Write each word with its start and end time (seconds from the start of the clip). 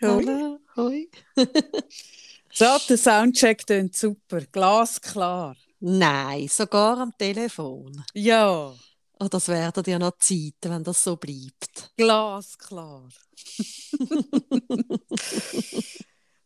Hallo. 0.00 0.58
Hoi. 0.76 1.08
So, 2.50 2.64
der 2.88 2.98
Soundcheck 2.98 3.66
klingt 3.66 3.94
super. 3.96 4.40
Glasklar. 4.40 5.54
Nein, 5.80 6.48
sogar 6.48 6.98
am 6.98 7.12
Telefon. 7.16 8.04
Ja, 8.14 8.74
Oh, 9.20 9.26
das 9.28 9.48
werden 9.48 9.82
ja 9.86 9.98
noch 9.98 10.16
Zeiten, 10.18 10.70
wenn 10.70 10.84
das 10.84 11.02
so 11.02 11.16
bleibt. 11.16 11.90
glasklar. 11.96 13.08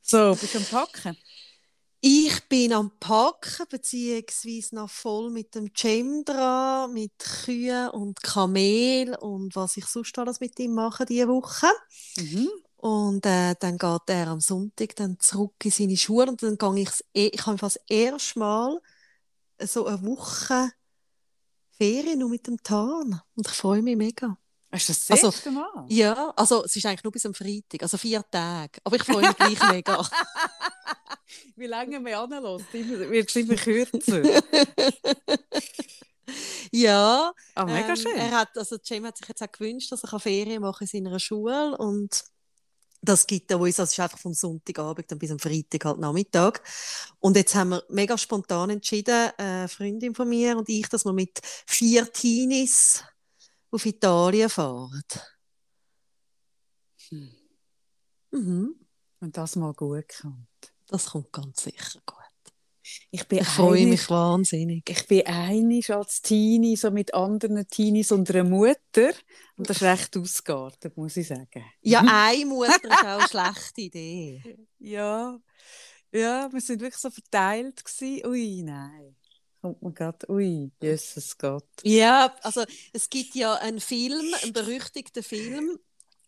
so, 0.02 0.34
bist 0.40 0.54
du 0.54 0.58
am 0.58 0.64
Packen? 0.64 1.16
Ich 2.00 2.48
bin 2.48 2.72
am 2.72 2.98
Packen, 2.98 3.66
beziehungsweise 3.68 4.74
noch 4.74 4.90
voll 4.90 5.30
mit 5.30 5.54
dem 5.54 5.70
Cem 5.76 6.24
dran, 6.24 6.92
mit 6.92 7.12
Kühen 7.18 7.90
und 7.90 8.22
Kamel 8.22 9.14
und 9.20 9.54
was 9.54 9.76
ich 9.76 9.86
sonst 9.86 10.18
alles 10.18 10.40
mit 10.40 10.58
ihm 10.58 10.74
mache 10.74 11.04
diese 11.04 11.28
Woche. 11.28 11.68
Mhm. 12.16 12.48
Und 12.82 13.24
äh, 13.26 13.54
dann 13.60 13.78
geht 13.78 14.00
er 14.08 14.26
am 14.26 14.40
Sonntag 14.40 14.96
dann 14.96 15.16
zurück 15.20 15.54
in 15.62 15.70
seine 15.70 15.96
Schule 15.96 16.26
und 16.26 16.42
dann 16.42 16.58
gehe 16.58 16.82
ich, 16.82 16.90
ich 17.32 17.46
habe 17.46 17.56
fast 17.56 17.76
das 17.76 17.84
erste 17.88 18.40
Mal 18.40 18.80
so 19.60 19.86
eine 19.86 20.02
Woche 20.02 20.72
Ferien 21.70 22.18
nur 22.18 22.28
mit 22.28 22.44
dem 22.48 22.60
Tarn 22.60 23.20
und 23.36 23.46
ich 23.46 23.52
freue 23.52 23.82
mich 23.82 23.96
mega. 23.96 24.36
Hast 24.72 24.88
du 24.88 24.92
das 24.94 25.10
Also, 25.12 25.50
Mal? 25.52 25.86
Ja, 25.90 26.30
also 26.30 26.64
es 26.64 26.74
ist 26.74 26.84
eigentlich 26.84 27.04
nur 27.04 27.12
bis 27.12 27.24
am 27.24 27.34
Freitag, 27.34 27.82
also 27.84 27.96
vier 27.96 28.28
Tage, 28.28 28.80
aber 28.82 28.96
ich 28.96 29.04
freue 29.04 29.28
mich 29.28 29.36
gleich 29.36 29.62
mega. 29.70 30.04
Wie 31.54 31.66
lange 31.68 32.00
man 32.00 32.14
anlässt, 32.14 32.72
wird 32.72 33.36
immer 33.36 33.54
kürzer. 33.54 34.22
ja, 36.72 37.32
Ah, 37.54 37.64
mega 37.64 37.90
ähm, 37.90 37.96
schön. 37.96 38.16
Er 38.16 38.32
hat, 38.32 38.58
also 38.58 38.76
Cem 38.82 39.06
hat 39.06 39.18
sich 39.18 39.28
jetzt 39.28 39.40
auch 39.40 39.52
gewünscht, 39.52 39.92
dass 39.92 40.02
er 40.02 40.18
Ferien 40.18 40.62
machen 40.62 40.82
in 40.82 40.88
seiner 40.88 41.20
Schule 41.20 41.78
und 41.78 42.24
das 43.02 43.26
gibt 43.26 43.50
er 43.50 43.58
uns, 43.58 43.80
also 43.80 43.88
es 43.88 43.92
ist 43.92 44.00
einfach 44.00 44.18
vom 44.18 44.32
Sonntagabend 44.32 45.10
dann 45.10 45.18
bis 45.18 45.32
am 45.32 45.38
Freitag 45.38 45.84
halt 45.84 45.98
Nachmittag. 45.98 46.62
Und 47.18 47.36
jetzt 47.36 47.54
haben 47.54 47.70
wir 47.70 47.82
mega 47.88 48.16
spontan 48.16 48.70
entschieden, 48.70 49.30
eine 49.36 49.68
Freundin 49.68 50.14
von 50.14 50.28
mir 50.28 50.56
und 50.56 50.68
ich, 50.68 50.88
dass 50.88 51.04
wir 51.04 51.12
mit 51.12 51.40
vier 51.66 52.10
Teenies 52.12 53.02
auf 53.72 53.84
Italien 53.84 54.48
fahren. 54.48 55.02
Hm. 57.08 57.30
Mhm. 58.30 58.74
Und 59.20 59.36
das 59.36 59.56
mal 59.56 59.74
gut 59.74 60.06
kommt. 60.20 60.46
Das 60.86 61.06
kommt 61.06 61.32
ganz 61.32 61.64
sicher 61.64 62.00
gut. 62.06 62.21
Ich 63.10 63.26
bin 63.28 63.38
Ich 63.40 63.46
freue 63.48 63.78
einig- 63.80 63.88
mich 63.90 64.10
wahnsinnig. 64.10 64.88
Ich 64.88 65.06
bin 65.06 65.26
einig 65.26 65.90
als 65.90 66.20
Teenie, 66.22 66.76
so 66.76 66.90
mit 66.90 67.14
anderen 67.14 67.66
Teenies 67.68 68.10
und 68.12 68.30
einer 68.30 68.44
Mutter. 68.44 69.12
Und 69.56 69.68
das 69.70 69.76
ist 69.78 69.82
recht 69.82 70.16
ausgeartet, 70.16 70.96
muss 70.96 71.16
ich 71.16 71.28
sagen. 71.28 71.64
Ja, 71.80 72.00
eine 72.06 72.46
Mutter 72.46 72.74
ist 72.84 73.04
auch 73.04 73.04
eine 73.04 73.28
schlechte 73.28 73.80
Idee. 73.82 74.58
Ja, 74.78 75.38
ja, 76.12 76.52
wir 76.52 76.60
sind 76.60 76.80
wirklich 76.80 77.00
so 77.00 77.10
verteilt 77.10 77.84
gewesen. 77.84 78.26
Ui, 78.26 78.62
nein. 78.62 79.16
Kommt 79.60 79.80
mir 79.80 79.92
gerade, 79.92 80.28
ui, 80.28 80.72
Jesus 80.82 81.38
Gott. 81.38 81.64
Ja, 81.84 82.34
also 82.42 82.64
es 82.92 83.08
gibt 83.08 83.34
ja 83.36 83.54
einen 83.54 83.78
Film, 83.80 84.34
einen 84.42 84.52
berüchtigten 84.52 85.22
Film 85.22 85.78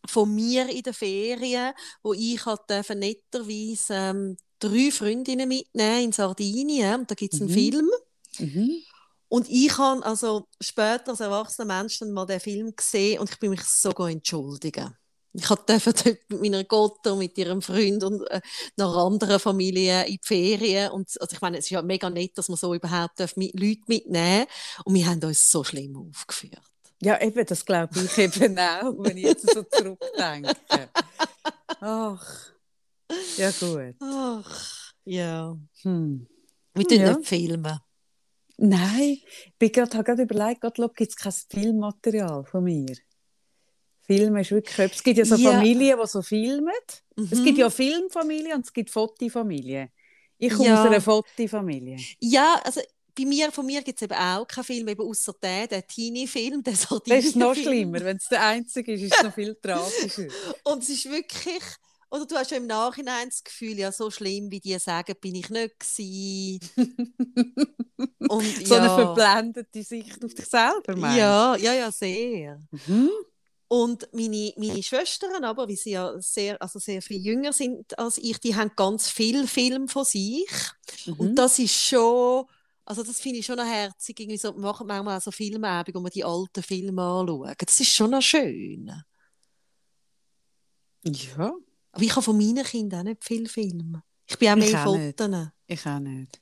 von 0.07 0.33
mir 0.33 0.69
in 0.69 0.83
den 0.83 0.93
Ferien, 0.93 1.73
wo 2.01 2.13
ich 2.13 2.45
halt 2.45 2.61
netterweise 2.69 3.93
ähm, 3.93 4.37
drei 4.59 4.91
Freundinnen 4.91 5.47
mitnehmen 5.47 6.03
in 6.05 6.11
Sardinien. 6.11 7.01
Und 7.01 7.11
da 7.11 7.15
gibt 7.15 7.33
es 7.33 7.41
einen 7.41 7.49
Mhm. 7.49 7.53
Film. 7.53 7.89
Mhm. 8.39 8.81
Und 9.27 9.49
ich 9.49 9.77
habe 9.77 10.05
also 10.05 10.47
später 10.61 11.09
als 11.09 11.19
erwachsener 11.19 11.65
Mensch 11.65 11.99
dann 11.99 12.11
mal 12.11 12.25
den 12.25 12.39
Film 12.39 12.75
gesehen 12.75 13.19
und 13.19 13.29
ich 13.29 13.39
bin 13.39 13.49
mich 13.49 13.63
sogar 13.63 14.09
entschuldigen. 14.09 14.95
Ich 15.33 15.45
durfte 15.47 15.79
dort 16.05 16.05
mit 16.29 16.41
meiner 16.41 16.63
Gotter, 16.63 17.15
mit 17.15 17.37
ihrem 17.37 17.61
Freund 17.61 18.03
und 18.03 18.21
äh, 18.29 18.39
einer 18.77 18.95
anderen 18.95 19.39
Familie 19.39 20.05
in 20.05 20.13
die 20.13 20.19
Ferien. 20.23 20.91
Und, 20.91 21.09
also 21.19 21.33
ich 21.33 21.41
meine, 21.41 21.57
es 21.57 21.65
ist 21.65 21.71
ja 21.71 21.81
mega 21.81 22.09
nett, 22.09 22.37
dass 22.37 22.47
man 22.47 22.57
so 22.57 22.73
überhaupt 22.73 23.19
darf 23.19 23.35
mit 23.35 23.59
Leute 23.59 23.81
mitnehmen 23.87 24.45
Und 24.85 24.93
wir 24.93 25.05
haben 25.05 25.21
uns 25.23 25.49
so 25.49 25.63
schlimm 25.63 25.97
aufgeführt. 25.97 26.61
Ja, 27.01 27.19
eben, 27.21 27.45
das 27.45 27.65
glaube 27.65 27.99
ich 27.99 28.17
eben 28.17 28.57
auch, 28.57 28.93
wenn 28.99 29.17
ich 29.17 29.25
jetzt 29.25 29.53
so 29.53 29.63
zurückdenke. 29.63 30.55
Ach, 31.81 32.54
ja 33.37 33.51
gut. 33.51 33.95
Ach, 33.99 34.93
ja. 35.03 35.57
Hm. 35.81 36.27
Wir 36.73 36.87
tun 36.87 36.97
Ja. 36.99 37.17
filmen. 37.21 37.79
Nein, 38.57 39.17
ich 39.59 39.77
habe 39.77 40.03
gerade 40.03 40.21
überlegt, 40.23 40.61
gibt 40.95 41.11
es 41.11 41.15
kein 41.15 41.33
Filmmaterial 41.49 42.45
von 42.45 42.63
mir? 42.63 42.95
Filmen 44.01 44.37
ist 44.41 44.51
wirklich. 44.51 44.91
Es 44.93 45.03
gibt 45.03 45.17
ja 45.17 45.25
so 45.25 45.35
Ja. 45.35 45.51
Familien, 45.53 45.97
die 46.01 46.07
so 46.07 46.21
filmen. 46.21 46.69
Es 47.17 47.31
Mhm. 47.39 47.43
gibt 47.43 47.57
ja 47.57 47.69
Filmfamilien 47.69 48.53
und 48.57 48.65
es 48.65 48.71
gibt 48.71 48.89
Fotofamilien. 48.91 49.89
Ich 50.37 50.53
komme 50.53 50.69
Ja. 50.69 50.81
aus 50.81 50.87
einer 50.87 51.01
Fotofamilie. 51.01 51.97
Ja, 52.19 52.59
also 52.63 52.81
bei 53.17 53.25
mir, 53.25 53.51
von 53.51 53.65
mir 53.65 53.81
gibt 53.81 53.97
es 53.99 54.03
eben 54.03 54.13
auch 54.13 54.45
keinen 54.45 54.63
Film, 54.65 54.87
eben 54.89 55.01
außer 55.01 55.33
den, 55.41 55.67
den 55.69 55.83
Teenie-Film, 55.87 56.61
den 56.61 56.73
Das 56.73 57.25
ist 57.25 57.35
noch 57.35 57.55
schlimmer. 57.55 58.01
Wenn 58.01 58.17
es 58.17 58.27
der 58.27 58.45
einzige 58.45 58.93
ist, 58.93 59.01
ist 59.03 59.15
es 59.15 59.23
noch 59.23 59.33
viel 59.33 59.55
tragischer. 59.61 60.27
Und 60.65 60.83
es 60.83 60.89
ist 60.89 61.05
wirklich, 61.09 61.63
oder 62.09 62.25
du 62.25 62.35
hast 62.35 62.51
ja 62.51 62.57
im 62.57 62.67
Nachhinein 62.67 63.29
das 63.29 63.43
Gefühl, 63.43 63.77
ja, 63.77 63.91
so 63.91 64.09
schlimm, 64.11 64.51
wie 64.51 64.59
die 64.59 64.77
sagen, 64.79 65.15
bin 65.19 65.35
ich 65.35 65.49
nicht 65.49 65.79
gewesen. 65.79 66.59
Und 68.27 68.67
so 68.67 68.75
ja, 68.75 68.81
eine 68.81 68.89
verblendete 68.89 69.83
Sicht 69.83 70.23
auf 70.23 70.33
dich 70.33 70.45
selber, 70.45 70.95
meinst 70.95 71.17
ja, 71.17 71.55
ja, 71.57 71.73
ja, 71.73 71.91
sehr. 71.91 72.61
Mhm. 72.87 73.09
Und 73.67 74.07
meine, 74.13 74.53
meine 74.57 74.81
Schwestern 74.83 75.43
aber, 75.43 75.67
wie 75.67 75.75
sie 75.75 75.91
ja 75.91 76.19
sehr, 76.19 76.61
also 76.61 76.79
sehr 76.79 77.01
viel 77.01 77.23
jünger 77.25 77.51
sind 77.51 77.97
als 77.97 78.17
ich, 78.17 78.39
die 78.39 78.55
haben 78.55 78.71
ganz 78.75 79.09
viel 79.09 79.47
Film 79.47 79.87
von 79.87 80.05
sich. 80.05 80.49
Und 81.07 81.31
Mhm. 81.31 81.35
das 81.35 81.59
ist 81.59 81.73
schon, 81.73 82.45
also 82.85 83.03
das 83.03 83.19
finde 83.19 83.39
ich 83.39 83.45
schon 83.45 83.57
noch 83.57 83.65
herzig. 83.65 84.19
Irgendwie 84.19 84.37
so, 84.37 84.53
wir 84.53 84.61
machen 84.61 84.87
manchmal 84.87 85.17
auch 85.17 85.21
so 85.21 85.31
Filmabende, 85.31 85.99
wo 85.99 86.03
wir 86.03 86.11
die 86.11 86.23
alten 86.23 86.61
Filme 86.63 87.01
anschauen. 87.01 87.53
Das 87.57 87.79
ist 87.79 87.89
schon 87.93 88.11
noch 88.11 88.21
schön. 88.21 88.91
Ja, 91.03 91.53
Aber 91.95 92.03
ich 92.03 92.11
habe 92.11 92.23
von 92.23 92.37
meinen 92.37 92.65
Kindern 92.65 92.99
auch 92.99 93.03
nicht 93.05 93.23
viel 93.23 93.47
Film. 93.47 94.01
Ich 94.27 94.37
bin 94.37 94.49
auch 94.49 94.55
mehr. 94.57 94.83
Fotos. 94.83 95.47
ich 95.65 95.85
auch 95.85 95.99
nicht. 95.99 96.41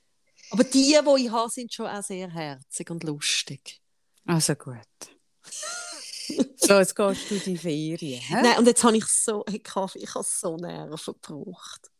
Aber 0.49 0.63
die, 0.63 0.97
die 0.99 1.23
ich 1.25 1.31
habe, 1.31 1.49
sind 1.51 1.71
schon 1.71 1.85
auch 1.85 2.01
sehr 2.01 2.27
herzig 2.27 2.89
und 2.89 3.03
lustig. 3.03 3.79
Also 4.25 4.55
gut. 4.55 4.77
so, 6.55 6.79
jetzt 6.79 6.95
gehst 6.95 7.29
du 7.29 7.35
in 7.35 7.41
die 7.43 7.57
Ferien. 7.57 8.19
hä? 8.19 8.41
Nein, 8.41 8.57
und 8.57 8.65
jetzt 8.65 8.83
habe 8.83 8.97
ich 8.97 9.05
so, 9.05 9.45
ich 9.47 9.63
habe, 9.75 9.91
ich 9.99 10.15
habe 10.15 10.25
so 10.27 10.57
Nerven 10.57 11.13
gebraucht. 11.21 11.91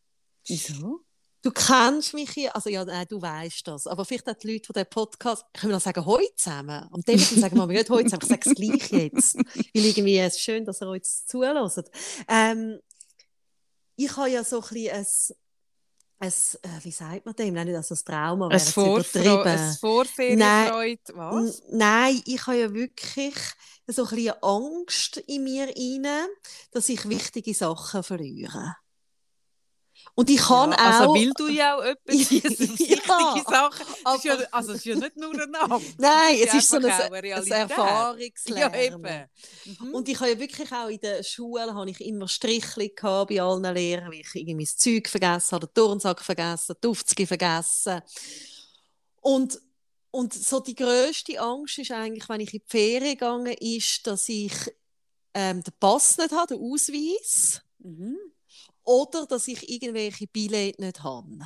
Wieso? 0.48 1.02
Du 1.44 1.52
kennst 1.52 2.16
mich 2.16 2.32
hier, 2.32 2.56
also 2.56 2.70
ja, 2.72 2.84
nein, 2.86 3.06
du 3.08 3.22
weißt 3.22 3.68
das, 3.68 3.86
aber 3.86 4.04
vielleicht 4.06 4.30
auch 4.30 4.34
die 4.34 4.54
Leute, 4.54 4.68
die 4.68 4.74
den 4.74 4.86
Podcast, 4.90 5.44
können 5.54 5.74
wir 5.74 5.80
sagen, 5.80 6.06
heute 6.06 6.34
zusammen. 6.38 6.88
Am 6.92 7.04
Telefon 7.04 7.40
sagen 7.40 7.58
wir 7.58 7.68
nicht 7.68 7.90
heute 7.90 8.06
zusammen, 8.06 8.22
ich 8.24 8.30
sage 8.30 8.50
es 8.50 8.56
gleich 8.56 8.92
jetzt. 9.04 9.36
Weil 9.36 9.86
irgendwie, 9.86 10.18
es 10.18 10.36
ist 10.36 10.42
schön, 10.42 10.66
dass 10.66 10.82
ihr 10.82 10.96
jetzt 10.96 11.30
zuhört. 11.30 11.92
Ähm, 12.30 12.80
ich 13.96 14.16
habe 14.18 14.30
ja 14.30 14.44
so 14.44 14.62
ein 14.62 14.68
bisschen 14.70 14.92
ein, 14.92 15.06
ein 16.20 16.32
äh, 16.32 16.84
wie 16.84 16.92
sagt 16.92 17.26
man 17.26 17.36
dem? 17.36 17.54
Nein, 17.54 17.68
nicht 17.68 17.76
also 17.76 17.96
ein 17.96 18.06
Trauma, 18.06 18.48
Ein, 18.48 18.60
Vorfreude, 18.60 19.20
übertrieben. 19.20 19.60
ein 19.60 19.78
Vorferienfreude, 19.80 21.02
was? 21.16 21.62
Nein, 21.72 22.22
ich 22.26 22.48
habe 22.48 22.58
ja 22.60 22.74
wirklich 22.74 23.36
so 23.88 24.06
ein 24.06 24.16
bisschen 24.16 24.34
Angst 24.42 25.18
in 25.18 25.44
mir 25.44 25.68
rein, 25.68 26.28
dass 26.72 26.90
ich 26.90 27.08
wichtige 27.10 27.54
Sachen 27.54 28.04
verliere. 28.04 28.76
Und 30.16 30.30
ich 30.30 30.38
kann 30.42 30.72
ja, 30.72 30.78
auch... 30.78 31.00
Also, 31.00 31.16
weil 31.16 31.32
du 31.36 31.48
ja 31.48 31.76
auch 31.76 31.82
etwas 31.84 32.30
Ja, 32.30 32.44
wichtige 32.44 33.50
Sachen. 33.50 33.86
Es 34.06 34.16
ist 34.16 34.24
ja, 34.26 34.38
also, 34.52 34.72
es 34.74 34.78
ist 34.78 34.86
ja 34.86 34.96
nicht 34.96 35.18
nur 35.18 35.34
ein 35.34 35.50
Name. 35.50 35.82
Nein, 35.98 36.36
Es 36.36 36.50
es 36.50 36.54
ist 36.56 36.70
so 36.70 36.78
ein, 36.78 36.86
eine 36.86 37.04
ein 37.04 37.14
Realität. 37.14 37.52
Erfahrungslernen. 37.52 38.74
Ja, 38.74 38.80
eben. 38.80 39.30
Mhm. 39.66 39.96
Und 39.96 40.08
ich 40.10 40.20
habe 40.20 40.30
ja 40.32 40.40
wirklich 40.40 40.72
auch 40.72 40.88
in 40.88 41.00
der 41.00 41.24
Schule 41.24 41.74
habe 41.74 41.90
ich 41.90 42.00
immer 42.02 42.28
Strichli 42.28 42.90
gehabt 42.90 43.30
bei 43.30 43.42
allen 43.42 43.74
Lehrern, 43.74 44.12
weil 44.12 44.22
ich 44.22 44.36
irgendwie 44.36 44.66
das 44.66 44.78
Zeug 44.78 45.10
vergessen 45.10 45.52
habe, 45.56 45.68
den 45.68 45.74
Turnsack 45.74 46.22
vergessen, 46.22 46.76
die 46.84 46.88
Aufzüge 46.88 47.26
vergessen. 47.26 48.02
Und, 49.22 49.60
und 50.12 50.34
so 50.34 50.60
die 50.60 50.76
grösste 50.76 51.40
Angst 51.40 51.80
ist 51.80 51.92
eigentlich, 51.92 52.30
wenn 52.30 52.42
ich 52.42 52.54
in 52.54 52.60
die 52.60 52.70
Ferien 52.70 53.14
gegangen 53.18 53.56
ist, 53.60 54.06
dass 54.06 54.30
ich 54.30 54.54
ähm, 55.34 55.64
den 55.64 55.74
Pass 55.80 56.18
nicht 56.18 56.32
habe, 56.32 56.56
den 56.56 56.62
Ausweis, 56.62 57.62
Mhm. 57.86 58.18
Oder 58.84 59.26
dass 59.26 59.48
ich 59.48 59.70
irgendwelche 59.70 60.28
Billette 60.28 60.82
nicht 60.84 61.04
habe, 61.04 61.40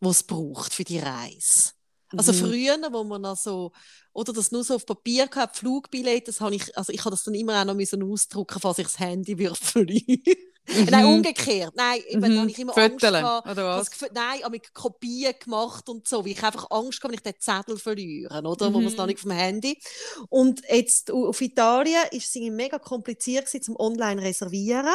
die 0.00 0.08
es 0.08 0.22
braucht 0.22 0.72
für 0.72 0.84
die 0.84 0.98
Reise. 0.98 1.70
Also 2.16 2.32
Mhm. 2.32 2.36
früher, 2.38 2.78
wo 2.92 3.02
man 3.02 3.22
noch 3.22 3.36
so, 3.36 3.72
oder 4.12 4.32
das 4.32 4.52
nur 4.52 4.62
so 4.62 4.76
auf 4.76 4.86
Papier 4.86 5.26
gehabt, 5.26 5.56
Flugbillett, 5.56 6.28
das 6.28 6.40
habe 6.40 6.54
ich, 6.54 6.76
also 6.78 6.92
ich 6.92 7.00
habe 7.00 7.10
das 7.10 7.24
dann 7.24 7.34
immer 7.34 7.60
auch 7.60 7.64
noch 7.64 7.74
müssen 7.74 8.02
ausdrucken, 8.02 8.60
falls 8.60 8.78
ich 8.78 8.86
das 8.86 8.98
Handy 9.00 9.36
würde 9.38 9.54
verlieren. 9.56 10.22
Nein, 10.90 11.04
umgekehrt. 11.04 11.74
Nein, 11.76 12.00
eben, 12.08 12.22
da 12.22 12.28
Mhm. 12.28 12.38
habe 12.40 12.50
ich 12.50 12.58
immer 12.58 12.76
Angst 12.76 13.00
Föteln, 13.00 13.22
gehabt. 13.22 13.48
oder 13.48 13.64
was? 13.78 13.90
Nein, 14.12 14.40
aber 14.42 14.50
mit 14.50 14.74
Kopien 14.74 15.34
gemacht 15.38 15.88
und 15.88 16.08
so, 16.08 16.24
weil 16.24 16.32
ich 16.32 16.42
einfach 16.42 16.68
Angst 16.70 17.02
habe, 17.02 17.12
wenn 17.12 17.18
ich 17.18 17.22
den 17.22 17.34
Zettel 17.40 17.78
verliere, 17.78 18.42
oder? 18.42 18.72
Wo 18.72 18.78
man 18.78 18.86
es 18.86 18.92
Mhm. 18.94 18.98
noch 18.98 19.06
nicht 19.06 19.22
dem 19.22 19.30
Handy. 19.32 19.80
Und 20.28 20.62
jetzt 20.68 21.10
au- 21.12 21.28
auf 21.28 21.40
Italien 21.40 22.02
ist 22.10 22.34
es 22.34 22.42
mega 22.50 22.78
kompliziert 22.80 23.46
gewesen, 23.46 23.62
zum 23.62 23.76
online 23.78 24.20
reservieren. 24.22 24.94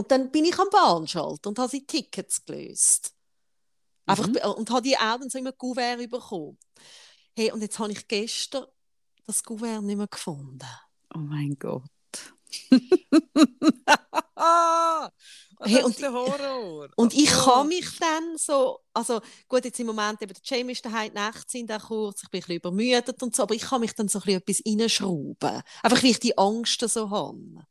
Und 0.00 0.10
dann 0.10 0.30
bin 0.30 0.46
ich 0.46 0.58
am 0.58 0.68
Bahnschalter 0.70 1.50
und 1.50 1.58
habe 1.58 1.70
die 1.70 1.86
Tickets 1.86 2.42
gelöst. 2.44 3.12
Einfach, 4.06 4.26
Mhm. 4.28 4.36
Und 4.56 4.70
habe 4.70 4.82
die 4.82 4.96
auch 4.96 5.18
dann 5.18 5.28
so 5.28 5.38
immer 5.38 5.52
Kuvert 5.52 5.98
bekommen. 6.10 6.56
Hey, 7.36 7.52
und 7.52 7.60
jetzt 7.60 7.78
habe 7.78 7.92
ich 7.92 8.08
gestern 8.08 8.64
das 9.26 9.44
Kuvert 9.44 9.82
nicht 9.82 9.98
mehr 9.98 10.06
gefunden. 10.08 10.64
Oh 11.14 11.18
mein 11.18 11.56
Gott. 11.58 11.82
Hey, 15.62 15.74
das 15.74 15.84
und- 15.84 15.90
ist 15.90 16.00
der 16.00 16.12
Horror. 16.12 16.88
Und 16.96 17.12
ich 17.12 17.30
Oh. 17.36 17.44
kann 17.44 17.68
mich 17.68 17.98
dann 17.98 18.36
so, 18.38 18.80
also 18.94 19.20
gut, 19.46 19.64
jetzt 19.66 19.78
im 19.78 19.88
Moment 19.88 20.22
eben 20.22 20.32
der 20.32 20.42
Jamie 20.42 20.72
ist 20.72 20.82
daheim, 20.84 21.12
die 21.12 21.20
Nächte 21.20 21.44
sind 21.48 21.70
auch 21.70 21.88
kurz, 21.88 22.22
ich 22.22 22.30
bin 22.30 22.38
ein 22.38 22.42
bisschen 22.42 22.56
übermüdet 22.56 23.22
und 23.22 23.36
so, 23.36 23.42
aber 23.42 23.54
ich 23.54 23.60
kann 23.62 23.82
mich 23.82 23.94
dann 23.94 24.08
so 24.08 24.20
ein 24.20 24.40
bisschen 24.40 24.40
etwas 24.40 24.62
reinschrauben. 25.04 25.62
Einfach, 25.82 26.02
weil 26.02 26.10
ich 26.10 26.18
die 26.20 26.38
Angst 26.38 26.80
so 26.80 27.10
habe. 27.10 27.66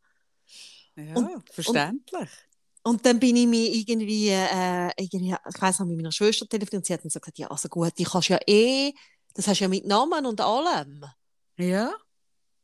Ja, 1.07 1.16
und- 1.16 1.50
verständlich. 1.51 2.30
Und 2.84 3.06
dann 3.06 3.19
bin 3.19 3.36
ich 3.36 3.46
mir 3.48 3.68
irgendwie, 3.74 4.30
äh, 4.30 4.90
irgendwie 4.98 5.36
ich 5.54 5.62
weiss 5.62 5.80
noch, 5.80 5.86
mit 5.86 5.98
meiner 5.98 6.12
Schwester 6.12 6.48
telefoniert 6.48 6.80
und 6.81 6.86
sie 6.86 6.94
hat 6.94 7.04
dann 7.04 7.10
so 7.10 7.19
gesagt, 7.19 7.38
ja, 7.38 7.48
also 7.48 7.68
gut, 7.68 7.92
die 7.98 8.06
kannst 8.06 8.30
ja 8.30 8.40
eh, 8.48 8.94
das 9.34 9.48
hast 9.48 9.60
du 9.60 9.66
ja 9.66 9.68
mit 9.69 9.86
Namen 9.86 10.25
und 10.25 10.40
allem, 10.42 11.06
ja. 11.57 11.92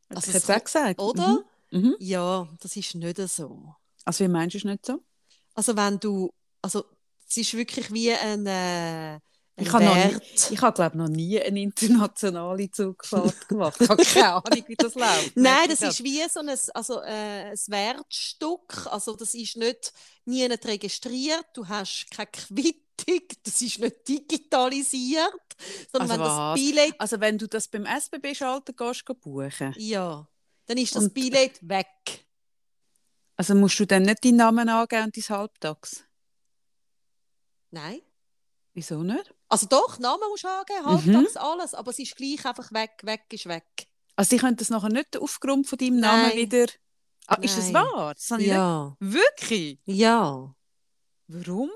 Also 0.10 0.32
Also, 0.32 0.32
hätte 0.32 0.38
es 0.38 0.50
auch 0.50 0.64
gesagt. 0.64 1.00
oder? 1.02 1.44
Mhm. 1.72 1.80
Mhm. 1.80 1.96
Ja, 2.00 2.48
das 2.62 2.76
ist 2.76 2.96
nicht 2.96 3.18
so. 3.30 3.76
Also, 4.06 4.24
wie 4.24 4.28
meinst 4.30 4.54
du 4.54 4.58
es 4.60 4.64
nicht 4.64 4.86
so? 4.86 5.00
Also 5.54 5.76
wenn 5.76 6.00
du, 6.00 6.32
also 6.62 6.86
es 7.28 7.38
ist 7.38 7.54
wirklich 7.54 7.92
wie 7.92 8.12
ein, 8.14 8.46
äh, 8.46 9.16
ein 9.16 9.22
Ich 9.58 9.72
habe 9.72 9.86
noch. 9.86 10.22
Ich 10.52 10.62
habe, 10.62 10.76
glaube 10.76 10.98
noch 10.98 11.08
nie 11.08 11.40
eine 11.42 11.62
internationale 11.62 12.70
Zugfahrt 12.72 13.48
gemacht. 13.48 13.80
Ich 13.80 13.88
habe 13.90 14.04
keine 14.04 14.34
Ahnung, 14.34 14.64
wie 14.68 14.76
das 14.76 14.96
läuft. 14.96 15.32
Nein, 15.36 15.70
das 15.70 15.82
ist 15.82 16.04
wie 16.04 16.22
so 16.30 16.42
ein, 16.42 16.50
also, 16.74 17.02
äh, 17.02 17.52
ein 17.52 17.58
Wertstück. 17.68 18.88
Also 18.88 19.16
das 19.16 19.34
ist 19.34 19.56
nicht 19.56 19.94
nie 20.26 20.46
nicht 20.48 20.66
registriert. 20.66 21.46
Du 21.54 21.66
hast 21.68 22.08
keine 22.12 22.28
Quittung. 22.28 23.22
Das 23.44 23.62
ist 23.62 23.80
nicht 23.80 24.08
digitalisiert. 24.08 25.32
Sondern 25.92 26.12
Also 26.12 26.24
wenn 26.24 26.30
das? 26.30 26.56
Billett, 26.60 26.96
Also, 27.00 27.20
wenn 27.22 27.38
du 27.38 27.48
das 27.48 27.68
beim 27.70 27.86
SBB-Schalter 27.86 28.74
gehst, 28.74 29.06
gehst 29.06 29.22
buchen, 29.22 29.74
ja, 29.78 30.28
dann 30.66 30.78
ist 30.78 30.96
das 30.96 31.06
Und- 31.06 31.14
Billett 31.14 31.60
weg. 31.68 32.26
also 33.38 33.56
musst 33.56 33.80
du 33.80 33.86
dann 33.88 34.04
nicht 34.04 34.24
deinen 34.26 34.36
Namen 34.38 34.68
angeben 34.68 35.06
und 35.06 35.16
dein 35.18 35.38
Halbtags? 35.38 36.04
Nein. 37.72 38.02
Wieso 38.76 39.02
nicht? 39.04 39.34
Also 39.48 39.68
doch, 39.68 39.98
Namen 40.00 40.28
musst 40.30 40.44
du 40.44 40.50
angeben, 40.50 40.84
Mhm. 40.84 41.16
halbtags 41.16 41.38
alles, 41.38 41.74
aber 41.74 41.92
es 41.92 42.00
ist 42.00 42.16
gleich 42.16 42.46
einfach 42.46 42.72
weg, 42.74 42.92
weg 43.04 43.24
ist 43.32 43.46
weg. 43.48 43.66
Also, 44.18 44.30
sie 44.30 44.38
können 44.38 44.58
das 44.58 44.70
nachher 44.70 44.90
nicht 44.90 45.18
aufgrund 45.18 45.68
von 45.68 45.78
deinem 45.78 46.00
Namen 46.02 46.28
Nein. 46.30 46.38
wieder... 46.38 46.66
Ah, 47.28 47.36
ist 47.42 47.58
das 47.58 47.74
wahr? 47.74 48.14
Das 48.14 48.30
Ja, 48.42 48.96
nicht... 49.00 49.14
Wirklich? 49.14 49.80
ja. 49.86 50.54
Warum? 51.28 51.72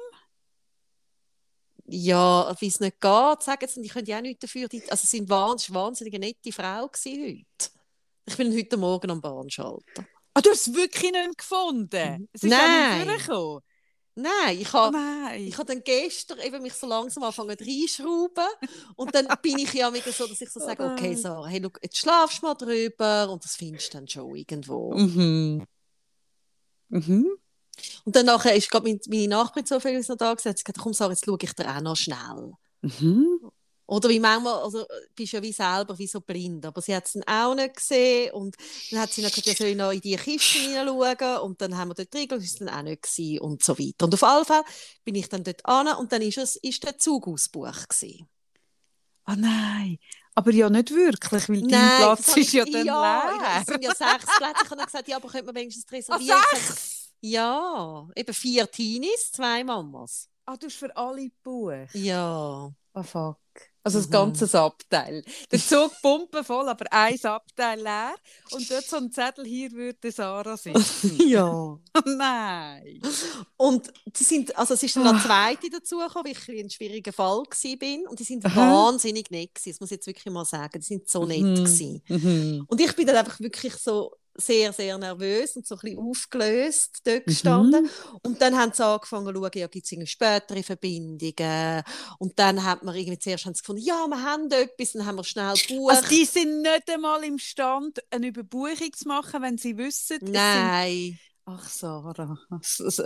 Ja, 1.86 2.56
wie 2.60 2.68
es 2.68 2.80
nicht 2.80 3.02
geht, 3.02 3.42
sagen 3.44 3.68
sie, 3.68 3.80
und 3.80 3.86
ich 3.86 3.92
könnte 3.94 4.12
ja 4.12 4.18
auch 4.18 4.22
nichts 4.22 4.42
dafür. 4.42 4.68
Also 4.72 4.86
es 5.04 5.10
sind 5.10 5.28
wahnsinnig, 5.28 5.74
wahnsinnig 5.76 6.20
nette 6.20 6.52
Frau 6.52 6.84
heute. 6.84 7.46
Ich 8.26 8.38
bin 8.38 8.56
heute 8.56 8.78
Morgen 8.78 9.10
am 9.10 9.22
Bahnschalter. 9.22 10.06
Ah, 10.36 10.42
du 10.42 10.52
hast 10.52 10.68
es 10.68 10.76
wirklich 10.76 11.12
nicht 11.12 11.38
gefunden? 11.40 12.30
Es 12.32 12.44
ist 12.44 12.50
Nein. 12.52 13.02
auch 13.02 13.06
nicht 13.14 13.26
vorgekommen? 13.26 13.64
Nein, 14.22 14.60
ich 14.60 14.70
Oh 14.74 14.78
habe 14.78 14.98
nein. 14.98 15.42
ich 15.48 15.58
habe 15.58 15.66
dann 15.74 15.84
gestern 15.84 16.40
eben 16.40 16.62
mich 16.62 16.74
so 16.74 16.88
langsam 16.88 17.24
angefangen 17.24 17.58
reinschrauben 17.60 18.48
und 18.96 19.14
dann 19.16 19.28
bin 19.42 19.58
ich 19.60 19.74
ja 19.74 19.94
wieder 19.94 20.12
so, 20.12 20.28
dass 20.28 20.42
ich 20.42 20.50
so 20.50 20.60
Oh 20.60 20.66
sage, 20.66 20.84
okay, 20.84 21.10
nein. 21.10 21.18
Sarah, 21.18 21.48
hey, 21.48 21.62
schau, 21.64 21.72
jetzt 21.82 21.98
schlafst 21.98 22.42
du 22.42 22.46
mal 22.46 22.56
drüber 22.56 23.30
und 23.30 23.44
das 23.44 23.56
findest 23.56 23.94
du 23.94 23.98
dann 23.98 24.08
schon 24.08 24.36
irgendwo. 24.36 24.94
Mhm. 24.94 25.66
Mhm. 26.90 27.28
Und 28.06 28.16
dann 28.16 28.26
nachher 28.26 28.56
ist 28.56 28.70
gerade 28.70 28.88
meine, 28.88 29.00
meine 29.08 29.28
Nachbarin 29.30 29.66
so 29.66 29.80
viel 29.80 30.00
noch 30.00 30.18
da 30.18 30.34
gesagt, 30.34 30.64
komm 30.78 30.94
Sarah, 30.94 31.12
jetzt 31.12 31.26
schaue 31.26 31.38
ich 31.42 31.54
dir 31.54 31.76
auch 31.76 31.82
noch 31.82 31.96
schnell. 31.96 32.54
Mhm. 32.82 33.52
Oder 33.90 34.08
wie 34.10 34.20
manchmal, 34.20 34.62
also 34.62 34.82
äh, 34.82 35.08
bist 35.16 35.34
ja 35.34 35.42
wie 35.42 35.52
selber 35.52 35.98
wie 35.98 36.06
so 36.06 36.22
blind, 36.22 36.64
aber 36.64 36.80
sie 36.80 36.96
hat 36.96 37.08
es 37.08 37.14
dann 37.14 37.24
auch 37.24 37.56
nicht 37.56 37.76
gesehen 37.76 38.32
und 38.34 38.56
dann 38.92 39.00
hat 39.00 39.12
sie 39.12 39.24
dann 39.24 39.32
gesagt, 39.32 39.48
ja, 39.48 39.56
soll 39.56 39.68
ich 39.70 39.76
noch 39.76 39.92
in 39.92 40.02
die 40.02 40.16
Kiste 40.16 40.60
hineinschauen 40.60 41.38
und 41.40 41.60
dann 41.60 41.76
haben 41.76 41.90
wir 41.90 41.96
dort 41.96 42.14
reingeschaut, 42.14 42.44
das 42.44 42.60
war 42.62 42.68
dann 42.68 42.78
auch 42.78 42.84
nicht 42.84 43.02
gewesen 43.02 43.40
und 43.40 43.64
so 43.64 43.80
weiter. 43.80 44.06
Und 44.06 44.14
auf 44.14 44.24
alle 44.24 44.46
Fälle 44.46 44.64
bin 45.04 45.16
ich 45.16 45.28
dann 45.28 45.44
dort 45.44 45.66
an 45.66 45.88
und 45.98 46.12
dann 46.12 46.22
ist, 46.22 46.38
es, 46.38 46.56
ist 46.58 46.84
der 46.84 47.00
Zug 47.00 47.28
ausgebucht 47.28 47.90
gewesen. 47.90 48.30
Ah 49.26 49.36
nein. 49.36 49.98
Aber 50.36 50.52
ja 50.52 50.70
nicht 50.70 50.92
wirklich, 50.92 51.50
weil 51.50 51.62
dein 51.62 51.70
Nein, 51.72 51.98
Platz 51.98 52.38
ist 52.38 52.54
ja 52.54 52.66
dann 52.66 52.86
ja, 52.86 53.24
leer. 53.32 53.62
Es 53.62 53.66
sind 53.66 53.84
ja 53.84 53.92
sechs 53.96 54.38
Plätze. 54.38 54.64
Ich 54.66 54.70
habe 54.70 54.76
dann 54.76 54.86
gesagt, 54.86 55.08
ja, 55.08 55.16
aber 55.16 55.30
könnte 55.30 55.48
man 55.48 55.56
wenigstens 55.56 55.86
Ah, 56.10 56.18
reservieren? 56.18 56.44
Sage, 56.52 56.62
sechs? 56.62 57.12
Ja, 57.22 58.08
eben 58.16 58.34
vier 58.36 58.70
Teenies, 58.70 59.32
zwei 59.32 59.64
Mamas. 59.64 60.30
Ah, 60.46 60.58
du 60.58 60.68
hast 60.68 60.76
für 60.78 60.96
alle 60.96 61.30
gebucht? 61.30 61.90
Ja. 61.94 62.72
Ah, 62.94 63.04
fuck. 63.04 63.40
Also 63.90 64.00
das 64.00 64.08
Mhm. 64.08 64.12
ganze 64.12 64.60
Abteil. 64.60 65.24
Der 65.52 65.60
Zug 65.60 65.92
pumpenvoll, 66.02 66.70
aber 66.70 66.86
ein 66.92 67.20
Abteil 67.24 67.80
leer. 67.82 68.14
Und 68.52 68.70
dort 68.70 68.86
so 68.86 68.98
ein 68.98 69.12
Zettel, 69.12 69.46
hier 69.46 69.72
würde 69.72 70.12
Sarah 70.12 70.58
sitzen. 70.58 71.18
Ja. 71.30 71.78
nein. 72.06 73.02
Und 73.58 73.92
die 74.06 74.24
sind, 74.24 74.56
also 74.58 74.74
es 74.74 74.84
ist 74.84 74.96
dann 74.96 75.08
Ah. 75.08 75.14
noch 75.14 75.26
zweite 75.26 75.70
dazugekommen, 75.70 76.26
weil 76.26 76.32
ich 76.32 76.50
in 76.50 76.60
einem 76.60 76.70
schwierigen 76.70 77.14
Fall 77.14 77.38
war. 77.40 78.10
Und 78.12 78.20
die 78.20 78.24
sind 78.24 78.46
Aha. 78.46 78.56
wahnsinnig 78.86 79.30
nett 79.32 79.56
gewesen. 79.56 79.72
Das 79.72 79.80
muss 79.80 79.92
ich 79.92 79.98
jetzt 79.98 80.08
wirklich 80.08 80.32
mal 80.34 80.46
sagen. 80.46 80.80
Die 80.80 80.86
sind 80.86 81.10
so 81.10 81.26
nett 81.26 81.42
Mhm. 81.42 81.56
gewesen. 81.56 82.02
Mhm. 82.08 82.66
Und 82.68 82.82
ich 82.82 82.96
bin 82.96 83.08
dann 83.08 83.18
einfach 83.18 83.40
wirklich 83.40 83.74
so 83.76 84.12
sehr, 84.42 84.72
sehr 84.72 84.98
nervös 84.98 85.58
und 85.58 85.68
so 85.68 85.76
ein 85.76 85.80
bisschen 85.82 86.00
aufgelöst 86.00 87.00
dort 87.04 87.26
gestanden. 87.26 87.84
Mhm. 87.84 87.90
Und 88.24 88.42
dann 88.42 88.58
haben 88.58 88.72
sie 88.74 88.86
angefangen 88.86 89.26
zu 89.28 89.34
schauen, 89.34 89.52
ja, 89.54 89.68
gibt 89.68 89.92
es 89.92 90.10
spätere 90.10 90.64
Verbindungen. 90.64 91.84
Und 92.20 92.40
dann 92.40 92.64
hat 92.64 92.82
man 92.84 92.96
irgendwie 92.96 93.20
zuerst 93.20 93.46
haben 93.46 93.54
sie 93.54 93.62
gefunden, 93.62 93.79
ja, 93.80 94.08
wir 94.08 94.22
haben 94.22 94.52
etwas, 94.52 94.94
dann 94.94 95.06
haben 95.06 95.16
wir 95.16 95.24
schnell 95.24 95.54
gebucht. 95.54 95.96
Also 95.96 96.10
die 96.10 96.26
sind 96.26 96.62
nicht 96.62 96.90
einmal 96.90 97.24
imstand, 97.24 98.00
eine 98.12 98.28
Überbuchung 98.28 98.94
zu 98.94 99.08
machen, 99.08 99.42
wenn 99.42 99.58
sie 99.58 99.78
wissen, 99.78 100.18
es 100.18 100.20
sind 100.20 100.32
Nein. 100.32 101.20
Ach, 101.46 101.68
Sarah. 101.68 102.38
Also, 102.50 103.04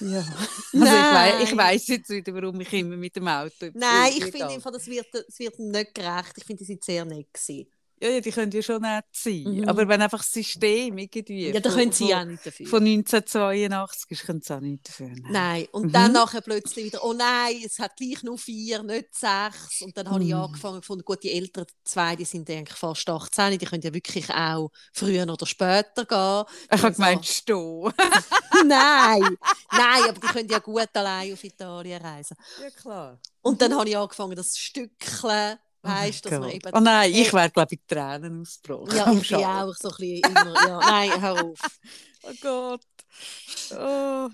ja. 0.00 0.24
Also 0.72 0.84
Nein. 0.84 1.34
ich, 1.40 1.40
wei 1.40 1.42
ich 1.44 1.56
weiss 1.56 1.86
jetzt 1.88 2.10
wieder, 2.10 2.34
warum 2.34 2.60
ich 2.60 2.72
immer 2.72 2.96
mit 2.96 3.16
dem 3.16 3.26
Auto 3.28 3.70
Nein, 3.72 4.12
ich 4.16 4.24
finde 4.24 4.60
das 4.62 4.86
wird, 4.86 5.06
das 5.12 5.38
wird 5.38 5.58
nicht 5.58 5.94
gerecht. 5.94 6.32
Ich 6.36 6.44
finde, 6.44 6.58
die 6.58 6.64
sind 6.66 6.84
sehr 6.84 7.04
nett 7.04 7.32
gewesen. 7.32 7.66
Ja, 8.02 8.08
ja, 8.08 8.20
die 8.20 8.30
können 8.30 8.50
ja 8.50 8.62
schon 8.62 8.80
nett 8.82 9.04
sein. 9.12 9.42
Mhm. 9.44 9.68
Aber 9.68 9.86
wenn 9.86 10.00
einfach 10.00 10.18
das 10.20 10.32
System 10.32 10.96
irgendwie 10.96 11.50
Ja, 11.50 11.60
da 11.60 11.70
von, 11.70 11.78
können 11.78 11.92
sie 11.92 12.08
von, 12.08 12.14
auch 12.14 12.24
nicht 12.24 12.46
dafür. 12.46 12.66
von 12.66 12.82
1982 12.82 14.10
ist, 14.10 14.24
können 14.24 14.40
sie 14.40 14.54
auch 14.54 14.60
nicht 14.60 14.88
dafür. 14.88 15.08
Nein. 15.08 15.32
Nein, 15.32 15.66
und 15.72 15.86
Mhm. 15.88 15.92
dann 15.92 16.12
nachher 16.12 16.40
plötzlich 16.40 16.86
wieder, 16.86 17.04
oh 17.04 17.12
nein, 17.12 17.56
es 17.64 17.78
hat 17.78 17.96
gleich 17.96 18.22
nur 18.22 18.38
vier, 18.38 18.82
nicht 18.82 19.14
sechs. 19.14 19.82
Und 19.82 19.96
dann 19.98 20.08
habe 20.08 20.24
ich 20.24 20.30
Mhm. 20.30 20.36
angefangen 20.36 20.80
gefunden, 20.80 21.04
gut, 21.04 21.22
die 21.22 21.30
älteren 21.32 21.66
zwei, 21.84 22.16
die 22.16 22.24
sind 22.24 22.48
eigentlich 22.48 22.78
fast 22.78 23.08
18, 23.08 23.58
die 23.58 23.66
können 23.66 23.82
ja 23.82 23.92
wirklich 23.92 24.30
auch 24.30 24.70
früher 24.94 25.28
oder 25.30 25.44
später 25.46 26.04
gehen. 26.06 26.44
Ich 26.74 26.82
habe 26.82 26.94
gemeint, 26.94 27.26
stehen. 27.26 27.92
nein, 28.66 29.36
nein, 29.72 30.02
aber 30.08 30.20
die 30.20 30.28
können 30.28 30.48
ja 30.48 30.58
gut 30.58 30.88
allein 30.94 31.32
auf 31.32 31.44
Italien 31.44 32.00
reisen. 32.00 32.36
Ja, 32.62 32.70
klar. 32.70 33.20
Und 33.42 33.60
dann 33.62 33.74
habe 33.74 33.88
ich 33.88 33.96
angefangen, 33.96 34.36
das 34.36 34.56
Stückchen, 34.56 35.58
weißt 35.82 36.24
du, 36.24 36.30
dass 36.30 36.40
man 36.40 36.50
eben... 36.50 36.70
Oh 36.74 36.80
nein, 36.80 37.12
ich 37.12 37.32
wäre, 37.32 37.50
glaube 37.50 37.74
ich, 37.74 37.80
Tränen 37.86 38.42
ausgebrochen. 38.42 38.96
ja, 38.96 39.12
ich 39.20 39.28
bin 39.28 39.44
auch 39.44 39.74
so 39.74 39.88
ein 39.88 39.96
bisschen 39.96 40.30
immer, 40.30 40.54
ja, 40.66 40.78
nein, 40.78 41.20
hör 41.20 41.44
auf. 41.44 41.58
Oh 42.22 42.34
Gott. 42.42 42.82
Oh. 43.72 44.28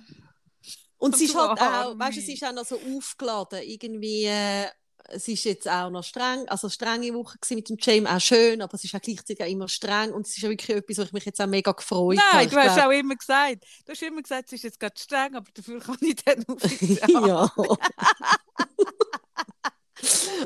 Und 0.98 1.14
es 1.14 1.20
Du 1.20 1.24
ist 1.26 1.36
halt 1.36 1.60
auch, 1.60 1.96
weißt 1.96 2.16
du, 2.16 2.20
es 2.20 2.28
ist 2.28 2.42
auch 2.42 2.52
noch 2.52 2.64
so 2.64 2.80
aufgeladen, 2.96 3.60
irgendwie, 3.62 4.24
äh, 4.24 4.66
es 5.08 5.28
ist 5.28 5.44
jetzt 5.44 5.68
auch 5.68 5.90
noch 5.90 6.02
streng, 6.02 6.48
also 6.48 6.68
strenge 6.68 7.12
Woche 7.14 7.38
mit 7.50 7.68
dem 7.68 7.76
James, 7.80 8.10
auch 8.10 8.20
schön, 8.20 8.60
aber 8.62 8.74
es 8.74 8.84
ist 8.84 8.94
auch 8.94 9.00
gleichzeitig 9.00 9.42
auch 9.42 9.48
immer 9.48 9.68
streng 9.68 10.12
und 10.12 10.26
es 10.26 10.36
ist 10.36 10.42
ja 10.42 10.48
wirklich 10.48 10.76
etwas, 10.76 10.98
wo 10.98 11.02
ich 11.02 11.12
mich 11.12 11.24
jetzt 11.24 11.40
auch 11.40 11.46
mega 11.46 11.72
gefreut 11.72 12.18
habe. 12.18 12.36
Nein, 12.36 12.50
du 12.50 12.56
hast 12.56 12.78
auch 12.78 12.90
immer 12.90 13.14
gesagt, 13.14 13.64
du 13.84 13.92
hast 13.92 14.02
immer 14.02 14.22
gesagt, 14.22 14.46
es 14.46 14.52
ist 14.54 14.64
jetzt 14.64 14.80
gerade 14.80 14.98
streng, 14.98 15.36
aber 15.36 15.46
dafür 15.54 15.80
kann 15.80 15.98
ich 16.00 16.16
dann 16.16 16.44
offiziell. 16.48 17.28
ja. 17.28 17.52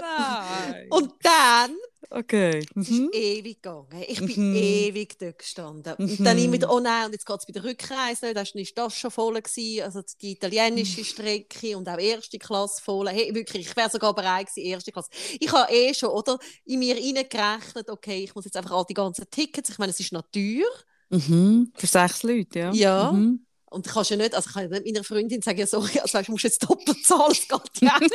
Nein. 0.01 0.87
Und 0.91 1.13
dann 1.23 1.77
okay. 2.11 2.61
es 2.77 2.89
ist 2.89 2.91
Mhm. 2.91 3.11
ewig 3.13 3.63
gegangen. 3.63 4.05
Ich 4.09 4.19
bin 4.19 4.51
Mhm. 4.51 4.57
ewig 4.57 5.19
dort 5.19 5.39
gestanden. 5.39 5.95
Mhm. 5.99 6.11
Und 6.19 6.25
dann 6.25 6.39
immer 6.39 6.53
wieder, 6.55 6.73
oh 6.73 6.81
nein, 6.81 7.07
und 7.07 7.13
jetzt 7.13 7.27
geht 7.27 7.39
es 7.39 7.47
bei 7.47 7.53
der 7.53 7.65
Rückreise 7.65 8.27
nicht. 8.27 8.37
Dann 8.37 8.63
ist 8.63 8.79
das 8.79 8.95
schon 8.97 9.11
voll 9.11 9.41
gewesen. 9.41 9.83
Also 9.85 10.03
die 10.21 10.27
Mhm. 10.27 10.33
italienische 10.33 11.05
Strecke 11.05 11.77
und 11.77 11.89
auch 11.89 11.99
erste 11.99 12.39
Klasse 12.39 12.83
voll. 12.83 13.09
Hey, 13.09 13.35
wirklich, 13.35 13.69
ich 13.69 13.77
wäre 13.77 13.91
sogar 13.91 14.15
bereit 14.15 14.49
gewesen, 14.49 14.67
erste 14.67 14.93
Klasse. 14.93 15.11
Ich 15.39 15.53
habe 15.53 15.73
eh 15.73 15.95
schon, 15.95 16.11
oder, 16.11 16.39
in 16.65 16.79
mir 16.81 16.95
reingerechnet, 16.97 17.89
okay, 17.91 18.25
ich 18.25 18.35
muss 18.35 18.45
jetzt 18.45 18.57
einfach 18.57 18.73
all 18.73 18.85
die 18.89 18.95
ganzen 18.95 19.29
Tickets, 19.31 19.71
ich 19.71 19.79
meine, 19.79 19.91
es 19.91 20.01
ist 20.01 20.13
noch 20.13 20.23
teuer. 20.33 20.69
Mhm. 21.11 21.73
Für 21.77 21.87
sechs 21.87 22.23
Leute, 22.23 22.59
ja. 22.59 22.73
Ja. 22.73 23.13
Mhm. 23.13 23.47
Und 23.71 23.87
ich 23.87 23.93
kann 23.93 24.05
ja 24.05 24.17
nicht, 24.17 24.35
also 24.35 24.49
ich 24.49 24.55
kann 24.55 24.71
ja 24.71 24.81
meiner 24.81 25.05
Freundin 25.05 25.43
sagen, 25.43 25.59
ja, 25.59 25.67
sorry, 25.67 26.01
also 26.01 26.19
weißt, 26.19 26.29
du 26.29 26.33
musst 26.33 26.45
jetzt 26.45 26.63
doppelt 26.63 27.05
zahlen, 27.05 27.33
es 27.33 27.49
geht 27.49 27.83
ja 27.83 27.99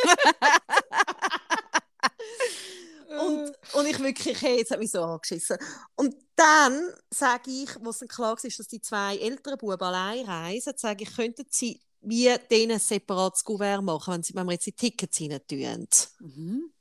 und, 3.21 3.53
und 3.74 3.85
ich 3.85 4.00
wirklich, 4.00 4.41
hey, 4.41 4.57
jetzt 4.57 4.71
hat 4.71 4.79
mich 4.79 4.91
so 4.91 5.01
angeschissen. 5.01 5.57
Und 5.95 6.15
dann 6.35 6.93
sage 7.09 7.50
ich, 7.50 7.69
wo 7.79 7.89
es 7.89 8.00
dann 8.00 8.09
klar 8.09 8.35
war, 8.35 8.35
dass 8.35 8.67
die 8.67 8.81
zwei 8.81 9.17
älteren 9.17 9.57
Buben 9.57 9.81
allein 9.81 10.25
reisen, 10.25 10.74
sage 10.75 11.03
ich, 11.03 11.15
könnten 11.15 11.45
sie 11.50 11.79
wie 12.07 12.35
denen 12.51 12.74
ein 12.74 12.79
separates 12.79 13.43
Kuvert 13.43 13.81
machen, 13.81 14.13
wenn, 14.13 14.24
sie, 14.24 14.35
wenn 14.35 14.45
wir 14.45 14.53
jetzt 14.53 14.67
die 14.67 14.74
Tickets 14.74 15.19
rein 15.21 15.41
tun. 15.47 15.88
Mhm. 16.19 16.71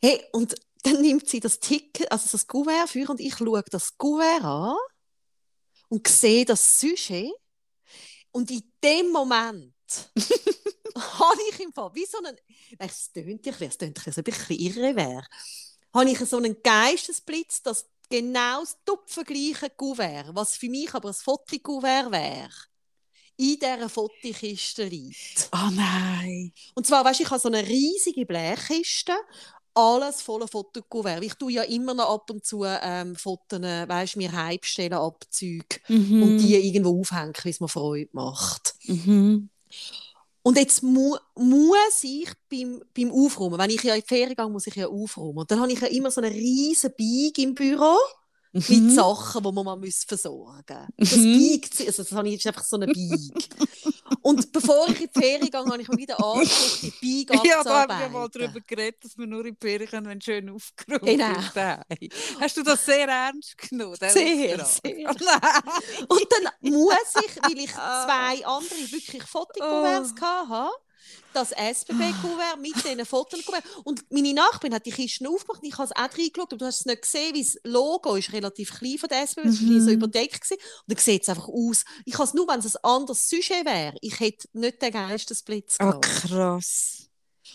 Hey, 0.00 0.24
und 0.32 0.54
dann 0.82 1.02
nimmt 1.02 1.28
sie 1.28 1.40
das 1.40 1.60
Ticket, 1.60 2.10
also 2.10 2.28
das 2.30 2.46
Kuvert 2.46 2.88
für 2.88 3.10
und 3.10 3.20
ich 3.20 3.36
schaue 3.36 3.62
das 3.70 3.98
Kuvert 3.98 4.42
an 4.44 4.76
und 5.88 6.06
sehe 6.08 6.44
das 6.44 6.78
Sujet 6.78 7.32
und 8.32 8.50
in 8.50 8.62
dem 8.82 9.10
Moment 9.10 9.74
habe 10.96 11.40
ich 11.50 11.60
im 11.60 11.72
Fall 11.72 11.90
wie 11.94 12.06
so 12.06 12.18
einen, 12.18 12.36
es 12.78 13.12
tönt 13.12 13.46
ja, 13.46 13.52
es 13.60 13.78
tönt 13.78 14.06
ein 14.06 14.24
bisschen 14.24 14.58
irre 14.58 14.96
wäre, 14.96 15.26
habe 15.94 16.10
ich 16.10 16.18
so 16.18 16.36
einen 16.36 16.62
Geistesblitz, 16.62 17.62
dass 17.62 17.86
genau 18.08 18.60
das 18.60 18.76
tupfengleiche 18.84 19.70
Kuvert, 19.70 20.34
was 20.34 20.56
für 20.56 20.68
mich 20.68 20.92
aber 20.94 21.08
ein 21.08 21.14
Fotokuvert 21.14 22.10
wäre, 22.10 22.50
in 23.36 23.58
dieser 23.58 23.88
Fotokiste 23.88 24.84
liegt. 24.84 25.48
Oh 25.52 25.70
nein. 25.72 26.52
Und 26.74 26.86
zwar, 26.86 27.04
weißt 27.04 27.20
du, 27.20 27.24
ich 27.24 27.30
habe 27.30 27.40
so 27.40 27.48
eine 27.48 27.66
riesige 27.66 28.26
Blechkiste, 28.26 29.16
alles 29.78 30.22
voller 30.22 30.48
Fotokuvert. 30.48 31.22
Ich 31.22 31.34
tue 31.34 31.52
ja 31.52 31.62
immer 31.62 31.94
noch 31.94 32.10
ab 32.14 32.30
und 32.30 32.44
zu 32.44 32.64
ähm, 32.64 33.14
Fotos, 33.14 33.60
weißt 33.60 34.16
mir 34.16 34.32
heimstellen, 34.32 34.94
Abzüge 34.94 35.76
Mhm. 35.88 36.22
und 36.22 36.38
die 36.38 36.56
irgendwo 36.56 37.00
aufhängen, 37.00 37.32
wie 37.42 37.50
es 37.50 37.60
mir 37.60 37.68
Freude 37.68 38.10
macht. 38.12 38.74
Mhm. 38.86 39.48
Und 40.42 40.56
jetzt 40.58 40.82
mu 40.82 41.16
muss 41.36 42.02
ich 42.02 42.30
beim, 42.50 42.82
beim 42.96 43.10
Aufräumen, 43.12 43.58
wenn 43.58 43.70
ich 43.70 43.82
ja 43.82 43.94
in 43.94 44.00
die 44.00 44.06
Ferien 44.06 44.34
gehe, 44.34 44.48
muss 44.48 44.66
ich 44.66 44.74
ja 44.76 44.88
aufräumen. 44.88 45.38
Und 45.38 45.50
dann 45.50 45.60
habe 45.60 45.72
ich 45.72 45.80
ja 45.80 45.88
immer 45.88 46.10
so 46.10 46.20
einen 46.20 46.32
riesen 46.32 46.90
Bag 46.96 47.38
im 47.38 47.54
Büro 47.54 47.96
Mhm. 48.52 48.90
Sachen, 48.90 49.42
die 49.42 49.52
man 49.52 49.64
mal 49.64 49.76
muss 49.76 50.04
versorgen 50.06 50.86
muss. 50.96 51.10
Das 51.10 51.18
Mhm. 51.18 51.60
Bag, 51.60 51.86
also 51.86 52.02
das 52.02 52.12
habe 52.12 52.28
ich, 52.28 52.34
ist 52.36 52.46
einfach 52.46 52.64
so 52.64 52.76
ein 52.78 52.86
Bag. 52.86 53.48
Und 54.22 54.52
bevor 54.52 54.88
ich 54.88 55.00
in 55.02 55.08
die 55.14 55.20
Ferien 55.20 55.50
gehe, 55.50 55.60
habe 55.64 55.82
ich 55.82 55.88
mir 55.88 55.96
wieder 55.98 56.16
angeguckt, 56.22 56.92
die 57.02 57.24
Bag 57.26 57.44
Ja, 57.44 57.62
da 57.62 57.82
haben 57.82 57.88
wir 57.88 57.94
abzuarbeiten. 57.96 58.12
mal 58.12 58.28
darüber 58.30 58.60
geredet, 58.60 59.04
dass 59.04 59.18
wir 59.18 59.26
nur 59.26 59.44
in 59.44 59.54
die 59.54 59.66
Ferien 59.66 59.88
können, 59.90 60.06
wenn 60.06 60.20
schön 60.20 60.48
aufgeräumt 60.50 61.02
Genau. 61.04 61.38
ist. 61.38 61.54
daheim. 61.56 62.08
Hast 62.40 62.56
du 62.56 62.62
das 62.62 62.84
sehr 62.84 63.06
ernst 63.08 63.56
genommen? 63.58 63.96
Sehr, 64.00 64.62
Auftrag? 64.62 64.66
sehr. 64.84 65.14
Oh. 66.08 66.14
Und 66.14 66.26
dann 66.30 66.72
muss 66.72 66.94
ich, 67.26 67.42
weil 67.42 67.58
ich 67.58 67.74
Ah. 67.76 68.04
zwei 68.06 68.46
andere 68.46 68.92
wirklich 68.92 69.22
Fotokuverts 69.22 70.14
hatte, 70.20 70.70
das 71.32 71.52
SBB-Kuvert 71.52 72.58
mit 72.60 72.74
diesen 72.76 73.04
Fotokuverts. 73.04 73.66
Und 73.84 74.04
meine 74.10 74.32
Nachbarin 74.34 74.74
hat 74.74 74.86
die 74.86 74.90
Kisten 74.92 75.26
aufgemacht 75.26 75.62
ich 75.62 75.76
habe 75.76 75.84
es 75.84 75.92
auch 75.92 76.18
reingeschaut, 76.18 76.52
aber 76.52 76.56
du 76.56 76.64
hast 76.66 76.80
es 76.80 76.86
nicht 76.86 77.02
gesehen, 77.02 77.34
weil 77.34 77.42
das 77.42 77.58
Logo 77.64 78.14
ist 78.16 78.32
relativ 78.32 78.78
klein 78.78 78.98
von 78.98 79.08
der 79.08 79.22
SBB, 79.22 79.48
es 79.48 79.60
war 79.62 79.68
Mhm. 79.68 79.80
so 79.84 79.90
überdeckt. 79.90 80.40
Gewesen. 80.42 80.54
Und 80.86 80.96
dann 80.96 80.98
sieht 80.98 81.22
es 81.22 81.28
einfach 81.28 81.48
aus. 81.48 81.84
Ich 82.04 82.14
habe 82.14 82.24
es 82.24 82.34
nur, 82.34 82.48
wenn 82.48 82.60
es 82.60 82.76
ein 82.76 82.84
anderes 82.84 83.28
Sujet 83.28 83.64
wäre. 83.64 83.94
Ich 84.00 84.18
hätte 84.20 84.48
nicht 84.52 84.80
den 84.82 84.92
Geistesblitz 84.92 85.76
Oh, 85.80 85.84
gehabt. 85.86 86.04
krass. 86.04 87.08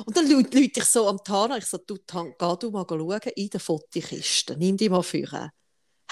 Und 0.05 0.17
dann 0.17 0.27
lüte 0.27 0.59
ich 0.59 0.85
so 0.85 1.07
am 1.07 1.23
Tana, 1.23 1.57
ich 1.57 1.65
so, 1.65 1.77
du, 1.77 1.95
geh 1.95 2.55
du 2.59 2.71
mal 2.71 2.85
schauen 2.89 3.19
in 3.35 3.49
der 3.49 3.59
Fotokiste, 3.59 4.57
nimm 4.57 4.75
die 4.75 4.89
mal 4.89 5.03
vor. 5.03 5.51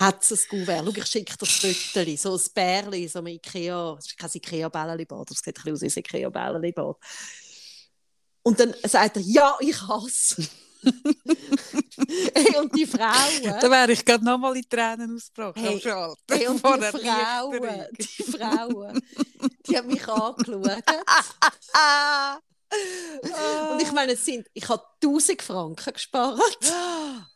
Hat 0.02 0.24
es 0.24 0.32
ein 0.32 0.40
Kuvert? 0.50 0.84
Schau, 0.84 0.92
ich 0.96 1.06
schicke 1.06 1.38
das 1.38 1.50
Foto, 1.50 2.18
so 2.18 2.34
ein 2.34 2.42
Bärli, 2.56 3.08
so 3.08 3.20
ein 3.20 3.28
Ikea, 3.28 3.96
es 4.00 4.08
ist 4.08 4.18
kein 4.18 4.32
Ikea-Bällebad, 4.34 5.30
das 5.30 5.38
sieht 5.38 5.60
ein 5.60 5.64
bisschen 5.64 5.74
aus 5.74 5.82
wie 5.82 5.86
ein 5.86 6.04
Ikea-Bällebad. 6.04 6.96
Und 8.42 8.60
dann 8.60 8.74
sagt 8.84 9.18
er, 9.18 9.22
ja, 9.22 9.56
ich 9.60 9.80
hasse. 9.80 10.42
hey, 12.34 12.58
und 12.58 12.76
die 12.76 12.88
Frauen, 12.88 13.44
Da 13.44 13.70
wäre 13.70 13.92
ich 13.92 14.04
gerade 14.04 14.26
nochmal 14.26 14.58
in 14.58 14.68
Tränen 14.68 15.16
ausgebrochen. 15.16 15.62
Hey, 15.62 15.80
hey, 16.32 16.48
und 16.48 16.60
von 16.60 16.80
die 16.80 16.88
Frauen, 16.88 17.86
die 18.00 18.24
Frauen, 18.24 19.00
die 19.68 19.78
haben 19.78 19.88
mich 19.88 20.08
angeschaut. 20.08 20.84
Und 23.74 23.82
ich 23.82 23.92
meine, 23.92 24.14
es 24.14 24.24
sind, 24.24 24.48
ich 24.54 24.70
habe 24.70 24.82
1000 25.04 25.42
Franken 25.42 25.94
gespart. 25.94 26.40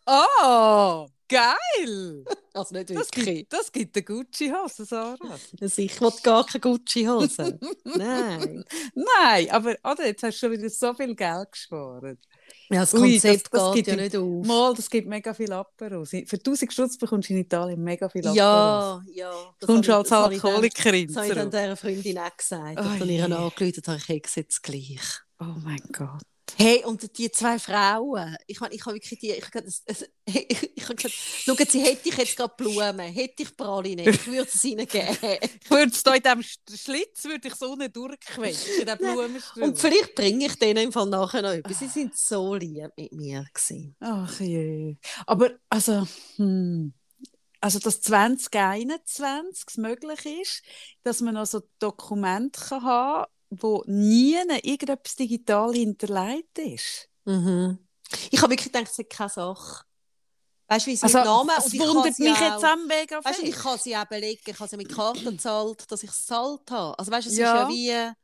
Oh, 0.06 1.08
geil! 1.28 2.24
Also 2.56 2.74
nicht 2.74 2.90
Das 2.90 2.96
wirklich. 3.08 3.26
gibt, 3.26 3.52
das 3.54 3.70
gibt 3.70 3.98
eine 3.98 4.04
Gucci-Hose, 4.06 4.86
Sarah. 4.86 5.18
Also 5.60 5.82
ich 5.82 6.00
will 6.00 6.10
gar 6.24 6.46
keine 6.46 6.62
Gucci-Hose. 6.62 7.60
Nein. 7.84 8.64
Nein, 8.94 9.50
aber 9.52 9.76
oder, 9.84 10.06
jetzt 10.08 10.24
hast 10.24 10.36
du 10.42 10.48
schon 10.48 10.52
wieder 10.54 10.70
so 10.70 10.94
viel 10.94 11.14
Geld 11.16 11.52
gespart. 11.52 12.18
Ja, 12.70 12.80
das 12.80 12.94
Ui, 12.94 13.12
Konzept 13.12 13.50
das- 13.52 13.62
das 13.62 13.74
geht 13.76 13.88
ja 13.88 13.98
nicht 13.98 14.16
auf. 14.16 14.46
Mal, 14.48 14.74
das 14.74 14.90
gibt 14.90 15.06
mega 15.10 15.34
viel 15.34 15.52
Aperos. 15.52 16.12
Für 16.12 16.38
1000 16.38 16.72
Stutz 16.72 16.98
bekommst 16.98 17.28
du 17.28 17.34
in 17.34 17.40
Italien 17.42 17.84
mega 17.84 18.08
viel 18.08 18.22
Aperos. 18.22 18.38
Ja, 18.38 19.02
ja. 19.14 19.32
Du 19.60 19.68
kommst 19.68 19.90
habe 19.90 19.98
als 20.00 20.10
das 20.10 20.18
Alkoholikerin 20.26 21.08
Das 21.08 21.18
habe 21.18 21.28
ich 21.28 21.34
dann 21.34 21.52
dieser 21.52 21.76
Freundin 21.76 22.18
auch 22.20 22.38
gesagt. 22.38 22.80
Oh 22.80 22.84
Und 22.84 23.02
dann 23.02 23.10
ihr 23.10 23.16
je. 23.16 23.22
angerufen 23.24 23.84
habe, 23.86 24.00
ich 24.08 24.36
jetzt 24.38 24.64
gleich. 24.64 25.02
Oh 25.42 25.56
mein 25.62 25.82
Gott. 25.92 26.22
Hey, 26.58 26.84
und 26.86 27.18
die 27.18 27.32
zwei 27.32 27.60
Frauen, 27.60 28.38
ich 28.48 28.60
meine, 28.62 28.74
ich 28.76 28.86
habe 28.86 28.96
wirklich 28.96 29.20
die, 29.20 29.32
ich 29.32 29.46
habe 29.46 29.66
ich, 30.26 30.72
ich 30.76 30.84
habe 30.84 30.96
gesagt, 30.96 31.16
schauen 31.44 31.58
Sie, 31.68 31.82
hätte 31.82 32.08
ich 32.10 32.18
jetzt 32.18 32.38
gerade 32.38 32.54
Blumen, 32.56 33.00
hätte 33.12 33.44
ich 33.44 33.58
Praline, 33.58 34.08
ich 34.08 34.26
würde 34.28 34.50
es 34.54 34.64
Ihnen 34.64 34.88
geben. 34.88 35.18
Ich 35.62 35.70
würde 35.70 35.92
es 35.92 36.02
in 36.04 36.14
diesem 36.24 36.40
Sch- 36.42 36.82
Schlitz 36.84 37.24
würde 37.26 37.48
ich 37.48 37.56
so 37.56 37.76
nicht 37.76 37.96
durchquetschen, 37.96 38.86
den 38.86 38.98
Blumenstrauß. 39.00 39.58
Und 39.64 39.80
vielleicht 39.80 40.16
bringe 40.16 40.46
ich 40.46 40.56
denen 40.58 40.86
im 40.86 40.92
Fall 40.94 41.08
nachher 41.08 41.42
noch 41.42 41.50
etwas. 41.52 41.80
Sie 41.80 41.88
sind 41.88 42.16
so 42.18 42.56
lieb 42.56 42.90
mit 42.96 43.12
mir 43.12 43.46
gewesen. 43.54 43.96
Ach 44.00 44.40
je. 44.40 44.98
Aber 45.26 45.52
also, 45.70 46.08
hm, 46.38 46.94
also 47.62 47.80
dass 47.80 48.02
2021 48.02 49.66
es 49.70 49.78
möglich 49.78 50.26
ist, 50.26 50.64
dass 51.04 51.22
man 51.22 51.38
also 51.38 51.62
Dokumente 51.80 52.60
kann 52.70 52.84
haben 52.84 53.26
wo 53.62 53.84
nie 53.88 54.36
irgendetwas 54.64 55.16
digital 55.16 55.74
hinterlegt 55.74 56.58
ist. 56.60 57.10
Mhm. 57.26 57.80
Ich 58.32 58.42
habe 58.42 58.52
wirklich 58.52 58.72
gedacht, 58.72 58.92
es 58.92 59.00
ist 59.00 59.10
keine 59.10 59.30
Sache. 59.30 59.84
Weißt 60.68 60.88
du, 60.88 60.92
wie 60.92 60.96
sie 60.96 61.04
Also, 61.04 61.18
mit 61.20 61.26
Namen 61.28 61.52
es 61.58 61.66
und 61.66 61.74
ich 61.76 61.80
wundert 61.82 62.20
mich 62.20 62.32
auch, 62.34 62.42
jetzt 62.42 62.66
auch 62.66 62.78
mega 62.88 63.24
Weißt 63.24 63.40
viel. 63.40 63.50
ich 63.50 63.56
kann 63.56 63.78
sie 63.80 63.96
auch 63.96 64.06
belegen, 64.06 64.42
ich 64.46 64.60
habe 64.60 64.70
sie 64.70 64.78
mit 64.78 64.90
Karten 64.94 65.24
gezahlt, 65.26 65.92
dass 65.92 66.02
ich 66.04 66.10
es 66.10 66.18
gezahlt 66.20 66.72
habe. 66.72 66.98
Also 66.98 67.12
weißt 67.12 67.28
du, 67.28 67.32
es 67.32 67.38
Ja. 67.38 67.54
ist 67.56 67.62
ja 67.62 67.70
wie... 67.70 68.16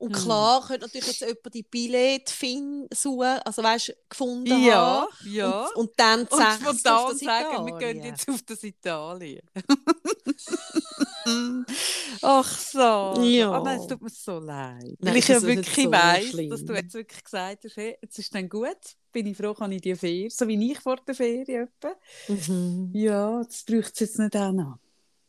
Und 0.00 0.14
Hm. 0.14 0.22
klar 0.22 0.64
könnte 0.64 0.86
natürlich 0.86 1.08
jetzt 1.08 1.20
jemand 1.22 1.54
die 1.54 1.62
Billett 1.64 2.30
fin- 2.30 2.86
suchen, 2.94 3.40
also 3.44 3.62
weißt 3.64 3.88
du, 3.88 3.92
gefunden 4.08 4.62
ja, 4.62 4.76
haben. 4.76 5.08
ja. 5.28 5.66
Und, 5.74 5.76
und 5.76 5.90
dann 5.96 6.20
Und 6.20 6.28
spontan 6.28 6.66
auf 6.66 7.10
das 7.10 7.18
sagen, 7.18 7.66
wir 7.66 7.78
gehen 7.78 8.04
jetzt 8.04 8.28
auf 8.28 8.42
das 8.42 8.62
Italien. 8.62 9.42
Ach 12.22 12.58
so. 12.58 13.22
Ja. 13.22 13.52
Ah, 13.52 13.62
nein, 13.62 13.80
es 13.80 13.86
tut 13.86 14.02
mir 14.02 14.10
so 14.10 14.38
leid. 14.38 14.96
Weil 15.00 15.16
ich 15.16 15.28
ja 15.28 15.42
wirklich 15.42 15.84
so 15.84 15.90
weiss, 15.90 16.28
schlimm. 16.28 16.50
dass 16.50 16.64
du 16.64 16.74
jetzt 16.74 16.94
wirklich 16.94 17.24
gesagt 17.24 17.64
hast, 17.64 17.76
hey, 17.76 17.96
jetzt 18.02 18.18
ist 18.18 18.34
dann 18.34 18.48
gut, 18.48 18.76
bin 19.12 19.26
ich 19.26 19.36
froh, 19.36 19.54
kann 19.54 19.72
ich 19.72 19.80
die 19.80 19.94
Ferien, 19.94 20.30
so 20.30 20.46
wie 20.48 20.72
ich 20.72 20.78
vor 20.78 20.96
der 20.96 21.14
Ferien 21.14 21.68
etwa. 21.68 21.94
Mhm. 22.28 22.90
Ja, 22.92 23.42
das 23.44 23.64
braucht 23.64 23.92
es 23.94 24.00
jetzt 24.00 24.18
nicht 24.18 24.36
auch 24.36 24.52
noch. 24.52 24.78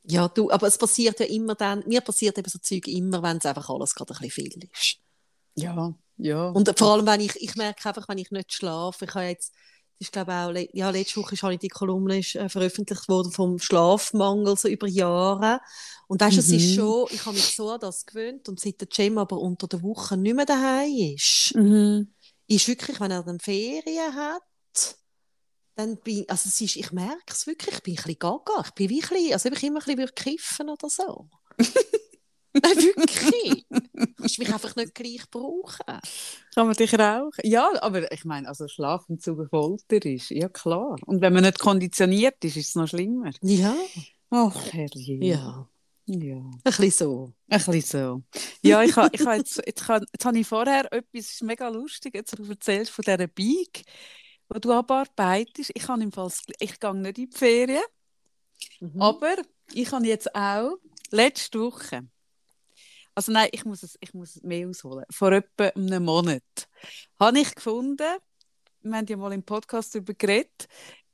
Ja, 0.04 0.28
du, 0.28 0.50
aber 0.50 0.68
es 0.68 0.78
passiert 0.78 1.20
ja 1.20 1.26
immer 1.28 1.56
dann, 1.56 1.84
mir 1.86 2.02
passiert 2.02 2.38
eben 2.38 2.50
so 2.50 2.60
Zeug 2.60 2.88
immer, 2.88 3.22
wenn 3.22 3.38
es 3.38 3.46
einfach 3.46 3.70
alles 3.70 3.94
gerade 3.94 4.14
ein 4.14 4.20
bisschen 4.20 4.52
viel 4.52 4.70
ist. 4.74 4.98
Ja, 5.56 5.94
ja. 6.18 6.50
Und 6.50 6.78
vor 6.78 6.94
allem, 6.94 7.06
wenn 7.06 7.22
ich, 7.22 7.36
ich 7.36 7.56
merke 7.56 7.88
einfach, 7.88 8.08
wenn 8.08 8.18
ich 8.18 8.32
nicht 8.32 8.54
schlafe, 8.54 9.06
ich 9.06 9.14
habe 9.14 9.26
jetzt, 9.26 9.54
ist 10.00 10.12
glaube 10.14 10.32
auch, 10.34 10.54
ja, 10.74 10.90
letzte 10.90 11.18
Woche 11.20 11.36
ist 11.36 11.44
halt 11.44 11.62
die 11.62 11.68
Kolumne 11.68 12.20
ist, 12.20 12.36
äh, 12.36 12.48
veröffentlicht 12.50 13.08
worden 13.10 13.32
vom 13.32 13.60
Schlafmangel 13.60 14.58
so 14.58 14.68
über 14.68 14.88
Jahre. 14.88 15.60
Und 16.08 16.22
weißt 16.22 16.38
du, 16.38 16.42
es 16.42 16.52
ist 16.52 16.72
Mhm. 16.72 16.76
schon, 16.76 17.08
ich 17.12 17.26
habe 17.26 17.36
mich 17.36 17.56
so 17.56 17.70
an 17.70 17.80
das 17.80 18.06
gewöhnt 18.06 18.48
und 18.50 18.60
seit 18.60 18.80
der 18.82 18.88
Cem 18.92 19.18
aber 19.18 19.38
unter 19.38 19.68
der 19.68 19.84
Woche 19.84 20.18
nicht 20.18 20.36
mehr 20.36 20.46
daheim 20.46 21.14
ist, 21.16 21.54
Mhm. 21.56 22.14
ist 22.48 22.68
wirklich, 22.68 23.00
wenn 23.00 23.12
er 23.12 23.24
dann 23.24 23.40
Ferien 23.40 24.16
hat, 24.16 24.42
dann 25.76 25.98
bin 25.98 26.26
also 26.28 26.50
es 26.50 26.60
ist, 26.60 26.76
ich 26.76 26.92
merke 26.92 27.32
es 27.32 27.48
wirklich, 27.48 27.76
ich 27.76 27.84
bin 27.84 27.94
ein 27.94 27.96
bisschen 27.98 28.20
gaga, 28.20 28.64
ich 28.66 28.72
bin 28.72 28.90
wie 28.90 29.02
ein 29.04 29.08
bisschen, 29.10 29.34
als 29.34 29.46
ob 29.46 29.54
ich 29.54 29.64
immer 29.64 29.80
ein 29.86 29.96
bisschen 29.96 30.16
kiffen 30.16 30.70
oder 30.70 30.90
so. 30.90 31.30
Nein, 32.54 32.78
wirklich. 32.78 33.66
Kannst 34.18 34.38
du 34.38 34.42
mich 34.42 34.54
einfach 34.54 34.76
nicht 34.76 34.96
gleich 34.96 35.30
brauchen. 35.30 35.86
Kann 36.56 36.66
man 36.68 36.76
dich 36.76 36.94
rauchen? 36.98 37.42
Ja, 37.44 37.72
aber 37.82 38.12
ich 38.12 38.26
meine, 38.26 38.48
also 38.48 38.68
Schlafen 38.68 39.20
zu 39.20 39.36
Folter 39.48 40.04
ist, 40.06 40.30
ja 40.32 40.50
klar. 40.50 40.96
Und 41.06 41.22
wenn 41.22 41.34
man 41.34 41.44
nicht 41.44 41.60
konditioniert 41.60 42.44
ist, 42.44 42.58
ist 42.58 42.70
es 42.70 42.76
noch 42.76 42.88
schlimmer. 42.88 43.32
Ja. 43.42 43.76
Ach, 44.32 44.74
herrje. 44.74 45.24
Ja. 45.24 45.68
Ja. 46.08 46.38
Ein 46.38 46.60
bisschen 46.64 46.90
so. 46.92 47.34
Ein 47.50 47.58
bisschen 47.64 47.82
so. 47.82 48.24
Ja, 48.64 48.82
ich 48.82 48.96
habe 48.96 49.10
ich 49.16 49.24
ha 49.24 49.36
jetzt, 49.36 49.62
jetzt, 49.64 49.88
ha- 49.88 50.02
jetzt 50.12 50.26
habe 50.26 50.40
ich 50.40 50.48
vorher 50.48 50.92
etwas, 50.92 51.30
ist 51.30 51.44
mega 51.44 51.68
lustig, 51.70 52.16
jetzt 52.16 52.38
du 52.38 52.44
erzählst 52.50 52.92
von 52.92 53.04
dieser 53.04 53.28
Bike, 53.28 53.84
wo 54.48 54.58
du 54.58 54.72
abarbeitest. 54.72 55.70
Ich 55.76 55.88
im 56.02 56.12
Fall, 56.12 56.32
ich 56.60 56.80
gehe 56.80 56.96
nicht 56.96 57.18
in 57.20 57.30
die 57.30 57.38
Ferien, 57.38 57.84
Mhm. 58.82 59.02
aber 59.02 59.36
ich 59.74 59.92
habe 59.92 60.06
jetzt 60.08 60.34
auch 60.36 60.78
letzte 61.12 61.60
Woche, 61.60 62.08
also 63.20 63.34
nein, 63.34 63.50
ich 63.52 63.66
muss 63.66 63.84
es, 63.84 63.98
ich 64.00 64.14
muss 64.14 64.38
es 64.38 64.44
mehr 64.44 64.66
ausholen, 64.66 65.04
vor 65.12 65.34
etwa 65.34 65.66
einem 65.76 66.06
Monat, 66.06 66.70
habe 67.20 67.38
ich 67.38 67.54
gefunden, 67.54 68.18
wir 68.82 68.96
haben 68.96 69.06
ja 69.08 69.18
mal 69.18 69.34
im 69.34 69.44
Podcast 69.44 69.94
darüber 69.94 70.14
geredet, 70.14 70.70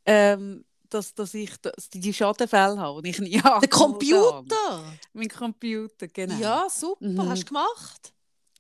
ähm, 0.05 0.63
dass, 0.87 1.15
dass 1.15 1.33
ich 1.33 1.59
dass 1.61 1.89
die 1.89 2.13
Schadenfälle 2.13 2.77
habe, 2.77 3.01
die 3.01 3.09
ich 3.09 3.19
nie 3.19 3.39
habe. 3.43 3.61
Der 3.61 3.69
Computer? 3.69 4.83
Mein 5.13 5.29
Computer, 5.29 6.07
genau. 6.07 6.37
Ja, 6.37 6.67
super. 6.69 7.03
Mhm. 7.03 7.27
Hast 7.27 7.41
du 7.41 7.47
gemacht? 7.47 8.13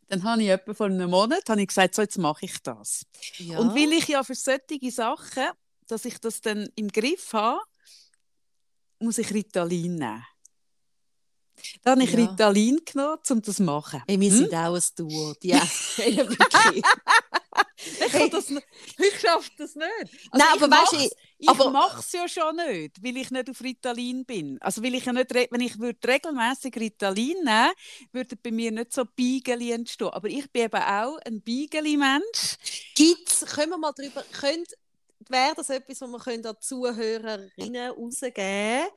Dann 0.07 0.23
habe 0.23 0.41
ich 0.41 0.49
etwa 0.49 0.73
vor 0.73 0.87
einem 0.87 1.11
Monat 1.11 1.47
habe 1.47 1.61
ich 1.61 1.67
gesagt, 1.67 1.93
so, 1.93 2.01
jetzt 2.01 2.17
mache 2.17 2.45
ich 2.45 2.63
das. 2.63 3.05
Ja. 3.37 3.59
Und 3.59 3.75
weil 3.75 3.93
ich 3.93 4.07
ja 4.07 4.23
für 4.23 4.33
solche 4.33 4.91
Sachen, 4.91 5.49
dass 5.85 6.03
ich 6.03 6.19
das 6.19 6.41
dann 6.41 6.67
im 6.75 6.87
Griff 6.87 7.31
habe, 7.33 7.61
muss 8.97 9.19
ich 9.19 9.31
Ritalin 9.31 9.97
nehmen. 9.97 10.25
Da 11.83 11.91
habe 11.91 12.03
ich 12.03 12.11
Ja. 12.11 12.19
Ritalin 12.19 12.79
genommen, 12.85 13.17
um 13.29 13.41
das 13.41 13.55
zu 13.55 13.63
machen. 13.63 14.03
Hey, 14.07 14.19
wir 14.19 14.29
Hm? 14.29 14.37
sind 14.37 14.53
auch 14.53 14.75
ein 14.75 14.81
Duo. 14.97 15.33
Ja, 15.41 15.61
wirklich. 15.97 16.83
Ich, 17.77 18.29
das 18.31 18.49
ich 18.49 19.19
schaffe 19.19 19.51
das 19.57 19.75
nicht. 19.75 19.87
Also 20.31 20.45
Nein, 20.45 20.47
aber 20.53 20.71
weißt 20.71 20.91
du, 20.93 20.95
mach's- 20.97 21.15
ich- 21.37 21.71
mache 21.71 21.99
es 21.99 22.11
ja 22.11 22.27
schon 22.27 22.55
nicht, 22.55 23.03
weil 23.03 23.17
ich 23.17 23.31
nicht 23.31 23.49
auf 23.49 23.61
Ritalin 23.61 24.25
bin. 24.25 24.57
Also 24.61 24.81
weil 24.83 24.95
ich 24.95 25.05
ja 25.05 25.13
nicht, 25.13 25.33
wenn 25.33 25.61
ich 25.61 25.79
würde 25.79 26.07
regelmäßig 26.07 26.75
Ritalin 26.77 27.37
nehmen, 27.43 27.71
würde 28.11 28.35
bei 28.37 28.51
mir 28.51 28.71
nicht 28.71 28.93
so 28.93 29.03
Beigeli 29.05 29.71
entstehen. 29.71 30.09
Aber 30.09 30.27
ich 30.27 30.49
bin 30.51 30.63
eben 30.63 30.81
auch 30.81 31.17
ein 31.25 31.41
Beigeli-Mensch. 31.41 32.57
Gibt's, 32.95 33.45
können 33.45 33.71
wir 33.71 33.77
mal 33.77 33.91
drüber, 33.93 34.23
könnt, 34.39 34.69
wäre 35.29 35.53
das 35.55 35.69
etwas, 35.69 36.01
was 36.01 36.09
wir 36.09 36.19
können 36.19 36.45
an 36.45 36.55
Zuhörerinnen 36.59 37.91
rausgeben 37.91 38.87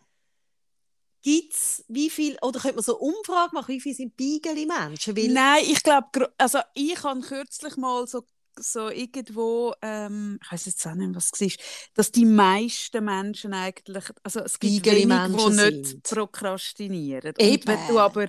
Gibt's, 1.23 1.85
wie 1.89 2.11
viel, 2.11 2.37
oder 2.43 2.61
könnte 2.61 2.77
man 2.77 2.85
so 2.85 2.99
eine 2.99 3.13
Umfrage 3.13 3.55
machen, 3.55 3.75
wie 3.75 3.81
viele 3.81 3.95
sind 3.95 4.17
Beigeli-Menschen? 4.17 5.17
Weil, 5.17 5.29
Nein, 5.29 5.65
ich 5.69 5.83
glaube, 5.83 6.33
also 6.39 6.61
ich 6.75 7.03
habe 7.03 7.21
kürzlich 7.21 7.77
mal 7.77 8.07
so, 8.07 8.25
so 8.57 8.89
irgendwo, 8.89 9.75
ähm, 9.83 10.39
ich 10.43 10.53
weiß 10.53 10.67
jetzt 10.67 10.87
auch 10.87 10.95
nicht, 10.95 11.15
was 11.15 11.31
es 11.33 11.41
war, 11.41 11.65
dass 11.95 12.13
die 12.13 12.25
meisten 12.25 13.05
Menschen 13.05 13.53
eigentlich, 13.55 14.05
also 14.23 14.41
es 14.41 14.59
gibt 14.59 14.85
wenig, 14.87 15.37
die 15.37 15.51
nicht 15.51 16.03
prokrastinieren. 16.05 17.35
Und 17.39 17.41
Eben. 17.41 17.67
wenn 17.67 17.89
du 17.89 17.99
aber 17.99 18.29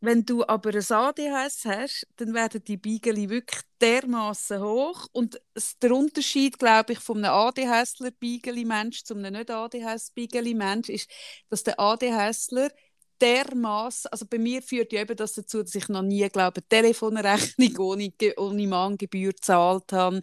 wenn 0.00 0.24
du 0.24 0.46
aber 0.46 0.70
ein 0.70 0.84
ADHS 0.90 1.64
hast, 1.66 2.06
dann 2.16 2.32
werden 2.34 2.64
die 2.64 2.76
Beigeli 2.78 3.28
wirklich 3.28 3.60
dermaßen 3.80 4.60
hoch. 4.62 5.06
Und 5.12 5.40
der 5.82 5.92
Unterschied, 5.92 6.58
glaube 6.58 6.94
ich, 6.94 6.98
von 7.00 7.18
einem 7.18 7.34
ADHSler 7.34 8.10
Beigeli-Mensch 8.12 9.04
zu 9.04 9.14
einem 9.14 9.34
nicht 9.34 9.50
ADHS 9.50 10.12
Beigeli-Mensch 10.12 10.88
ist, 10.88 11.10
dass 11.50 11.64
der 11.64 11.78
ADHSler 11.78 12.70
dermaßen, 13.20 14.10
also 14.10 14.26
bei 14.26 14.38
mir 14.38 14.62
führt 14.62 14.92
ja 14.92 15.00
eben 15.02 15.16
das 15.16 15.34
dazu, 15.34 15.62
dass 15.62 15.74
ich 15.74 15.88
noch 15.88 16.02
nie, 16.02 16.28
glaube 16.28 16.62
Telefonrechnung 16.68 17.76
ohne, 17.78 18.12
ohne 18.36 18.66
Mahngebühr 18.66 19.32
gezahlt 19.32 19.92
habe, 19.92 20.20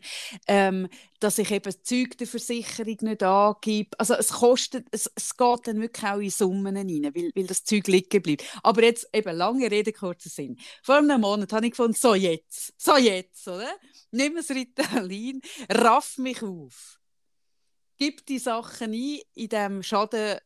ähm, 0.48 0.88
dass 1.20 1.38
ich 1.38 1.52
eben 1.52 1.74
Zeug 1.84 2.18
der 2.18 2.28
Versicherung 2.28 2.98
nicht 3.02 3.24
angebe. 3.24 3.90
Also 3.98 4.14
es 4.16 4.30
kostet, 4.30 4.88
es, 4.92 5.10
es 5.16 5.36
geht 5.36 5.68
dann 5.68 5.82
wirklich 5.82 6.06
auch 6.06 6.20
in 6.20 6.30
Summen 6.30 6.78
rein, 6.78 7.12
weil, 7.16 7.32
weil 7.36 7.48
das 7.48 7.64
Zeug 7.64 7.88
liegen 7.88 8.22
bleibt. 8.22 8.44
Aber 8.64 8.84
jetzt 8.84 9.08
eben 9.14 9.36
lange 9.36 9.70
Rede, 9.70 9.94
kurzer 9.94 10.30
Sinn. 10.30 10.58
Vor 10.84 10.96
einem 10.96 11.22
Monat 11.22 11.54
habe 11.54 11.66
ich 11.66 11.72
gefunden, 11.72 11.98
so 12.00 12.16
jetzt, 12.16 12.74
so 12.78 12.98
jetzt, 12.98 13.48
oder? 13.48 13.72
Nimm 14.12 14.36
das 14.36 14.50
Ritalin, 14.50 15.42
raff 15.70 16.18
mich 16.18 16.42
auf. 16.42 17.00
Gib 17.98 18.26
die 18.28 18.40
Sachen 18.40 18.94
ein 18.94 19.20
in 19.34 19.50
dem 19.50 19.84
Schaden 19.84 20.38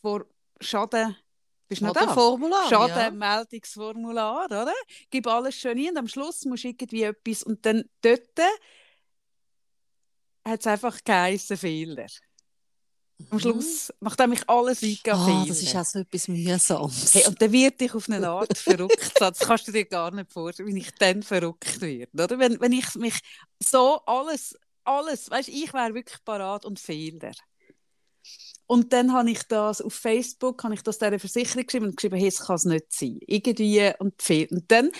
vor 0.00 0.26
Schaden 0.60 1.16
bist 1.68 1.82
noch 1.82 1.90
oder 1.90 2.06
da? 2.06 2.14
Formular. 2.14 2.70
Ja. 2.70 2.88
Schadenmeldungsformular, 2.88 4.46
oder? 4.46 4.72
Gib 5.10 5.26
alles 5.26 5.54
schön 5.56 5.78
ein 5.78 5.90
und 5.90 5.98
am 5.98 6.08
Schluss 6.08 6.44
musst 6.44 6.64
du 6.64 6.68
irgendwie 6.68 7.02
etwas 7.02 7.42
und 7.42 7.64
dann 7.66 7.84
dort 8.02 8.20
hat 10.44 10.60
es 10.60 10.66
einfach 10.66 11.02
geheißen 11.04 11.56
Fehler. 11.56 12.06
Am 13.30 13.40
Schluss, 13.40 13.92
nachdem 14.00 14.32
ich 14.32 14.48
alles 14.48 14.82
eingegeben 14.82 15.18
Ah, 15.18 15.24
Fehler. 15.26 15.46
das 15.48 15.62
ist 15.62 15.74
auch 15.74 15.84
so 15.84 15.98
etwas 16.00 16.28
Mühsames. 16.28 17.14
Hey, 17.14 17.26
und 17.26 17.40
dann 17.40 17.50
wird 17.50 17.80
ich 17.80 17.94
auf 17.94 18.08
eine 18.10 18.28
Art 18.28 18.56
verrückt. 18.58 19.12
Das 19.18 19.38
kannst 19.38 19.66
du 19.68 19.72
dir 19.72 19.86
gar 19.86 20.10
nicht 20.10 20.30
vorstellen, 20.30 20.68
wie 20.74 20.78
ich 20.80 20.94
dann 20.96 21.22
verrückt 21.22 21.80
werde. 21.80 22.10
Oder? 22.22 22.38
Wenn, 22.38 22.60
wenn 22.60 22.72
ich 22.72 22.94
mich 22.96 23.18
so 23.58 24.00
alles, 24.04 24.54
alles, 24.84 25.30
weißt 25.30 25.48
ich 25.48 25.72
wäre 25.72 25.94
wirklich 25.94 26.22
parat 26.24 26.66
und 26.66 26.78
Fehler. 26.78 27.32
Und 28.66 28.92
dann 28.92 29.12
habe 29.12 29.30
ich 29.30 29.44
das 29.44 29.80
auf 29.80 29.94
Facebook, 29.94 30.64
habe 30.64 30.74
ich 30.74 30.82
das 30.82 30.98
dieser 30.98 31.18
Versicherung 31.18 31.66
geschrieben 31.66 31.86
und 31.86 31.96
geschrieben, 31.96 32.16
hey, 32.16 32.28
es 32.28 32.40
kann 32.40 32.56
es 32.56 32.64
nicht 32.64 32.92
sein. 32.92 33.18
Irgendwie 33.26 33.92
und 33.98 34.20
fehlt. 34.20 34.50
Und 34.50 34.70
dann 34.70 34.90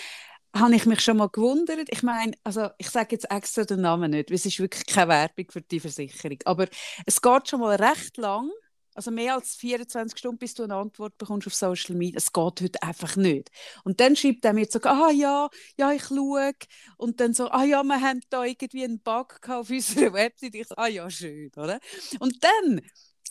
habe 0.55 0.75
ich 0.75 0.85
mich 0.85 1.01
schon 1.01 1.17
mal 1.17 1.29
gewundert. 1.29 1.87
Ich 1.91 2.03
meine, 2.03 2.33
also 2.43 2.69
ich 2.77 2.89
sage 2.89 3.09
jetzt 3.11 3.29
extra 3.29 3.63
den 3.63 3.81
Namen 3.81 4.11
nicht, 4.11 4.29
weil 4.29 4.35
es 4.35 4.45
ist 4.45 4.59
wirklich 4.59 4.85
keine 4.85 5.09
Werbung 5.09 5.45
für 5.49 5.61
die 5.61 5.79
Versicherung. 5.79 6.37
Aber 6.45 6.67
es 7.05 7.21
geht 7.21 7.49
schon 7.49 7.59
mal 7.59 7.75
recht 7.75 8.17
lang, 8.17 8.49
also 8.95 9.11
mehr 9.11 9.35
als 9.35 9.55
24 9.55 10.17
Stunden, 10.17 10.39
bis 10.39 10.55
du 10.55 10.63
eine 10.63 10.75
Antwort 10.75 11.17
bekommst 11.17 11.45
auf 11.45 11.53
Social 11.53 11.95
Media. 11.95 12.17
Es 12.17 12.33
geht 12.33 12.61
heute 12.61 12.81
einfach 12.81 13.15
nicht. 13.15 13.51
Und 13.83 13.99
dann 13.99 14.15
schreibt 14.15 14.43
er 14.45 14.53
mir 14.53 14.65
so, 14.67 14.79
ah 14.83 15.11
ja, 15.11 15.49
ja, 15.77 15.91
ich 15.91 16.05
schaue. 16.05 16.53
Und 16.97 17.19
dann 17.19 17.33
so, 17.33 17.49
ah 17.49 17.63
ja, 17.63 17.83
wir 17.83 18.01
haben 18.01 18.21
da 18.29 18.43
irgendwie 18.43 18.85
einen 18.85 18.99
Bug 18.99 19.39
auf 19.49 19.69
unserer 19.69 20.13
Website. 20.13 20.55
Ich 20.55 20.67
so, 20.67 20.75
ah 20.77 20.87
ja, 20.87 21.09
schön, 21.09 21.51
oder? 21.55 21.79
Und 22.19 22.43
dann 22.43 22.81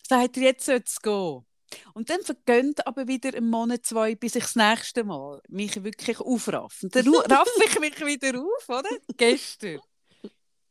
sagt 0.09 0.37
er, 0.37 0.43
jetzt 0.43 0.67
soll 0.67 0.83
es 0.85 1.01
gehen. 1.01 1.45
Und 1.95 2.11
dann 2.11 2.23
vergönnt 2.23 2.87
aber 2.87 3.09
wieder 3.09 3.35
einen 3.35 3.51
Monat, 3.51 3.85
zwei, 3.85 4.15
bis 4.15 4.37
ich 4.37 4.45
das 4.45 4.57
nächste 4.57 5.05
Mal 5.05 5.41
mich 5.49 5.83
wirklich 5.83 6.21
aufraffe. 6.21 6.87
Und 6.87 6.95
dann 6.95 7.09
raffe 7.15 7.51
ich 7.65 7.81
mich 7.81 7.99
wieder 8.07 8.41
auf, 8.41 8.69
oder? 8.69 8.91
Gestern. 9.17 9.81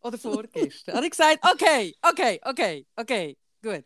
Oder 0.01 0.17
vorgestern. 0.17 0.95
Habe 0.95 1.05
ich 1.05 1.11
gesagt, 1.11 1.39
okay, 1.51 1.95
okay, 2.01 2.39
okay, 2.43 2.85
okay, 2.95 3.37
gut. 3.61 3.85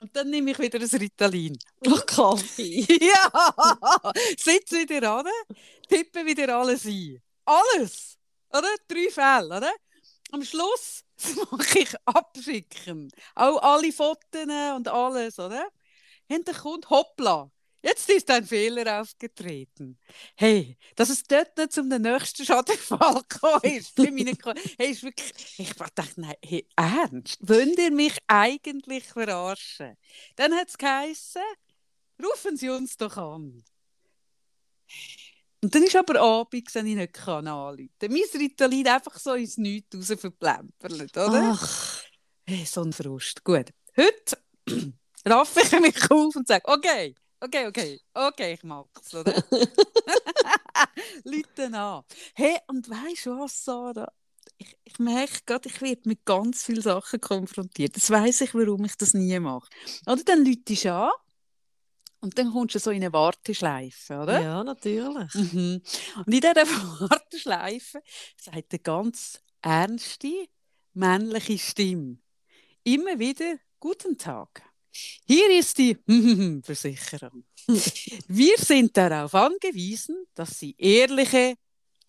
Und 0.00 0.16
dann 0.16 0.30
nehme 0.30 0.50
ich 0.50 0.58
wieder 0.58 0.80
ein 0.80 0.88
Ritalin. 0.88 1.56
Oh, 1.86 2.00
Kaffee. 2.06 2.80
ja! 3.00 4.12
Sitze 4.36 4.88
wieder 4.88 5.18
an, 5.18 5.26
tippe 5.88 6.24
wieder 6.26 6.56
alles 6.56 6.84
ein. 6.84 7.22
Alles! 7.44 8.18
Oder? 8.50 8.74
Drei 8.88 9.10
Fälle, 9.10 9.56
oder? 9.56 9.72
Am 10.32 10.42
Schluss 10.42 11.03
mache 11.50 11.78
ich 11.80 11.94
abschicken. 12.04 13.10
Auch 13.34 13.62
alle 13.62 13.92
Fotos 13.92 14.42
und 14.76 14.88
alles, 14.88 15.38
oder? 15.38 15.68
Und 16.28 16.48
dann 16.48 16.54
kommt, 16.56 16.90
hoppla, 16.90 17.50
jetzt 17.82 18.08
ist 18.10 18.30
ein 18.30 18.46
Fehler 18.46 19.00
aufgetreten. 19.00 19.98
Hey, 20.36 20.78
dass 20.96 21.10
es 21.10 21.22
dort 21.24 21.56
nicht 21.56 21.72
zum 21.72 21.88
nächsten 21.88 22.44
Schadenfall 22.44 23.22
gekommen 23.28 23.60
ist. 23.64 23.94
Bei 23.96 24.10
meinen 24.10 24.38
Ko- 24.38 24.54
hey, 24.78 24.90
ist 24.92 25.02
wirklich, 25.02 25.32
ich 25.58 25.72
dachte, 25.74 26.20
nein, 26.20 26.34
hey, 26.44 26.66
ernst? 26.76 27.38
Wollt 27.48 27.78
ihr 27.78 27.90
mich 27.92 28.18
eigentlich 28.26 29.04
verarschen? 29.06 29.96
Dann 30.36 30.54
hat 30.54 30.68
es 30.68 30.78
geheißen, 30.78 31.42
rufen 32.22 32.56
Sie 32.56 32.70
uns 32.70 32.96
doch 32.96 33.16
an. 33.16 33.64
Und 35.64 35.74
dann 35.74 35.82
ist 35.82 35.96
aber 35.96 36.20
Abend, 36.20 36.66
dass 36.66 36.84
ich 36.84 36.94
nicht 36.94 37.14
kann 37.14 37.46
anrufen. 37.46 37.88
Mein 38.02 38.20
Ritalin 38.34 38.86
einfach 38.86 39.18
so 39.18 39.32
ins 39.32 39.56
Nichts 39.56 39.96
raus 39.96 40.20
verplempert, 40.20 40.92
oder? 41.16 41.56
Ach, 41.58 42.02
Hey, 42.46 42.66
so 42.66 42.82
ein 42.82 42.92
Frust. 42.92 43.42
Gut. 43.42 43.70
Heute 43.96 44.38
raffe 45.26 45.60
ich 45.62 45.80
mich 45.80 46.10
auf 46.10 46.36
und 46.36 46.46
sage, 46.46 46.62
okay, 46.66 47.14
okay, 47.40 47.66
okay, 47.66 48.00
okay, 48.12 48.52
ich 48.52 48.62
mach's, 48.62 49.14
oder? 49.14 49.42
Leute 51.24 51.74
an. 51.74 52.02
Hey, 52.34 52.58
und 52.66 52.90
weißt 52.90 53.24
du 53.24 53.38
was, 53.38 53.64
Sarah? 53.64 54.12
Ich, 54.58 54.76
ich 54.84 54.98
merke 54.98 55.40
gerade, 55.46 55.70
ich 55.70 55.80
werde 55.80 56.02
mit 56.04 56.26
ganz 56.26 56.64
vielen 56.64 56.82
Sachen 56.82 57.22
konfrontiert. 57.22 57.96
Das 57.96 58.10
weiß 58.10 58.42
ich, 58.42 58.54
warum 58.54 58.84
ich 58.84 58.96
das 58.98 59.14
nie 59.14 59.38
mache. 59.40 59.70
Oder 60.06 60.22
dann 60.22 60.44
du 60.44 60.92
an 60.92 61.10
und 62.24 62.38
dann 62.38 62.50
kommst 62.52 62.74
du 62.74 62.78
so 62.78 62.90
in 62.90 63.02
eine 63.02 63.12
Warteschleife, 63.12 64.18
oder? 64.18 64.40
ja, 64.40 64.64
natürlich. 64.64 65.34
Mhm. 65.34 65.82
Und 66.16 66.26
in 66.26 66.40
dieser 66.40 66.54
Warteschleife 67.10 68.02
sagt 68.36 68.72
eine 68.72 68.78
ganz 68.80 69.40
ernste, 69.60 70.48
männliche 70.94 71.58
Stimme 71.58 72.18
immer 72.82 73.18
wieder 73.18 73.56
Guten 73.78 74.16
Tag. 74.16 74.62
Hier 75.26 75.58
ist 75.58 75.76
die 75.76 75.98
Versicherung. 76.62 77.44
Wir 78.28 78.56
sind 78.56 78.96
darauf 78.96 79.34
angewiesen, 79.34 80.24
dass 80.34 80.58
Sie 80.58 80.74
ehrliche 80.78 81.56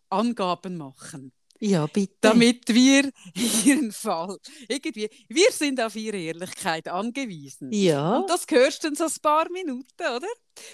Angaben 0.10 0.78
machen, 0.78 1.34
Ja, 1.60 1.88
bitte. 1.88 2.16
damit 2.20 2.68
wir 2.68 3.12
Ihren 3.66 3.92
Fall 3.92 4.38
irgendwie, 4.68 5.10
wir 5.30 5.52
sind 5.52 5.80
auf 5.82 5.96
Ihre 5.96 6.18
Ehrlichkeit 6.18 6.88
angewiesen. 6.88 7.72
Ja. 7.72 8.18
Und 8.18 8.30
das 8.30 8.46
hörst 8.50 8.84
du 8.84 8.88
dann 8.88 8.96
so 8.96 9.06
ein 9.06 9.22
paar 9.22 9.50
Minuten, 9.50 10.02
oder? 10.02 10.28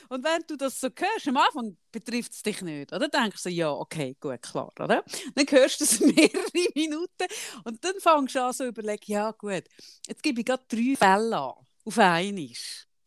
Und 0.09 0.23
wenn 0.23 0.41
du 0.47 0.55
das 0.57 0.79
so 0.79 0.87
hörst, 0.87 1.27
am 1.27 1.37
Anfang 1.37 1.77
betrifft 1.91 2.33
es 2.33 2.43
dich 2.43 2.61
nicht, 2.61 2.91
oder? 2.91 3.07
Dann 3.07 3.23
denkst 3.23 3.43
du 3.43 3.49
so, 3.49 3.55
ja, 3.55 3.71
okay, 3.71 4.15
gut, 4.19 4.41
klar, 4.41 4.71
oder? 4.79 5.03
Dann 5.35 5.45
hörst 5.49 5.81
du 5.81 5.83
es 5.85 5.99
mehrere 5.99 6.69
Minuten 6.75 7.27
und 7.63 7.83
dann 7.83 7.99
fängst 7.99 8.35
du 8.35 8.43
an 8.43 8.53
so 8.53 8.63
zu 8.63 8.67
überlegen, 8.67 9.03
ja 9.05 9.31
gut, 9.31 9.63
jetzt 10.07 10.23
gebe 10.23 10.41
ich 10.41 10.45
gerade 10.45 10.63
drei 10.67 10.95
Fälle 10.95 11.37
an, 11.37 11.53
auf 11.85 11.97
einmal. 11.97 12.47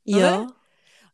ja. 0.04 0.46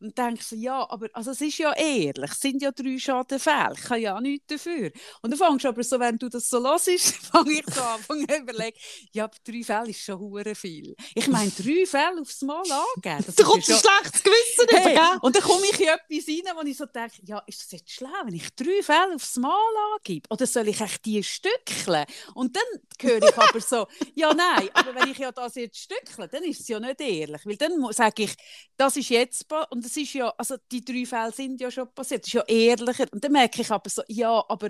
Und 0.01 0.17
denke 0.17 0.43
so, 0.43 0.57
ja, 0.57 0.89
aber 0.89 1.09
also 1.13 1.33
es 1.33 1.41
ist 1.43 1.59
ja 1.59 1.73
ehrlich, 1.75 2.31
es 2.31 2.41
sind 2.41 2.63
ja 2.63 2.73
drei 2.73 2.99
Schadenfälle, 2.99 3.75
ich 3.77 3.83
kann 3.83 4.01
ja 4.01 4.17
auch 4.17 4.21
nichts 4.21 4.47
dafür. 4.47 4.91
Und 5.21 5.31
dann 5.31 5.39
fängst 5.39 5.65
du 5.65 5.69
aber 5.69 5.83
so, 5.83 6.01
wenn 6.01 6.17
du 6.17 6.31
das 6.31 6.49
so 6.49 6.63
hörst, 6.63 6.89
fange 7.33 7.53
ich 7.53 7.65
so 7.75 7.83
an, 7.83 8.01
fange 8.01 8.27
zu 8.27 8.37
überlegen, 8.37 8.77
ja, 9.13 9.25
aber 9.25 9.37
drei 9.45 9.63
Fälle 9.63 9.91
ist 9.91 10.01
schon 10.01 10.19
hure 10.19 10.55
viel. 10.55 10.97
Ich 11.15 11.29
meine, 11.29 11.51
drei 11.51 11.85
Fälle 11.85 12.21
aufs 12.21 12.41
Mal 12.41 12.63
angeben. 12.63 13.25
Das 13.27 13.35
du 13.35 13.45
kommst 13.45 13.71
ein 13.71 13.77
schlechtes 13.77 14.23
Gewissen 14.23 14.67
hey, 14.71 14.95
über, 14.95 15.19
Und 15.23 15.37
dann 15.37 15.43
komme 15.43 15.67
ich 15.71 15.81
in 15.81 15.89
etwas 15.89 16.29
rein, 16.29 16.57
wo 16.57 16.63
ich 16.67 16.77
so 16.77 16.87
denke, 16.87 17.17
ja, 17.25 17.39
ist 17.47 17.61
das 17.63 17.73
jetzt 17.73 17.91
schlau, 17.91 18.09
wenn 18.25 18.35
ich 18.35 18.49
drei 18.55 18.83
Fälle 18.83 19.15
aufs 19.15 19.37
Mal 19.37 19.73
angebe? 19.97 20.27
Oder 20.31 20.47
soll 20.47 20.69
ich 20.69 20.81
echt 20.81 21.05
die 21.05 21.23
stückeln? 21.23 22.07
Und 22.35 22.57
dann 22.57 22.63
höre 23.01 23.23
ich 23.23 23.37
aber 23.37 23.61
so, 23.61 23.87
ja, 24.15 24.33
nein, 24.33 24.71
aber 24.73 24.95
wenn 24.95 25.11
ich 25.11 25.19
ja 25.19 25.31
das 25.31 25.57
jetzt 25.57 25.79
stückle, 25.79 26.27
dann 26.29 26.43
ist 26.45 26.61
es 26.61 26.69
ja 26.69 26.81
nicht 26.81 27.01
ehrlich. 27.01 27.45
Weil 27.45 27.57
dann 27.57 27.93
sage 27.93 28.23
ich, 28.23 28.35
das 28.79 28.97
ist 28.97 29.11
jetzt, 29.11 29.47
und 29.71 29.90
das 29.91 29.97
ist 30.05 30.15
ja, 30.15 30.29
also 30.39 30.57
die 30.71 30.85
drei 30.85 31.05
Fälle 31.07 31.33
sind 31.33 31.61
ja 31.61 31.71
schon 31.71 31.93
passiert, 31.93 32.23
das 32.23 32.29
ist 32.29 32.35
ja 32.35 32.43
ehrlicher. 32.47 33.07
Und 33.13 33.25
dann 33.25 33.33
merke 33.33 33.61
ich 33.63 33.71
aber 33.71 33.91
so, 33.91 34.03
ja, 34.09 34.45
aber 34.49 34.69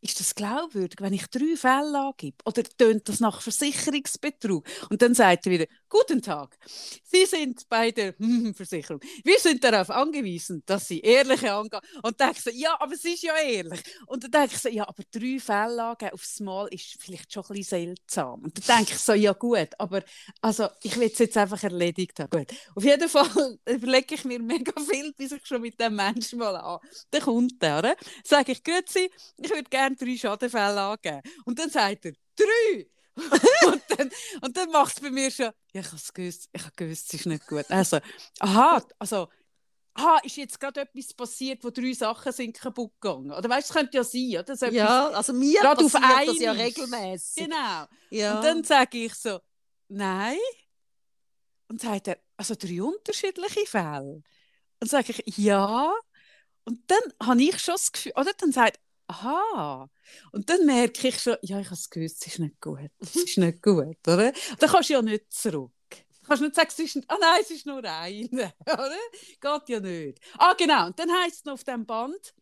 ist 0.00 0.20
das 0.20 0.34
glaubwürdig, 0.34 1.00
wenn 1.00 1.12
ich 1.12 1.26
drei 1.28 1.56
Fälle 1.56 1.98
angebe? 1.98 2.36
Oder 2.44 2.62
tönt 2.62 3.08
das 3.08 3.20
nach 3.20 3.40
Versicherungsbetrug? 3.40 4.66
Und 4.90 5.02
dann 5.02 5.14
sagt 5.14 5.46
er 5.46 5.52
wieder, 5.52 5.66
guten 5.88 6.22
Tag, 6.22 6.56
Sie 7.04 7.26
sind 7.26 7.68
bei 7.68 7.90
der 7.90 8.14
Versicherung. 8.54 9.00
Wir 9.24 9.38
sind 9.38 9.62
darauf 9.64 9.90
angewiesen, 9.90 10.62
dass 10.66 10.88
Sie 10.88 11.00
ehrliche 11.00 11.52
Angaben... 11.52 11.86
Und 12.02 12.20
dann 12.20 12.32
ich 12.32 12.40
so, 12.42 12.50
ja, 12.50 12.76
aber 12.80 12.94
es 12.94 13.04
ist 13.04 13.22
ja 13.22 13.36
ehrlich. 13.36 13.82
Und 14.06 14.32
dann 14.34 14.46
ich 14.46 14.58
so, 14.58 14.68
ja, 14.68 14.86
aber 14.88 15.02
drei 15.10 15.38
Fälle 15.38 15.82
angeben 15.82 16.12
aufs 16.12 16.40
Mal 16.40 16.68
ist 16.68 16.96
vielleicht 17.00 17.32
schon 17.32 17.44
ein 17.44 17.54
bisschen 17.54 17.86
seltsam. 17.86 18.42
Und 18.42 18.68
dann 18.68 18.78
denke 18.78 18.92
ich 18.92 18.98
so, 18.98 19.12
ja 19.12 19.32
gut, 19.32 19.68
aber 19.78 20.02
also, 20.40 20.68
ich 20.82 20.96
will 20.96 21.10
es 21.12 21.18
jetzt 21.18 21.36
einfach 21.36 21.62
erledigt 21.62 22.18
haben. 22.20 22.30
Gut. 22.30 22.56
Auf 22.74 22.84
jeden 22.84 23.08
Fall 23.08 23.58
überlege 23.68 24.14
ich 24.14 24.24
mir 24.24 24.40
mega 24.40 24.72
viel, 24.80 25.12
bis 25.12 25.32
ich 25.32 25.46
schon 25.46 25.62
mit 25.62 25.80
dem 25.80 25.96
Menschen 25.96 26.38
mal 26.38 26.56
an. 26.56 26.78
Dann 27.10 27.22
kommt 27.22 27.62
der, 27.62 27.78
oder? 27.78 27.96
Sage 28.24 28.52
ich, 28.52 28.62
grüezi, 28.62 29.10
ich 29.38 29.50
würde 29.50 29.64
gerne 29.64 29.85
drei 29.94 30.16
Schadenfälle 30.16 30.80
angeben. 30.80 31.20
Und 31.44 31.58
dann 31.58 31.70
sagt 31.70 32.06
er, 32.06 32.12
drei! 32.34 32.88
und 33.66 33.82
dann, 33.88 34.10
und 34.42 34.56
dann 34.56 34.70
macht 34.70 34.96
es 34.96 35.02
bei 35.02 35.10
mir 35.10 35.30
schon, 35.30 35.46
ja, 35.72 35.80
ich 35.80 35.86
habe 35.86 35.96
es 35.96 36.12
gewusst, 36.12 36.48
ich 36.52 36.62
habe 36.62 36.72
gewusst, 36.76 37.06
es 37.08 37.20
ist 37.20 37.26
nicht 37.26 37.46
gut. 37.46 37.64
Also, 37.70 37.98
aha, 38.40 38.82
also, 38.98 39.28
aha, 39.94 40.18
ist 40.22 40.36
jetzt 40.36 40.60
gerade 40.60 40.82
etwas 40.82 41.14
passiert, 41.14 41.64
wo 41.64 41.70
drei 41.70 41.92
Sachen 41.92 42.32
sind 42.32 42.58
kaputt 42.58 42.92
gegangen? 43.00 43.32
Oder 43.32 43.48
weißt 43.48 43.70
du, 43.70 43.72
es 43.72 43.78
könnte 43.78 43.96
ja 43.96 44.04
sein, 44.04 44.36
oder? 44.38 44.72
ja, 44.72 45.08
also 45.08 45.32
mir 45.32 45.60
passiert 45.60 46.02
auf 46.02 46.26
das 46.26 46.38
ja 46.38 46.52
regelmäßig. 46.52 47.44
Genau. 47.44 47.86
Ja. 48.10 48.36
Und 48.36 48.44
dann 48.44 48.64
sage 48.64 48.98
ich 48.98 49.14
so, 49.14 49.40
nein. 49.88 50.38
Und 51.68 51.80
sagt 51.80 52.08
er, 52.08 52.18
also 52.36 52.54
drei 52.54 52.82
unterschiedliche 52.82 53.66
Fälle. 53.66 54.22
Und 54.80 54.90
sage 54.90 55.14
ich, 55.16 55.36
ja. 55.38 55.92
Und 56.64 56.80
dann 56.90 57.26
habe 57.26 57.42
ich 57.42 57.58
schon 57.58 57.74
das 57.74 57.92
Gefühl, 57.92 58.12
oder 58.16 58.32
dann 58.36 58.52
sagt 58.52 58.78
aha. 59.08 59.88
Und 60.32 60.48
dann 60.50 60.66
merke 60.66 61.08
ich 61.08 61.18
schon, 61.18 61.36
ja, 61.42 61.60
ich 61.60 61.66
habe 61.66 61.74
es 61.74 61.90
gewusst, 61.90 62.26
es 62.26 62.34
ist 62.34 62.38
nicht 62.38 62.60
gut. 62.60 62.90
Es 63.00 63.16
ist 63.16 63.38
nicht 63.38 63.62
gut, 63.62 63.96
oder? 64.06 64.32
Dann 64.58 64.70
kannst 64.70 64.88
du 64.90 64.94
ja 64.94 65.02
nicht 65.02 65.32
zurück. 65.32 65.72
Du 65.90 66.28
kannst 66.28 66.42
nicht 66.42 66.54
sagen, 66.54 66.68
es 66.70 66.78
ist, 66.78 67.04
ah 67.08 67.16
nein, 67.20 67.40
es 67.40 67.50
ist 67.50 67.66
nur 67.66 67.84
eine, 67.84 68.52
oder? 68.66 68.96
Geht 69.40 69.68
ja 69.68 69.80
nicht. 69.80 70.20
Ah, 70.38 70.54
genau. 70.54 70.86
Und 70.86 70.98
dann 70.98 71.10
heißt 71.10 71.36
es 71.36 71.44
noch 71.44 71.54
auf 71.54 71.64
dem 71.64 71.86
Band, 71.86 72.34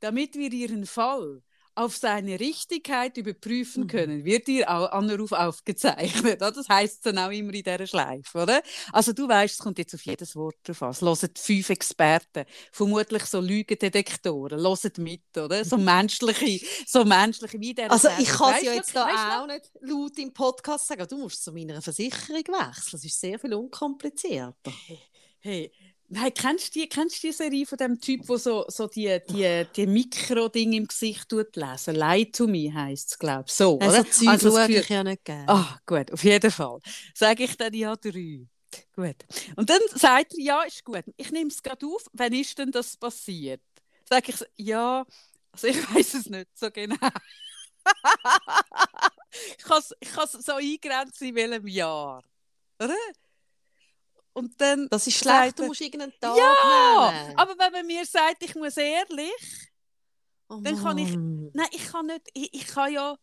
damit 0.00 0.34
wir 0.34 0.52
ihren 0.52 0.86
Fall 0.86 1.42
auf 1.74 1.96
seine 1.96 2.38
Richtigkeit 2.38 3.16
überprüfen 3.16 3.84
mhm. 3.84 3.88
können, 3.88 4.24
wird 4.24 4.48
ihr 4.48 4.68
Anruf 4.68 5.32
aufgezeichnet. 5.32 6.40
Das 6.40 6.68
heißt 6.68 6.94
es 6.94 7.00
dann 7.00 7.18
auch 7.18 7.30
immer 7.30 7.54
in 7.54 7.62
dieser 7.62 7.86
Schleife, 7.86 8.42
oder? 8.42 8.62
Also 8.92 9.12
du 9.12 9.28
weißt, 9.28 9.54
es 9.54 9.58
kommt 9.58 9.78
jetzt 9.78 9.94
auf 9.94 10.02
jedes 10.02 10.36
Wort 10.36 10.56
drauf 10.64 10.82
an. 10.82 10.90
Es 10.90 11.02
hören 11.02 11.30
fünf 11.34 11.70
Experten, 11.70 12.44
vermutlich 12.70 13.24
so 13.24 13.40
Lügendetektoren, 13.40 14.60
hören 14.60 14.92
mit, 14.98 15.36
oder? 15.36 15.64
So 15.64 15.76
menschliche, 15.78 16.66
so 16.86 17.04
menschliche 17.04 17.60
wie 17.60 17.74
der. 17.74 17.90
Also 17.90 18.08
ich 18.18 18.28
kann 18.28 18.54
es 18.56 18.62
ja 18.62 18.74
jetzt 18.74 18.94
da 18.94 19.40
auch 19.40 19.46
nicht 19.46 19.70
laut 19.80 20.18
im 20.18 20.32
Podcast 20.32 20.86
sagen, 20.86 21.06
du 21.08 21.18
musst 21.18 21.42
zu 21.42 21.52
meiner 21.52 21.80
Versicherung 21.80 22.36
wechseln. 22.36 22.92
Das 22.92 23.04
ist 23.04 23.20
sehr 23.20 23.38
viel 23.38 23.54
unkomplizierter. 23.54 24.72
Hey, 24.86 24.98
hey 25.40 25.72
Nein, 26.14 26.34
kennst 26.34 26.74
du 26.74 26.80
die, 26.80 26.88
kennst 26.90 27.22
die 27.22 27.32
Serie 27.32 27.64
von 27.64 27.78
dem 27.78 27.98
Typ, 27.98 28.26
der 28.26 28.36
so, 28.36 28.66
so 28.68 28.86
die, 28.86 29.18
die, 29.30 29.64
die 29.74 29.86
Mikro-Dinge 29.86 30.76
im 30.76 30.86
Gesicht 30.86 31.26
tut 31.26 31.56
lesen? 31.56 31.94
Lie 31.94 32.30
to 32.30 32.46
me 32.46 32.70
heisst 32.70 33.12
es, 33.12 33.18
glaube 33.18 33.44
ich. 33.46 33.52
So, 33.54 33.78
also, 33.78 34.00
oder? 34.00 34.10
Zeug 34.10 34.28
also 34.28 34.50
schaue 34.50 34.70
ich 34.72 34.88
ja 34.90 35.02
nicht 35.02 35.24
gerne. 35.24 35.48
Ah, 35.48 35.78
gut, 35.86 36.12
auf 36.12 36.22
jeden 36.22 36.50
Fall. 36.50 36.80
Sage 37.14 37.44
ich 37.44 37.56
dann 37.56 37.72
ja 37.72 37.96
drei. 37.96 38.46
Gut. 38.94 39.16
Und 39.56 39.70
dann 39.70 39.80
sagt 39.94 40.34
er, 40.34 40.44
ja, 40.44 40.62
ist 40.64 40.84
gut. 40.84 41.04
Ich 41.16 41.30
nehme 41.30 41.48
es 41.48 41.62
gerade 41.62 41.86
auf. 41.86 42.04
Wann 42.12 42.34
ist 42.34 42.58
denn 42.58 42.70
das 42.70 42.94
passiert? 42.94 43.62
Sage 44.06 44.32
ich, 44.32 44.66
ja, 44.66 45.06
also 45.50 45.66
ich 45.66 45.76
weiß 45.94 46.12
es 46.12 46.28
nicht 46.28 46.48
so 46.54 46.70
genau. 46.70 46.96
ich 49.48 49.64
kann 49.64 49.80
es 49.80 50.32
so 50.44 50.52
eingrenzen, 50.52 51.28
in 51.28 51.34
welchem 51.36 51.68
Jahr. 51.68 52.22
Oder? 52.78 52.98
Und 54.34 54.58
dann 54.60 54.88
das 54.88 55.06
ist 55.06 55.18
schlecht, 55.18 55.58
du 55.58 55.66
musst 55.66 55.80
irgendeinen 55.80 56.14
Tag 56.20 56.36
ja, 56.36 57.12
nehmen. 57.12 57.38
aber 57.38 57.54
wenn 57.58 57.72
man 57.72 57.86
mir 57.86 58.04
sagt, 58.06 58.42
ich 58.42 58.54
muss 58.54 58.76
ehrlich, 58.76 59.70
oh 60.48 60.60
dann 60.62 60.82
kann 60.82 60.98
ich, 60.98 61.14
nein, 61.16 61.68
ich 61.70 61.86
kann 61.86 62.06
nicht, 62.06 62.28
ich, 62.32 62.54
ich 62.54 62.66
kann 62.66 62.92
ja 62.92 63.16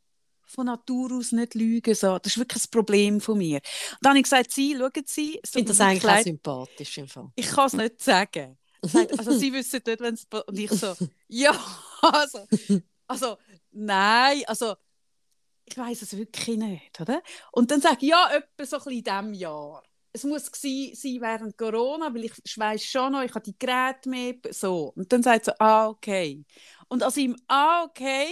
von 0.50 0.66
Natur 0.66 1.14
aus 1.14 1.32
nicht 1.32 1.54
lügen. 1.54 1.94
So. 1.94 2.18
Das 2.18 2.34
ist 2.34 2.40
wirklich 2.40 2.64
ein 2.64 2.72
Problem 2.72 3.22
von 3.22 3.38
mir. 3.38 3.58
Und 3.58 3.98
dann 4.02 4.12
habe 4.12 4.20
ich 4.20 4.24
gesagt, 4.24 4.52
Sie, 4.52 4.76
schauen 4.76 5.04
Sie. 5.06 5.40
Ich 5.44 5.50
finde 5.50 5.70
das 5.70 5.80
eigentlich 5.80 6.04
leid. 6.04 6.24
sympathisch. 6.24 6.98
Im 6.98 7.08
Fall. 7.08 7.32
Ich 7.36 7.48
kann 7.48 7.68
es 7.68 7.74
nicht 7.74 8.02
sagen. 8.02 8.58
also 8.82 9.38
Sie 9.38 9.54
wissen 9.54 9.82
nicht, 9.86 10.00
wenn 10.00 10.14
es... 10.16 10.26
Und 10.48 10.58
ich 10.58 10.72
so, 10.72 10.96
ja, 11.28 11.52
also, 12.02 12.48
also, 13.08 13.38
nein, 13.72 14.44
also, 14.48 14.76
ich 15.66 15.78
weiß 15.78 16.02
es 16.02 16.18
wirklich 16.18 16.58
nicht, 16.58 17.00
oder? 17.00 17.22
Und 17.52 17.70
dann 17.70 17.82
sage 17.82 17.98
ich, 18.02 18.10
ja, 18.10 18.30
etwa 18.32 18.66
so 18.66 18.78
ein 18.78 18.84
bisschen 18.84 18.92
in 18.92 19.04
diesem 19.04 19.34
Jahr 19.36 19.84
es 20.12 20.24
muss 20.24 20.46
sein 20.46 21.22
während 21.22 21.58
Corona, 21.58 22.14
weil 22.14 22.26
ich 22.26 22.58
weiß 22.58 22.84
schon 22.84 23.12
noch, 23.12 23.22
ich 23.22 23.34
habe 23.34 23.46
die 23.46 23.58
Geräte 23.58 24.10
mehr, 24.10 24.36
so. 24.52 24.94
Und 24.96 25.12
dann 25.12 25.22
sagt 25.22 25.46
sie, 25.46 25.62
ah, 25.62 25.88
okay. 25.90 26.44
Und 26.88 27.04
aus 27.04 27.18
ihm, 27.18 27.36
ah, 27.48 27.84
okay, 27.84 28.28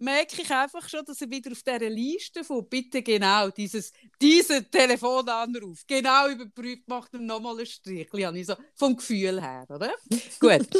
merke 0.00 0.42
ich 0.42 0.50
einfach 0.50 0.88
schon, 0.88 1.04
dass 1.04 1.20
er 1.20 1.30
wieder 1.30 1.52
auf 1.52 1.62
dieser 1.62 1.90
Liste 1.90 2.42
von 2.42 2.68
bitte 2.68 3.02
genau 3.02 3.50
dieses, 3.50 3.92
diesen 4.20 4.68
Telefonanruf 4.70 5.86
genau 5.86 6.28
überprüft, 6.28 6.88
macht 6.88 7.14
ihm 7.14 7.26
nochmal 7.26 7.56
einen 7.56 7.66
Strich. 7.66 8.08
Ich 8.12 8.46
so, 8.46 8.56
vom 8.74 8.96
Gefühl 8.96 9.40
her, 9.40 9.66
oder? 9.68 9.94
Gut. 10.40 10.66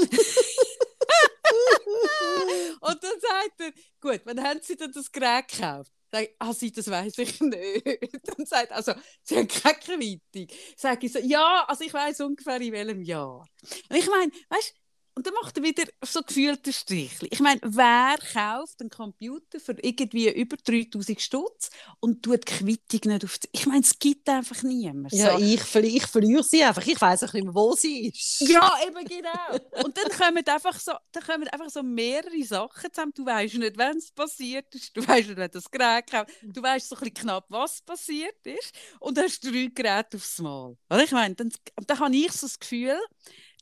und 2.80 3.02
dann 3.02 3.20
sagt 3.20 3.60
er, 3.60 3.72
gut, 4.00 4.22
wann 4.24 4.42
haben 4.42 4.60
Sie 4.62 4.76
denn 4.76 4.92
das 4.92 5.10
Gerät 5.12 5.48
gekauft? 5.48 5.92
Sag 6.12 6.22
ich, 6.24 6.30
ah, 6.38 6.52
sie, 6.52 6.72
das 6.72 6.90
weiß 6.90 7.18
ich 7.18 7.40
nicht. 7.40 8.10
Dann 8.24 8.46
sagt 8.46 8.72
also, 8.72 8.92
sie 9.22 9.36
haben 9.36 9.48
keine 9.48 9.78
Quittung. 9.78 10.46
Sag 10.76 11.02
ich 11.04 11.12
so, 11.12 11.18
ja, 11.20 11.64
also 11.68 11.84
ich 11.84 11.92
weiß 11.94 12.20
ungefähr 12.22 12.60
in 12.60 12.72
welchem 12.72 13.02
Jahr. 13.02 13.46
Und 13.90 13.96
ich 13.96 14.08
meine, 14.08 14.32
weißt 14.48 14.74
und 15.14 15.26
dann 15.26 15.34
macht 15.34 15.56
er 15.56 15.62
wieder 15.62 15.84
so 16.04 16.22
gefühlte 16.22 16.72
Strichli. 16.72 17.28
Ich 17.30 17.40
meine, 17.40 17.60
wer 17.62 18.16
kauft 18.32 18.80
einen 18.80 18.90
Computer 18.90 19.60
für 19.60 19.76
irgendwie 19.82 20.30
über 20.30 20.56
3000 20.56 21.20
Stutz 21.20 21.70
und 22.00 22.22
tut 22.22 22.48
die 22.48 22.52
Quittung 22.52 23.12
nicht 23.12 23.24
auf 23.24 23.38
die... 23.38 23.48
Ich 23.52 23.66
meine, 23.66 23.80
es 23.80 23.98
gibt 23.98 24.28
einfach 24.28 24.62
niemand. 24.62 25.12
Ja, 25.12 25.36
so. 25.36 25.44
ich, 25.44 25.74
ich 25.74 26.06
verliere 26.06 26.42
sie 26.44 26.62
einfach. 26.62 26.86
Ich 26.86 27.00
weiß 27.00 27.24
auch 27.24 27.32
nicht 27.32 27.44
mehr, 27.44 27.54
wo 27.54 27.74
sie 27.74 28.08
ist. 28.08 28.40
Ja, 28.40 28.72
eben 28.86 29.04
genau. 29.04 29.84
und 29.84 29.96
dann 29.96 30.08
kommen 30.10 30.46
einfach 30.46 30.78
so, 30.78 30.92
dann 31.12 31.22
kommen 31.22 31.48
einfach 31.48 31.70
so 31.70 31.82
mehrere 31.82 32.42
Sachen 32.44 32.92
zusammen. 32.92 33.12
Du 33.14 33.26
weißt 33.26 33.54
nicht, 33.54 33.76
wenn 33.76 33.96
es 33.96 34.10
passiert 34.12 34.74
ist. 34.74 34.96
Du 34.96 35.06
weißt 35.06 35.28
nicht, 35.28 35.38
wenn 35.38 35.50
das 35.50 35.70
Gerät 35.70 36.10
kommt. 36.10 36.30
Du 36.42 36.62
weißt 36.62 36.88
so 36.88 36.96
ein 36.96 37.00
bisschen 37.00 37.14
knapp, 37.14 37.46
was 37.48 37.82
passiert 37.82 38.38
ist. 38.44 38.72
Und 39.00 39.16
dann 39.16 39.24
hast 39.24 39.44
du 39.44 39.50
drei 39.50 39.66
Geräte 39.66 40.16
aufs 40.16 40.38
Mal. 40.38 40.76
Ich 41.02 41.12
meine, 41.12 41.34
dann, 41.34 41.52
dann 41.86 41.98
habe 41.98 42.16
ich 42.16 42.32
so 42.32 42.46
das 42.46 42.58
Gefühl, 42.58 42.98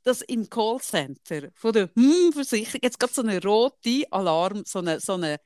dass 0.09 0.23
im 0.23 0.49
Callcenter 0.49 1.51
von 1.55 1.73
der 1.73 1.90
hm, 1.94 2.33
Versicherung 2.33 2.81
jetzt 2.83 2.99
gerade 2.99 3.12
so 3.12 3.23
eine 3.23 3.42
rote 3.42 4.05
Alarm, 4.11 4.62
so 4.64 4.79
eine, 4.79 5.01
so 5.01 5.14
eine 5.14 5.38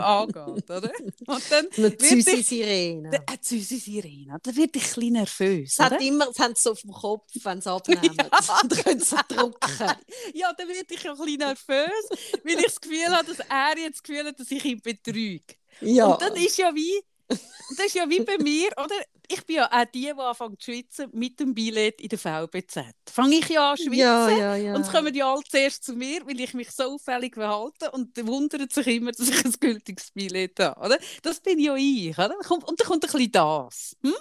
angeht, 0.00 0.70
oder? 0.70 0.90
Und 1.26 1.42
dann 1.50 1.66
eine 1.76 1.96
Züsi-Sirene. 1.96 3.10
Eine 3.26 3.40
Züsi-Sirene. 3.40 4.38
Da 4.42 4.56
wird 4.56 4.74
ich 4.76 4.82
ein 4.82 4.88
bisschen 4.88 5.12
nervös. 5.12 5.72
Es 5.72 5.78
hat 5.78 6.02
immer, 6.02 6.28
es 6.28 6.38
haben 6.40 6.54
sie 6.56 6.70
auf 6.70 6.80
dem 6.80 6.92
Kopf, 6.92 7.30
wenn 7.42 7.60
sie 7.60 7.70
abnehmen. 7.72 8.16
ja. 8.16 8.28
Dann 8.68 8.82
können 8.82 9.00
sie 9.00 9.16
drücken. 9.28 9.92
ja, 10.34 10.52
dann 10.52 10.68
werde 10.68 10.86
ich 10.88 11.08
ein 11.08 11.16
bisschen 11.16 11.38
nervös, 11.38 12.08
weil 12.44 12.58
ich 12.58 12.64
das 12.64 12.80
Gefühl 12.80 13.08
habe, 13.08 13.26
dass 13.26 13.38
er 13.48 13.78
jetzt 13.78 13.96
das 13.98 14.02
Gefühl 14.02 14.26
hat, 14.26 14.40
dass 14.40 14.50
ich 14.50 14.64
ihn 14.64 14.80
betrüge. 14.80 15.54
Ja. 15.80 16.06
Und 16.06 16.22
dann 16.22 16.34
ist 16.36 16.56
ja 16.56 16.74
wie 16.74 17.02
das 17.28 17.86
ist 17.86 17.94
ja 17.94 18.08
wie 18.08 18.20
bei 18.20 18.38
mir, 18.38 18.68
oder? 18.76 18.94
Ich 19.28 19.44
bin 19.44 19.56
ja 19.56 19.70
auch 19.70 19.84
die, 19.86 20.02
die 20.02 20.12
anfangen 20.12 20.58
zu 20.58 20.70
schwitzen 20.70 21.10
mit 21.12 21.40
dem 21.40 21.52
Billett 21.52 22.00
in 22.00 22.08
der 22.08 22.18
VBZ. 22.18 22.94
Fange 23.10 23.36
ich 23.36 23.48
ja 23.48 23.72
an 23.72 23.76
zu 23.76 23.84
schwitzen 23.84 23.98
ja, 23.98 24.30
ja, 24.30 24.54
ja. 24.54 24.74
und 24.74 24.82
es 24.82 24.90
kommen 24.92 25.12
die 25.12 25.22
alle 25.22 25.42
zuerst 25.42 25.82
zu 25.82 25.94
mir, 25.94 26.24
weil 26.26 26.40
ich 26.40 26.54
mich 26.54 26.70
so 26.70 26.94
auffällig 26.94 27.34
verhalte 27.34 27.90
und 27.90 28.16
wundern 28.26 28.68
sich 28.70 28.86
immer, 28.86 29.10
dass 29.10 29.28
ich 29.28 29.44
ein 29.44 29.52
gültiges 29.58 30.12
Billett 30.12 30.60
habe. 30.60 30.80
Oder? 30.80 30.98
Das 31.22 31.40
bin 31.40 31.58
ja 31.58 31.74
ich. 31.74 32.16
Oder? 32.16 32.36
Und 32.36 32.80
dann 32.80 32.86
kommt 32.86 33.04
ein 33.04 33.10
bisschen 33.10 33.32
das. 33.32 33.96
Hm? 34.02 34.14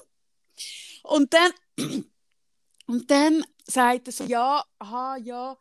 Und 1.03 1.33
dann 1.33 1.51
Und 2.87 3.09
dann 3.09 3.43
sagt 3.65 4.07
er 4.07 4.13
so, 4.13 4.23
ja, 4.25 4.63
aha, 4.79 5.17
ja, 5.17 5.57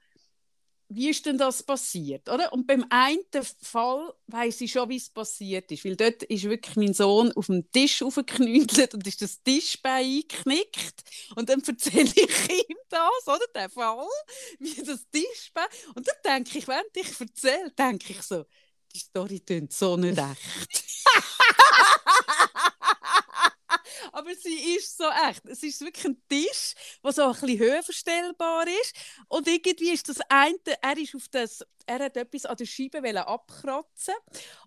wie 0.89 1.11
ist 1.11 1.25
denn 1.27 1.39
das 1.39 1.63
passiert? 1.63 2.29
Oder? 2.29 2.53
Und 2.53 2.67
beim 2.67 2.85
einen 2.91 3.25
Fall 3.63 4.13
weiß 4.27 4.61
ich 4.61 4.73
schon, 4.73 4.89
wie 4.89 4.97
es 4.97 5.09
passiert 5.09 5.71
ist. 5.73 5.85
Weil 5.85 5.97
dort 5.97 6.23
ist 6.25 6.45
wirklich 6.45 6.77
mein 6.77 6.95
Sohn 6.95 7.33
auf 7.33 7.47
dem 7.47 7.71
Tisch 7.73 8.03
aufgeknündelt 8.03 8.95
und 8.95 9.07
ist 9.07 9.23
das 9.23 9.43
Tischbein 9.43 10.05
eingeknickt. 10.05 11.03
Und 11.37 11.49
dann 11.49 11.63
erzähle 11.63 12.13
ich 12.15 12.51
ihm 12.51 12.77
das, 12.89 13.27
oder? 13.27 13.47
Der 13.55 13.71
Fall, 13.71 14.07
wie 14.59 14.83
das 14.83 15.07
Tischbein. 15.11 15.67
Und 15.95 16.07
dann 16.07 16.17
denke 16.25 16.59
ich, 16.59 16.69
während 16.69 16.97
ich 16.97 17.21
erzähle, 17.21 17.71
denke 17.71 18.13
ich 18.13 18.23
so, 18.23 18.45
die 18.95 18.99
Story 18.99 19.41
klingt 19.41 19.73
so 19.73 19.97
nicht 19.97 20.19
echt. 20.19 20.85
aber 24.15 24.35
sie 24.35 24.77
ist 24.77 24.97
so 24.97 25.05
echt. 25.29 25.45
Es 25.47 25.63
ist 25.63 25.81
wirklich 25.81 26.05
ein 26.07 26.23
Tisch, 26.29 26.75
der 27.03 27.13
so 27.13 27.23
ein 27.25 27.33
bisschen 27.33 27.59
höhenverstellbar 27.59 28.67
ist. 28.83 28.95
Und 29.29 29.47
irgendwie 29.49 29.91
ist 29.91 30.09
das 30.09 30.21
eine, 30.29 30.57
er 30.81 30.97
ist 30.97 31.15
auf 31.15 31.29
das, 31.31 31.65
er 31.87 31.99
hat 32.01 32.17
etwas 32.17 32.47
an 32.47 32.57
der 32.57 32.67
Scheibe 32.67 33.27
abkratzen 33.27 34.15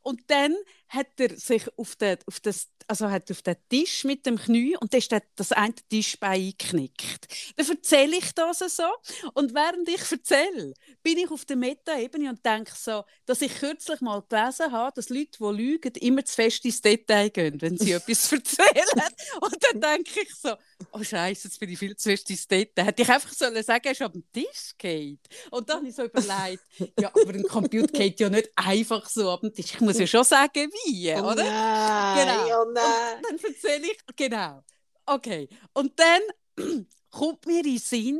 und 0.02 0.22
dann 0.28 0.56
hat 0.90 1.20
er 1.20 1.38
sich 1.38 1.64
auf, 1.78 1.96
den, 1.96 2.18
auf, 2.26 2.40
das, 2.40 2.70
also 2.88 3.10
hat 3.10 3.30
auf 3.32 3.42
den 3.42 3.56
Tisch 3.70 4.04
mit 4.04 4.26
dem 4.26 4.38
Knie 4.38 4.78
und 4.78 4.94
dann 4.94 5.00
ist 5.00 5.12
das 5.36 5.52
eine 5.52 5.76
Tischbein 5.90 6.42
eingeknickt. 6.42 7.28
Dann 7.56 7.68
erzähle 7.68 8.18
ich 8.18 8.34
das 8.34 8.60
so 8.60 8.90
und 9.34 9.54
während 9.54 9.90
ich 9.90 10.12
erzähle, 10.12 10.74
bin 11.04 11.18
ich 11.18 11.30
auf 11.30 11.46
der 11.46 11.58
Meta-Ebene 11.58 12.30
und 12.30 12.46
denke 12.46 12.72
so, 12.76 13.04
dass 13.26 13.42
ich 13.42 13.54
kürzlich 13.60 14.02
mal 14.02 14.24
gelesen 14.28 14.72
habe, 14.72 14.94
dass 14.96 15.10
Leute, 15.10 15.38
die 15.40 15.58
lügen, 15.58 15.94
immer 15.96 16.24
zu 16.24 16.36
fest 16.36 16.64
ins 16.66 16.82
Detail 16.82 17.30
gehen, 17.30 17.62
wenn 17.62 17.78
sie 17.78 17.92
etwas 17.94 18.32
erzählen. 18.32 19.12
Und 19.42 19.58
dann 19.64 19.82
denke 19.82 20.22
ich 20.22 20.34
so, 20.36 20.56
oh 20.92 21.04
Scheiße, 21.04 21.48
jetzt 21.48 21.60
bin 21.60 21.70
ich 21.70 21.80
viel 21.80 21.96
zu 21.96 22.10
fest 22.10 22.30
ins 22.30 22.48
Detail. 22.48 22.86
Hätte 22.86 23.02
ich 23.02 23.10
einfach 23.10 23.34
sollen 23.34 23.64
sagen, 23.64 23.86
er 23.86 23.92
ist 23.92 24.02
ab 24.02 24.14
dem 24.14 24.32
Tisch 24.32 24.74
geht. 24.78 25.20
Und 25.52 25.70
dann 25.70 25.78
habe 25.78 25.88
ich 25.88 25.96
so 25.96 26.04
überlegt, 26.04 26.64
ja, 27.00 27.07
aber 27.14 27.34
ein 27.34 27.44
Computer 27.44 27.88
geht 27.88 28.20
ja 28.20 28.30
nicht 28.30 28.50
einfach 28.56 29.08
so 29.10 29.30
ab. 29.32 29.42
Ich 29.56 29.80
muss 29.82 30.00
ja 30.00 30.08
schon 30.08 30.24
sagen, 30.24 30.70
wie, 30.86 31.14
oh 31.14 31.32
oder? 31.32 31.44
Nein, 31.44 32.28
genau. 32.28 32.62
Oh 32.62 32.72
nein. 32.72 33.18
Und 33.18 33.24
dann 33.26 33.52
erzähle 33.52 33.88
ich, 33.88 33.98
genau. 34.16 34.64
Okay. 35.06 35.50
Und 35.74 36.00
dann 36.00 36.22
kommt 37.10 37.46
mir 37.46 37.66
in 37.66 37.78
Sinn, 37.78 38.20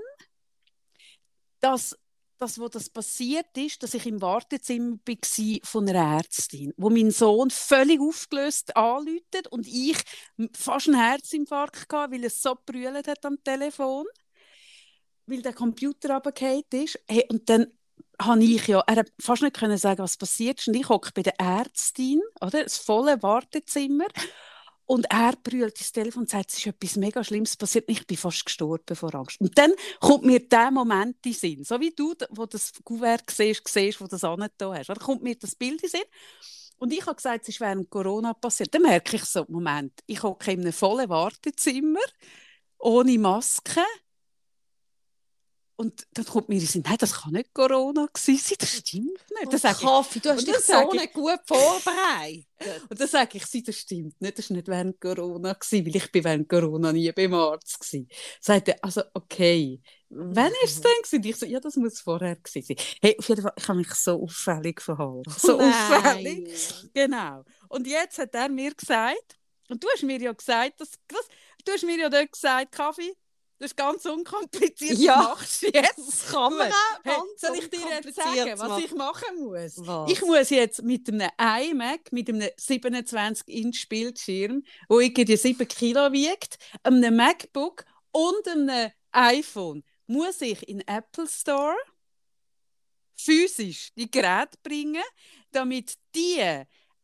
dass 1.60 1.96
das, 2.38 2.60
wo 2.60 2.68
das 2.68 2.90
passiert 2.90 3.58
ist, 3.58 3.82
dass 3.82 3.94
ich 3.94 4.06
im 4.06 4.22
Wartezimmer 4.22 4.98
war 5.08 5.60
von 5.64 5.90
einer 5.90 6.18
Ärztin, 6.18 6.74
wo 6.78 6.90
mein 6.90 7.12
Sohn 7.12 7.50
völlig 7.50 8.00
aufgelöst 8.00 8.76
anläutet 8.76 9.48
und 9.50 9.68
ich 9.68 9.98
fast 10.56 10.88
einen 10.88 11.00
Herzinfarkt 11.00 11.92
hatte, 11.92 12.14
weil 12.14 12.24
es 12.24 12.42
so 12.42 12.56
brüllt 12.66 13.08
hat 13.08 13.26
am 13.26 13.44
Telefon, 13.44 14.06
weil 15.26 15.42
der 15.42 15.54
Computer 15.54 16.16
runtergefallen 16.16 16.64
ist. 16.72 17.00
Hey, 17.08 17.26
und 17.30 17.50
dann 17.50 17.68
habe 18.20 18.44
ich 18.44 18.68
ja, 18.68 18.84
er 18.88 18.98
hat 18.98 19.12
fast 19.20 19.44
nicht 19.44 19.58
können 19.58 19.78
sagen, 19.78 20.02
was 20.02 20.18
passiert 20.18 20.60
ist. 20.60 20.68
Und 20.68 20.76
ich 20.76 20.90
hocke 20.90 21.12
bei 21.14 21.24
der 21.24 21.40
Ärztin, 21.40 22.22
oder? 22.42 22.64
Das 22.64 22.78
volle 22.78 23.22
Wartezimmer. 23.22 24.08
Und 24.86 25.06
er 25.10 25.34
brüllt 25.44 25.78
ins 25.80 25.92
Telefon 25.92 26.22
und 26.24 26.30
sagt, 26.30 26.50
es 26.50 26.60
ist 26.60 26.68
etwas 26.68 26.96
mega 26.96 27.22
Schlimmes 27.22 27.58
passiert. 27.58 27.86
Ich 27.90 28.08
bin 28.08 28.16
fast 28.16 28.46
gestorben 28.46 28.96
vor 28.96 29.14
Angst. 29.14 29.40
Und 29.42 29.58
dann 29.58 29.74
kommt 30.00 30.24
mir 30.24 30.40
der 30.40 30.72
Moment 30.72 31.18
in 31.26 31.34
Sinn. 31.34 31.64
So 31.66 31.80
wie 31.82 31.92
du, 31.92 32.14
wo 32.30 32.46
das 32.46 32.72
Kuvert 32.86 33.30
siehst, 33.30 33.68
siehst, 33.68 34.00
wo 34.00 34.08
das 34.08 34.22
da 34.22 34.38
hast. 34.74 34.88
Dann 34.88 34.98
kommt 34.98 35.24
mir 35.24 35.36
das 35.36 35.56
Bild 35.56 35.84
in 35.84 35.90
Sinn. 35.90 36.02
Und 36.78 36.94
ich 36.94 37.06
habe 37.06 37.16
gesagt, 37.16 37.44
es 37.44 37.50
ist 37.50 37.60
während 37.60 37.90
Corona 37.90 38.34
passiert. 38.34 38.74
Dann 38.74 38.84
merke 38.84 39.18
ich 39.18 39.26
so, 39.26 39.46
Moment, 39.50 39.92
ich 40.06 40.24
hocke 40.24 40.54
in 40.54 40.62
einem 40.62 40.74
vollen 40.74 41.10
Wartezimmer, 41.10 42.00
ohne 42.80 43.18
Maske 43.18 43.82
und 45.78 46.08
dann 46.14 46.26
kommt 46.26 46.50
mir 46.50 46.56
in 46.56 46.66
Sinn, 46.66 46.84
nein, 46.84 46.98
das 47.00 47.22
kann 47.22 47.34
nicht 47.34 47.54
Corona 47.54 48.08
gewesen 48.12 48.44
sein, 48.44 48.58
das 48.60 48.78
stimmt 48.78 49.06
nicht. 49.40 49.54
Das 49.54 49.64
oh, 49.64 49.86
Kaffee, 49.86 50.20
du 50.20 50.32
hast 50.32 50.48
dich 50.48 50.58
so 50.58 50.92
nicht 50.92 51.14
gut 51.14 51.40
vorbereitet. 51.46 52.48
und 52.90 53.00
dann 53.00 53.08
sage 53.08 53.38
ich, 53.38 53.64
das 53.64 53.76
stimmt 53.76 54.20
nicht, 54.20 54.38
das 54.40 54.50
war 54.50 54.58
nicht 54.58 54.68
während 54.68 55.00
Corona, 55.00 55.54
gewesen, 55.54 55.86
weil 55.86 55.96
ich 55.96 56.12
bin 56.12 56.24
während 56.24 56.50
Corona 56.50 56.92
nie 56.92 57.12
beim 57.12 57.34
Arzt 57.36 57.94
war. 57.94 58.02
Sagt 58.42 58.70
er, 58.70 58.78
also 58.82 59.04
okay, 59.14 59.80
wann 60.10 60.52
war 60.52 60.64
es 60.64 60.82
denn? 60.82 60.92
Gewesen? 61.04 61.24
Ich 61.24 61.36
so, 61.36 61.46
ja, 61.46 61.60
das 61.60 61.76
muss 61.76 62.02
vorher 62.02 62.38
gewesen 62.38 62.76
sein. 62.76 62.86
Hey, 63.00 63.16
auf 63.20 63.30
jeden 63.30 63.44
Fall, 63.44 63.54
ich 63.56 63.68
habe 63.68 63.78
mich 63.78 63.94
so 63.94 64.24
auffällig 64.24 64.82
verhalten. 64.82 65.32
So 65.38 65.58
Nein. 65.58 65.74
auffällig. 65.74 66.74
Genau. 66.96 67.46
Und 67.70 67.86
jetzt 67.86 68.18
hat 68.18 68.34
er 68.34 68.50
mir 68.50 68.74
gesagt, 68.74 69.38
und 69.70 69.84
du 69.84 69.88
hast 69.94 70.02
mir 70.02 70.20
ja 70.20 70.32
gesagt, 70.32 70.82
dass, 70.82 70.94
das, 71.08 71.28
du 71.64 71.72
hast 71.72 71.84
mir 71.84 72.00
ja 72.00 72.10
dort 72.10 72.32
gesagt, 72.32 72.72
Kaffee, 72.72 73.16
das 73.60 73.72
ist 73.72 73.78
ganz 73.78 74.06
unkompliziert. 74.06 75.00
Ja. 75.00 75.18
Machst 75.18 75.64
du 75.64 75.68
jetzt? 75.68 76.30
Kann 76.30 76.56
man 76.56 76.72
Hey, 77.04 77.16
soll 77.38 77.58
ich 77.58 77.70
dir 77.70 77.80
jetzt 77.90 78.16
sagen, 78.16 78.60
was 78.60 78.84
ich 78.84 78.94
machen 78.94 79.44
muss? 79.44 79.78
Was? 79.78 80.12
Ich 80.12 80.22
muss 80.22 80.50
jetzt 80.50 80.84
mit 80.84 81.10
einem 81.10 81.30
iMac, 81.40 82.12
mit 82.12 82.28
einem 82.30 82.42
27-Inch-Bildschirm, 82.42 84.64
der 84.90 85.00
irgendwie 85.00 85.38
7 85.38 85.68
Kilo 85.68 86.12
wiegt, 86.12 86.58
einem 86.84 87.16
MacBook 87.16 87.86
und 88.12 88.48
einem 88.48 88.92
iPhone, 89.12 89.84
muss 90.06 90.42
ich 90.42 90.68
in 90.68 90.80
den 90.80 90.88
Apple 90.88 91.28
Store 91.28 91.78
physisch 93.16 93.94
die 93.96 94.12
Geräte 94.12 94.58
bringen, 94.62 95.04
damit 95.52 95.94
die 96.14 96.40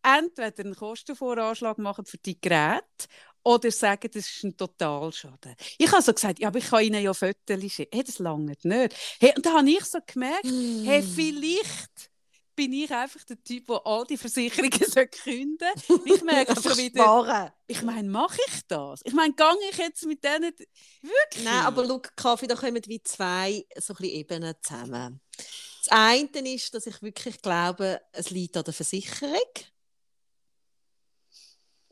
entweder 0.04 0.64
einen 0.64 0.76
Kostenvoranschlag 0.76 1.80
machen 1.80 2.06
für 2.06 2.18
die 2.18 2.40
Geräte 2.40 3.08
oder 3.44 3.72
sagen, 3.72 4.10
das 4.14 4.28
ist 4.30 4.44
ein 4.44 4.56
Totalschaden. 4.58 5.56
Ich 5.78 5.92
habe 5.92 6.02
so 6.02 6.14
gesagt, 6.14 6.40
ja, 6.40 6.48
aber 6.48 6.60
ich 6.60 6.68
kann 6.70 6.84
Ihnen 6.84 7.04
ja 7.04 7.14
Fotos 7.14 7.60
schicken. 7.72 7.92
Hey, 7.94 8.04
das 8.04 8.20
langt 8.20 8.64
nicht. 8.66 8.96
Hey, 9.20 9.34
und 9.36 9.46
da 9.46 9.54
habe 9.54 9.70
ich 9.70 9.84
so 9.86 10.00
gemerkt, 10.06 10.46
Mm. 10.46 10.86
hey, 10.86 11.04
vielleicht 11.04 12.10
bin 12.56 12.72
ich 12.72 12.92
einfach 12.92 13.24
der 13.24 13.44
Typ, 13.44 13.66
der 13.66 13.82
all 13.86 14.06
die 14.06 14.18
Versicherungen 14.18 14.72
soll 14.88 15.08
künden 15.08 15.68
Ich 16.06 16.22
merke 16.24 16.54
schon 16.62 16.78
wieder, 16.78 17.04
Sparen. 17.04 17.52
ich 17.68 17.82
meine, 17.82 18.08
mache 18.10 18.38
ich 18.48 18.62
das? 18.68 19.02
Ich 19.04 19.14
meine, 19.14 19.34
gehe 19.34 19.46
ich 19.72 19.78
jetzt 19.78 20.06
mit 20.06 20.24
denen 20.24 20.54
wirklich? 21.02 21.44
Nein, 21.44 21.66
aber 21.66 21.86
schau, 21.88 22.00
Kaffee, 22.16 22.48
da 22.48 22.56
kommen 22.56 22.82
wie 22.86 23.02
zwei 23.02 23.66
so 23.80 23.96
ein 23.98 24.04
Ebenen 24.06 24.54
zusammen. 24.62 25.20
Das 25.36 25.88
eine 25.90 26.30
ist, 26.54 26.74
dass 26.76 26.86
ich 26.86 27.02
wirklich 27.02 27.42
glaube, 27.42 28.00
es 28.12 28.30
liegt 28.30 28.56
an 28.56 28.64
der 28.64 28.74
Versicherung. 28.74 29.32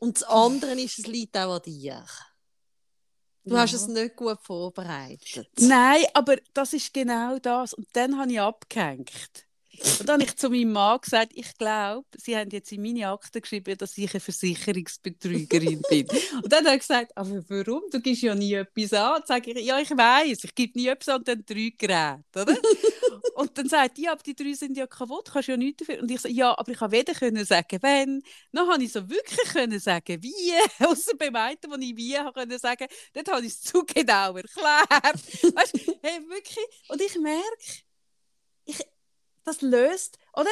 Und 0.02 0.16
das 0.16 0.24
andere 0.24 0.72
ist, 0.80 0.98
es 0.98 1.06
liegt 1.06 1.36
auch 1.36 1.54
an 1.54 1.62
dir. 1.62 2.04
Du 3.44 3.56
hast 3.56 3.70
Ja. 3.70 3.76
es 3.76 3.86
nicht 3.86 4.16
gut 4.16 4.40
vorbereitet. 4.42 5.48
Nein, 5.60 6.02
aber 6.12 6.38
das 6.54 6.72
ist 6.72 6.92
genau 6.92 7.38
das. 7.38 7.72
Und 7.72 7.86
dann 7.92 8.18
habe 8.18 8.32
ich 8.32 8.40
abgehängt. 8.40 9.46
Und 9.98 10.08
dann 10.08 10.20
habe 10.20 10.24
ich 10.24 10.36
zu 10.36 10.48
meinem 10.48 10.72
Mann 10.72 11.00
gesagt, 11.00 11.32
ich 11.34 11.56
glaube, 11.58 12.06
Sie 12.16 12.36
haben 12.36 12.50
jetzt 12.50 12.70
in 12.72 12.82
meine 12.82 13.08
Akte 13.08 13.40
geschrieben, 13.40 13.76
dass 13.76 13.96
ich 13.98 14.12
eine 14.12 14.20
Versicherungsbetrügerin 14.20 15.82
bin. 15.90 16.06
Und 16.42 16.52
dann 16.52 16.64
hat 16.64 16.72
er 16.72 16.78
gesagt, 16.78 17.16
aber 17.16 17.42
warum? 17.48 17.82
Du 17.90 18.00
gibst 18.00 18.22
ja 18.22 18.34
nie 18.34 18.54
etwas 18.54 18.92
an. 18.92 19.16
Und 19.16 19.26
sage 19.26 19.52
ich, 19.52 19.64
ja, 19.64 19.78
ich 19.80 19.90
weiß, 19.90 20.44
ich 20.44 20.54
gebe 20.54 20.78
nie 20.78 20.88
etwas 20.88 21.08
an, 21.08 21.24
dann 21.24 21.44
drei 21.44 21.72
Geräte. 21.76 22.22
Oder? 22.34 22.56
Und 23.34 23.56
dann 23.56 23.68
sagt 23.68 23.98
er, 23.98 24.04
ja, 24.04 24.12
aber 24.12 24.22
die 24.22 24.34
drei 24.34 24.52
sind 24.52 24.76
ja 24.76 24.86
kaputt, 24.86 25.30
kannst 25.32 25.48
ja 25.48 25.56
nichts 25.56 25.84
dafür. 25.84 26.02
Und 26.02 26.10
ich 26.10 26.20
so, 26.20 26.28
ja, 26.28 26.56
aber 26.56 26.70
ich 26.70 26.80
habe 26.80 26.92
weder 26.92 27.14
können 27.14 27.44
sagen, 27.44 27.78
wenn. 27.80 28.22
Dann 28.52 28.68
habe 28.68 28.82
ich 28.82 28.92
so 28.92 29.08
wirklich 29.08 29.48
können 29.52 29.78
sagen, 29.78 30.22
wie. 30.22 30.34
Außer 30.84 31.16
beim 31.16 31.34
einen, 31.36 31.58
wo 31.68 31.76
ich 31.76 31.96
wie 31.96 32.18
habe 32.18 32.32
können 32.32 32.58
sagen, 32.58 32.86
dort 33.14 33.28
habe 33.28 33.40
ich 33.46 33.52
es 33.52 33.60
zu 33.62 33.84
genau 33.84 34.36
erklärt. 34.36 35.54
weißt 35.54 35.74
du, 35.74 35.98
hey, 36.02 36.20
wirklich. 36.28 36.66
Und 36.88 37.00
ich 37.00 37.18
merke, 37.18 37.82
ich, 38.64 38.78
das 39.44 39.60
löst, 39.62 40.18
oder? 40.34 40.50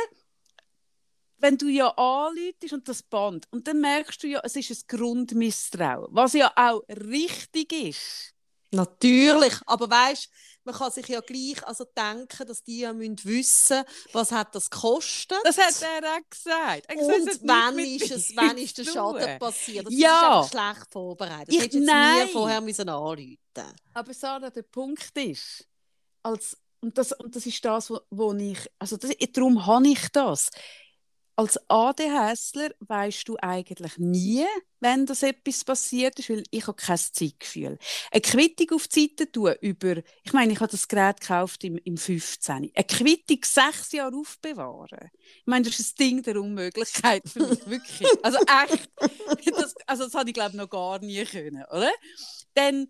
Wenn 1.38 1.56
du 1.56 1.68
ja 1.68 1.88
anläutest 1.96 2.74
und 2.74 2.86
das 2.86 3.02
Band, 3.02 3.46
und 3.50 3.66
dann 3.66 3.80
merkst 3.80 4.22
du 4.22 4.26
ja, 4.28 4.40
es 4.44 4.56
ist 4.56 4.70
ein 4.70 4.98
Grundmisstrauen, 4.98 6.08
was 6.10 6.34
ja 6.34 6.52
auch 6.54 6.82
richtig 6.88 7.72
ist. 7.72 8.34
Natürlich, 8.72 9.54
aber 9.66 9.90
weißt, 9.90 10.28
man 10.64 10.74
kann 10.74 10.92
sich 10.92 11.08
ja 11.08 11.20
gleich 11.20 11.66
also 11.66 11.84
denken, 11.96 12.46
dass 12.46 12.62
die 12.62 12.80
ja 12.80 12.92
müssen 12.92 13.18
wissen, 13.24 13.82
was 14.12 14.30
hat 14.30 14.54
das 14.54 14.68
gekostet. 14.70 15.38
Das 15.42 15.56
hat 15.58 15.82
er 15.82 16.12
auch 16.12 16.20
gesagt. 16.30 16.84
Er 16.86 16.94
gesagt, 16.96 17.18
und 17.20 17.28
es 17.28 17.34
hat 17.36 17.40
wann 17.44 17.78
ist, 17.80 18.10
es, 18.12 18.36
wann 18.36 18.58
ist 18.58 18.78
der 18.78 18.84
Schaden 18.84 19.38
passiert? 19.40 19.86
Das 19.86 19.94
Ja. 19.94 20.40
ist 20.42 20.54
einfach 20.54 20.74
schlecht 20.74 20.92
vorbereitet. 20.92 21.48
Ich- 21.54 21.58
Das 21.58 21.68
du 21.70 21.78
jetzt 21.78 21.86
nein. 21.86 22.26
nie 22.26 22.32
vorher 22.32 22.60
müssen 22.60 22.88
anrufen 22.88 23.38
Aber 23.94 24.14
Sarah, 24.14 24.50
der 24.50 24.62
Punkt 24.62 25.10
ist, 25.18 25.66
als, 26.22 26.56
und, 26.80 26.98
das, 26.98 27.12
und 27.12 27.36
das 27.36 27.46
ist 27.46 27.64
das, 27.64 27.90
wo, 27.90 28.00
wo 28.10 28.32
ich, 28.34 28.58
also 28.78 28.96
das, 28.96 29.12
darum 29.32 29.66
habe 29.66 29.88
ich 29.88 30.08
das. 30.12 30.50
Als 31.36 31.58
ADHSler 31.70 32.70
weißt 32.80 33.26
du 33.26 33.38
eigentlich 33.40 33.96
nie, 33.96 34.44
wenn 34.80 35.06
das 35.06 35.22
etwas 35.22 35.64
passiert 35.64 36.18
ist, 36.18 36.28
weil 36.28 36.42
ich 36.50 36.66
habe 36.66 36.76
kein 36.76 36.98
Zeitgefühl. 36.98 37.78
Eine 38.10 38.20
Quittung 38.20 38.76
auf 38.76 38.88
die 38.88 39.08
Seite 39.08 39.32
tun 39.32 39.54
über, 39.62 40.02
ich 40.22 40.32
meine, 40.34 40.52
ich 40.52 40.60
habe 40.60 40.70
das 40.70 40.86
Gerät 40.86 41.20
gekauft 41.20 41.64
im, 41.64 41.78
im 41.78 41.96
15. 41.96 42.70
Eine 42.74 42.86
Quittung 42.86 43.38
sechs 43.42 43.92
Jahre 43.92 44.16
aufbewahren. 44.16 45.10
Ich 45.22 45.46
meine, 45.46 45.64
das 45.64 45.80
ist 45.80 45.98
ein 45.98 46.08
Ding 46.08 46.22
der 46.22 46.38
Unmöglichkeit 46.38 47.22
für 47.26 47.46
mich, 47.46 47.66
wirklich. 47.66 48.08
Also 48.22 48.38
echt. 48.38 48.90
Das, 49.56 49.74
also 49.86 50.04
das 50.04 50.14
habe 50.14 50.28
ich, 50.28 50.34
glaube 50.34 50.50
ich, 50.50 50.56
noch 50.56 50.68
gar 50.68 50.98
nie 50.98 51.24
können, 51.24 51.64
oder? 51.70 51.90
Dann 52.52 52.86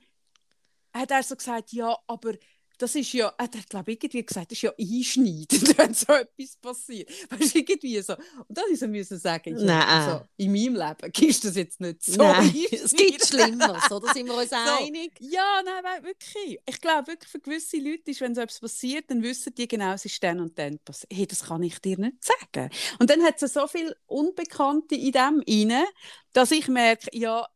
hat 0.92 1.12
er 1.12 1.22
so 1.22 1.36
gesagt, 1.36 1.72
ja, 1.72 1.96
aber 2.08 2.34
das 2.80 2.94
ist 2.94 3.12
ja, 3.12 3.32
er 3.36 3.44
hat 3.44 3.68
glaube 3.68 3.92
irgendwie 3.92 4.24
gesagt, 4.24 4.50
das 4.50 4.56
ist 4.56 4.62
ja 4.62 4.72
einschneidend, 4.78 5.50
wenn 5.78 5.92
so 5.92 6.12
etwas 6.14 6.56
passiert. 6.56 7.10
Weißt 7.30 7.54
du, 7.54 7.58
irgendwie 7.58 8.00
so. 8.00 8.14
Und 8.14 8.56
dann 8.56 8.94
ich 8.94 9.08
so 9.08 9.16
sagen, 9.16 9.56
ich 9.56 9.62
Nein. 9.62 9.86
also, 9.86 10.24
in 10.38 10.50
meinem 10.50 10.76
Leben 10.76 11.12
ist 11.28 11.44
das 11.44 11.56
jetzt 11.56 11.80
nicht 11.80 12.02
so 12.02 12.22
Nein, 12.22 12.54
es 12.72 12.92
gibt. 12.92 13.26
Schlimmeres, 13.26 13.90
oder? 13.90 14.12
Sind 14.14 14.26
wir 14.26 14.34
uns 14.34 14.50
So. 14.50 14.56
einig? 14.56 15.12
Ja, 15.20 15.62
nein, 15.62 15.84
weil 15.84 16.04
wirklich. 16.04 16.58
Ich 16.66 16.80
glaube 16.80 17.08
wirklich, 17.08 17.30
für 17.30 17.40
gewisse 17.40 17.76
Leute 17.76 18.10
ist, 18.10 18.20
wenn 18.22 18.34
so 18.34 18.40
etwas 18.40 18.60
passiert, 18.60 19.10
dann 19.10 19.22
wissen 19.22 19.54
die 19.54 19.68
genau, 19.68 19.92
es 19.92 20.06
ist 20.06 20.22
dann 20.22 20.40
und 20.40 20.58
dann 20.58 20.78
passiert. 20.78 21.12
Hey, 21.12 21.26
das 21.26 21.44
kann 21.44 21.62
ich 21.62 21.78
dir 21.80 21.98
nicht 21.98 22.16
sagen. 22.24 22.70
Und 22.98 23.10
dann 23.10 23.22
hat 23.22 23.42
es 23.42 23.52
so 23.52 23.66
viel 23.66 23.94
Unbekannte 24.06 24.94
in 24.94 25.12
dem 25.12 25.42
inne, 25.44 25.84
dass 26.32 26.50
ich 26.50 26.68
merke, 26.68 27.08
ja, 27.12 27.46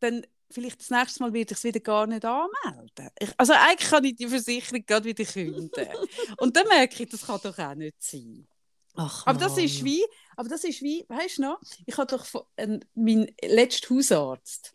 dann 0.00 0.26
vielleicht 0.50 0.80
das 0.80 0.90
nächste 0.90 1.22
Mal 1.22 1.32
werde 1.32 1.52
ich 1.52 1.58
es 1.58 1.64
wieder 1.64 1.80
gar 1.80 2.06
nicht 2.06 2.24
anmelden. 2.24 3.10
Ich, 3.18 3.30
also 3.36 3.52
eigentlich 3.52 3.90
kann 3.90 4.04
ich 4.04 4.16
die 4.16 4.28
Versicherung 4.28 4.84
gerade 4.86 5.04
wieder 5.04 5.24
kündigen. 5.24 5.70
und 6.38 6.56
dann 6.56 6.68
merke 6.68 7.02
ich, 7.02 7.08
das 7.08 7.26
kann 7.26 7.40
doch 7.42 7.58
auch 7.58 7.74
nicht 7.74 8.02
sein. 8.02 8.46
Ach, 8.94 9.26
Aber 9.26 9.38
das 9.38 9.56
ist 9.58 9.84
wie, 9.84 10.04
aber 10.36 10.48
das 10.48 10.64
ist 10.64 10.82
wie, 10.82 11.04
weißt 11.08 11.38
du 11.38 11.42
noch, 11.42 11.60
ich 11.86 11.96
habe 11.96 12.08
doch 12.08 12.24
von, 12.24 12.42
ähm, 12.56 12.80
mein 12.94 13.30
letzter 13.42 13.94
Hausarzt 13.94 14.74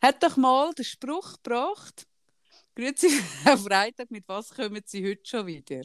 hat 0.00 0.22
doch 0.22 0.36
mal 0.36 0.72
den 0.72 0.84
Spruch 0.84 1.34
gebracht, 1.42 2.06
Grüezi, 2.74 3.10
Frau 3.44 3.56
Freitag, 3.58 4.10
mit 4.10 4.26
was 4.28 4.48
kommen 4.48 4.82
Sie 4.86 5.06
heute 5.06 5.22
schon 5.24 5.46
wieder? 5.46 5.82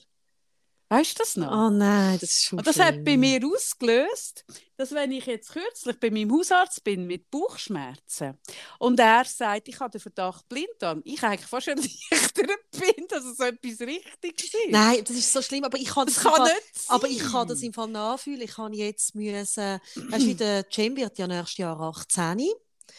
Weißt 0.87 1.17
du 1.17 1.23
das 1.23 1.35
noch? 1.35 1.51
Oh 1.51 1.69
nein, 1.71 2.19
das 2.19 2.29
ist 2.31 2.43
schon 2.45 2.59
Und 2.59 2.67
das 2.67 2.77
hat 2.79 2.93
schlimm. 2.93 3.03
bei 3.03 3.17
mir 3.17 3.39
ausgelöst, 3.43 4.45
dass 4.77 4.91
wenn 4.91 5.11
ich 5.11 5.25
jetzt 5.25 5.51
kürzlich 5.51 5.99
bei 5.99 6.11
meinem 6.11 6.31
Hausarzt 6.31 6.83
bin 6.83 7.07
mit 7.07 7.31
Bauchschmerzen 7.31 8.37
und 8.77 8.99
er 8.99 9.25
sagt, 9.25 9.67
ich 9.67 9.79
habe 9.79 9.91
den 9.91 10.01
Verdacht 10.01 10.47
Blinddarm, 10.47 11.01
ich 11.03 11.23
eigentlich 11.23 11.47
fast 11.47 11.69
ein 11.69 11.77
leichter 12.11 12.43
bin, 12.43 13.07
dass 13.09 13.25
es 13.25 13.37
so 13.37 13.45
etwas 13.45 13.79
Richtiges 13.79 14.45
ist. 14.53 14.69
Nein, 14.69 15.03
das 15.03 15.15
ist 15.17 15.33
so 15.33 15.41
schlimm, 15.41 15.63
aber 15.63 15.77
ich 15.79 15.87
kann 15.87 16.05
das 16.05 16.15
das, 16.15 16.23
kann 16.23 16.33
Fall, 16.35 16.53
nicht 16.53 16.75
sein. 16.75 16.95
aber 16.95 17.07
ich 17.07 17.19
kann 17.19 17.47
das 17.47 17.61
im 17.63 17.73
Fall 17.73 17.87
nachfühlen. 17.87 18.41
Ich 18.41 18.57
habe 18.57 18.75
jetzt 18.75 19.15
müssen, 19.15 19.79
weißt 19.95 20.25
du, 20.27 20.35
der 20.35 20.65
Cem 20.71 20.95
wird 20.95 21.17
ja 21.17 21.25
nächstes 21.27 21.57
Jahr 21.57 21.79
18. 21.79 22.43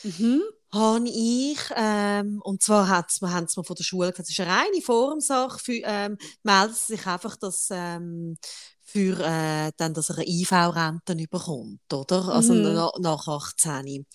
Mhm. 0.02 0.42
habe 0.72 1.08
ich, 1.08 1.58
ähm, 1.76 2.40
und 2.44 2.62
zwar 2.62 2.88
hat's, 2.88 3.20
wir 3.22 3.32
haben 3.32 3.44
es 3.46 3.56
mir 3.56 3.64
von 3.64 3.76
der 3.76 3.84
Schule 3.84 4.10
gesagt, 4.10 4.28
es 4.28 4.38
ist 4.38 4.40
eine 4.40 4.50
reine 4.52 4.82
Formsache, 4.82 5.58
für, 5.58 5.80
ähm, 5.84 6.18
melden 6.42 6.74
Sie 6.74 6.96
sich 6.96 7.06
einfach, 7.06 7.36
dass, 7.36 7.68
ähm, 7.70 8.36
für, 8.82 9.18
äh, 9.20 9.72
dann, 9.76 9.94
dass 9.94 10.10
er 10.10 10.16
eine 10.18 10.28
IV-Rente 10.28 11.16
bekommt, 11.28 11.92
oder? 11.92 12.28
Also 12.28 12.54
Mhm. 12.54 12.62
na, 12.62 12.90
nach 13.00 13.26
18. 13.28 14.06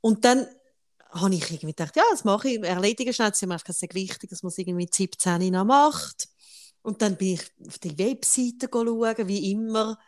Und 0.00 0.24
dann 0.24 0.46
habe 1.10 1.34
ich 1.34 1.42
irgendwie 1.50 1.66
gedacht, 1.74 1.96
ja, 1.96 2.04
das 2.10 2.24
mache 2.24 2.48
ich, 2.50 2.62
erledigen 2.62 3.12
schnell, 3.12 3.30
es 3.30 3.42
ist 3.42 3.46
mir 3.48 3.54
einfach 3.54 3.74
sehr 3.74 3.88
wichtig, 3.92 4.30
dass 4.30 4.42
man 4.42 4.50
es 4.50 4.58
irgendwie 4.58 4.84
mit 4.84 4.94
17 4.94 5.50
noch 5.52 5.64
macht. 5.64 6.28
Und 6.82 7.02
dann 7.02 7.16
bin 7.16 7.34
ich 7.34 7.42
auf 7.68 7.78
die 7.78 7.98
Webseite 7.98 8.68
schauen, 8.72 9.28
wie 9.28 9.50
immer. 9.52 9.98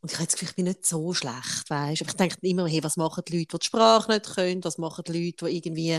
Und 0.00 0.12
ich 0.12 0.18
habe 0.18 0.26
das 0.26 0.34
Gefühl, 0.34 0.48
ich 0.50 0.54
bin 0.54 0.64
nicht 0.66 0.86
so 0.86 1.12
schlecht, 1.12 1.68
weißt? 1.68 2.02
Ich 2.02 2.12
denke 2.12 2.36
immer, 2.42 2.68
hey, 2.68 2.82
was 2.84 2.96
machen 2.96 3.24
die 3.26 3.38
Leute, 3.38 3.48
die 3.56 3.58
die 3.58 3.66
Sprache 3.66 4.12
nicht 4.12 4.32
können? 4.32 4.62
Was 4.62 4.78
machen 4.78 5.02
die 5.06 5.24
Leute, 5.24 5.46
die 5.46 5.56
irgendwie, 5.56 5.98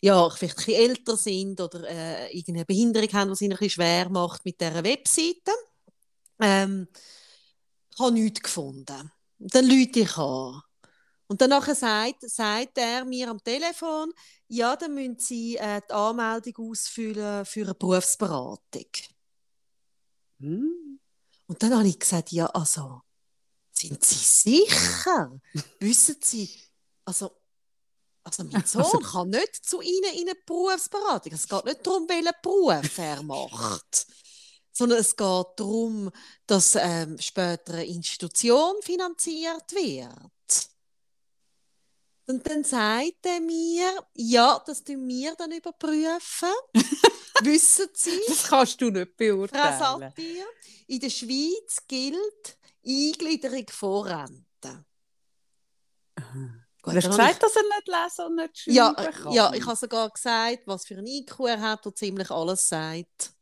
ja, 0.00 0.28
vielleicht 0.28 0.58
ein 0.58 0.64
bisschen 0.64 0.90
älter 0.90 1.16
sind 1.16 1.60
oder 1.60 1.88
äh, 1.88 2.36
irgendeine 2.36 2.66
Behinderung 2.66 3.12
haben, 3.14 3.28
die 3.28 3.32
es 3.32 3.40
ihnen 3.40 3.52
ein 3.52 3.58
bisschen 3.58 3.70
schwer 3.70 4.10
macht 4.10 4.44
mit 4.44 4.60
dieser 4.60 4.84
Webseite? 4.84 5.52
Ähm, 6.38 6.88
ich 7.92 7.98
habe 7.98 8.12
nichts 8.12 8.42
gefunden. 8.42 9.10
Und 9.38 9.54
dann 9.54 9.66
Leute 9.66 10.00
ich 10.00 10.16
an. 10.18 10.62
Und 11.26 11.40
dann 11.40 11.62
sagt, 11.74 12.28
sagt 12.28 12.76
er 12.76 13.04
mir 13.04 13.30
am 13.30 13.42
Telefon, 13.42 14.12
ja, 14.48 14.76
dann 14.76 14.94
müssen 14.94 15.18
Sie 15.18 15.56
äh, 15.56 15.80
die 15.88 15.94
Anmeldung 15.94 16.70
ausfüllen 16.70 17.46
für 17.46 17.62
eine 17.62 17.74
Berufsberatung. 17.74 18.86
Hm. 20.40 20.98
Und 21.46 21.62
dann 21.62 21.74
habe 21.74 21.88
ich 21.88 21.98
gesagt, 21.98 22.32
ja, 22.32 22.46
also, 22.46 23.02
sind 23.72 24.04
Sie 24.04 24.64
sicher? 24.66 25.40
Wissen 25.78 26.16
Sie, 26.22 26.50
also, 27.04 27.30
also 28.22 28.44
mein 28.44 28.64
Sohn 28.64 29.02
kann 29.02 29.30
nicht 29.30 29.64
zu 29.64 29.80
Ihnen 29.80 30.14
in 30.14 30.28
eine 30.28 30.38
Berufsberatung. 30.46 31.32
Es 31.32 31.48
geht 31.48 31.64
nicht 31.64 31.86
darum, 31.86 32.08
welchen 32.08 32.32
Beruf 32.42 32.98
er 32.98 33.22
macht, 33.22 34.06
sondern 34.72 34.98
es 34.98 35.16
geht 35.16 35.46
darum, 35.56 36.10
dass 36.46 36.76
ähm, 36.76 37.18
später 37.18 37.74
eine 37.74 37.86
Institution 37.86 38.76
finanziert 38.82 39.72
wird. 39.72 40.30
Und 42.26 42.48
dann 42.48 42.62
sagt 42.62 43.26
er 43.26 43.40
mir, 43.40 44.06
ja, 44.14 44.62
das 44.64 44.84
tun 44.84 45.08
wir 45.08 45.34
dann 45.34 45.50
überprüfen. 45.50 46.52
Wissen 47.42 47.88
Sie? 47.92 48.20
Das 48.28 48.44
kannst 48.44 48.80
du 48.80 48.90
nicht 48.90 49.16
beurteilen. 49.16 49.78
Satir, 49.78 50.44
in 50.86 51.00
der 51.00 51.10
Schweiz 51.10 51.78
gilt 51.88 52.56
Eingliederung 52.86 53.66
vor 53.70 54.06
Rente. 54.06 54.84
Gut, 56.82 56.94
Du 56.94 56.96
hast 56.96 57.04
habe 57.04 57.16
gesagt, 57.16 57.42
dass 57.42 57.56
er 57.56 57.62
nicht 57.62 57.88
lesen 57.88 58.26
und 58.26 58.36
nicht 58.36 58.50
ich, 58.66 58.74
schreiben 58.74 58.76
ja, 58.76 58.92
kann. 58.94 59.32
äh, 59.32 59.34
ja, 59.34 59.52
ich 59.54 59.66
habe 59.66 59.76
sogar 59.76 60.10
gesagt, 60.10 60.62
was 60.66 60.86
für 60.86 60.96
ein 60.96 61.06
IQ 61.06 61.40
er 61.46 61.60
hat, 61.60 61.84
der 61.84 61.94
ziemlich 61.94 62.30
alles 62.30 62.68
sagt. 62.68 63.32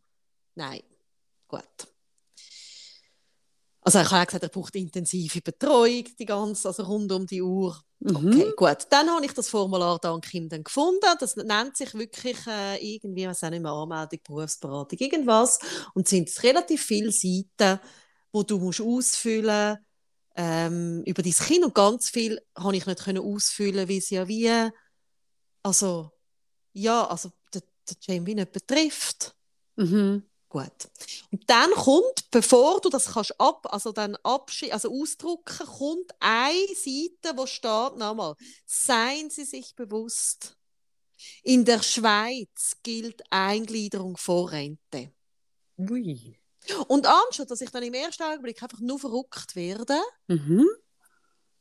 Nein, 0.55 0.83
gut. 1.46 1.62
Also 3.83 4.01
ich 4.01 4.11
habe 4.11 4.27
gesagt, 4.27 4.42
er 4.42 4.48
braucht 4.51 4.74
intensive 4.77 5.40
Betreuung, 5.40 6.05
die 6.18 6.24
ganze, 6.27 6.68
also 6.68 6.83
rund 6.83 7.11
um 7.12 7.27
die 7.27 7.42
Uhr. 7.42 7.81
Mhm. 8.01 8.16
Okay, 8.16 8.53
gut. 8.57 8.87
Dann 8.90 9.09
habe 9.11 9.24
ich 9.24 9.33
das 9.33 9.48
Formular 9.48 9.98
dank 9.98 10.33
ihm 10.35 10.48
dann 10.48 10.64
gefunden. 10.64 11.07
Das 11.20 11.37
nennt 11.37 11.77
sich 11.77 11.94
wirklich 11.94 12.37
äh, 12.46 12.77
irgendwie, 12.94 13.27
weiß 13.27 13.44
auch 13.44 13.51
nicht 13.51 13.62
mehr, 13.62 13.72
Anmeldung, 13.72 14.20
Berufsberatung, 14.27 14.98
irgendwas. 14.98 15.59
Und 15.94 16.05
es 16.07 16.11
sind 16.11 16.42
relativ 16.42 16.83
viele 16.83 17.12
Seiten, 17.12 17.81
wo 18.33 18.43
du 18.43 18.59
musst 18.59 18.81
ausfüllen 18.81 19.79
ähm, 20.37 21.03
über 21.05 21.23
dein 21.23 21.33
Kind. 21.33 21.64
Und 21.64 21.75
ganz 21.75 22.11
viel 22.11 22.41
habe 22.57 22.77
ich 22.77 22.87
nicht 22.87 23.01
können 23.01 23.23
ausfüllen, 23.23 23.88
weil 23.88 23.99
es 23.99 24.11
ja 24.11 24.27
wie, 24.29 24.71
also, 25.62 26.12
ja, 26.73 27.07
also 27.07 27.33
der, 27.53 27.62
der 27.88 27.97
Jamie 28.01 28.35
nicht 28.35 28.53
betrifft. 28.53 29.35
Mhm. 29.77 30.25
Gut. 30.49 30.88
Und 31.31 31.51
dann 31.51 31.71
kommt, 31.73 32.31
bevor 32.31 32.81
du 32.81 32.88
das 32.88 33.12
kannst 33.12 33.38
ab, 33.38 33.67
also 33.71 33.93
dann 33.93 34.17
abschi 34.23 34.73
also 34.73 34.91
ausdrucken, 34.91 35.67
kommt 35.67 36.11
eine 36.21 36.75
Seite, 36.75 37.37
wo 37.37 37.45
steht 37.45 37.97
nochmal, 37.97 38.35
seien 38.64 39.29
Sie 39.29 39.45
sich 39.45 39.75
bewusst, 39.75 40.57
in 41.43 41.64
der 41.64 41.83
Schweiz 41.83 42.77
gilt 42.83 43.23
Eingliederung 43.31 44.17
vor 44.17 44.51
Rente. 44.51 45.12
Ui. 45.77 46.38
Und 46.89 47.07
anstatt, 47.07 47.51
dass 47.51 47.61
ich 47.61 47.71
dann 47.71 47.83
im 47.83 47.95
ersten 47.95 48.23
Augenblick 48.23 48.63
einfach 48.63 48.81
nur 48.81 48.99
verrückt 48.99 49.55
werde, 49.57 49.99
Mhm. 50.27 50.67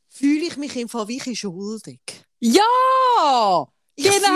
fühle 0.08 0.46
ich 0.46 0.56
mich 0.56 0.76
im 0.76 0.88
Fall 0.88 1.08
wirklich 1.08 1.40
schuldig. 1.40 2.00
Ja! 2.40 3.66
Ich 3.94 4.04
genau! 4.04 4.28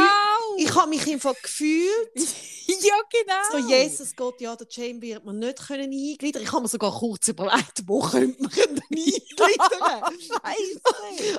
Ich 0.63 0.75
habe 0.75 0.89
mich 0.89 1.21
Fall 1.21 1.35
gefühlt, 1.43 2.11
ja, 2.17 2.95
genau! 3.11 3.61
So, 3.63 3.69
Jesus 3.69 4.15
Gott, 4.17 4.41
ja, 4.41 4.55
der 4.57 4.67
Jane 4.71 5.01
wird 5.01 5.25
man 5.25 5.39
nicht 5.39 5.59
können 5.67 5.93
eingliedern. 5.93 6.43
Ich 6.43 6.53
habe 6.53 6.63
mir 6.63 6.69
sogar 6.69 6.93
kurz 6.93 7.29
überlegt, 7.29 7.83
wo 7.87 8.01
könnte 8.01 8.41
man 8.43 8.51
ihn 8.53 8.67
denn 8.91 8.99
eingliedern? 8.99 10.19
Scheisse. 10.21 11.39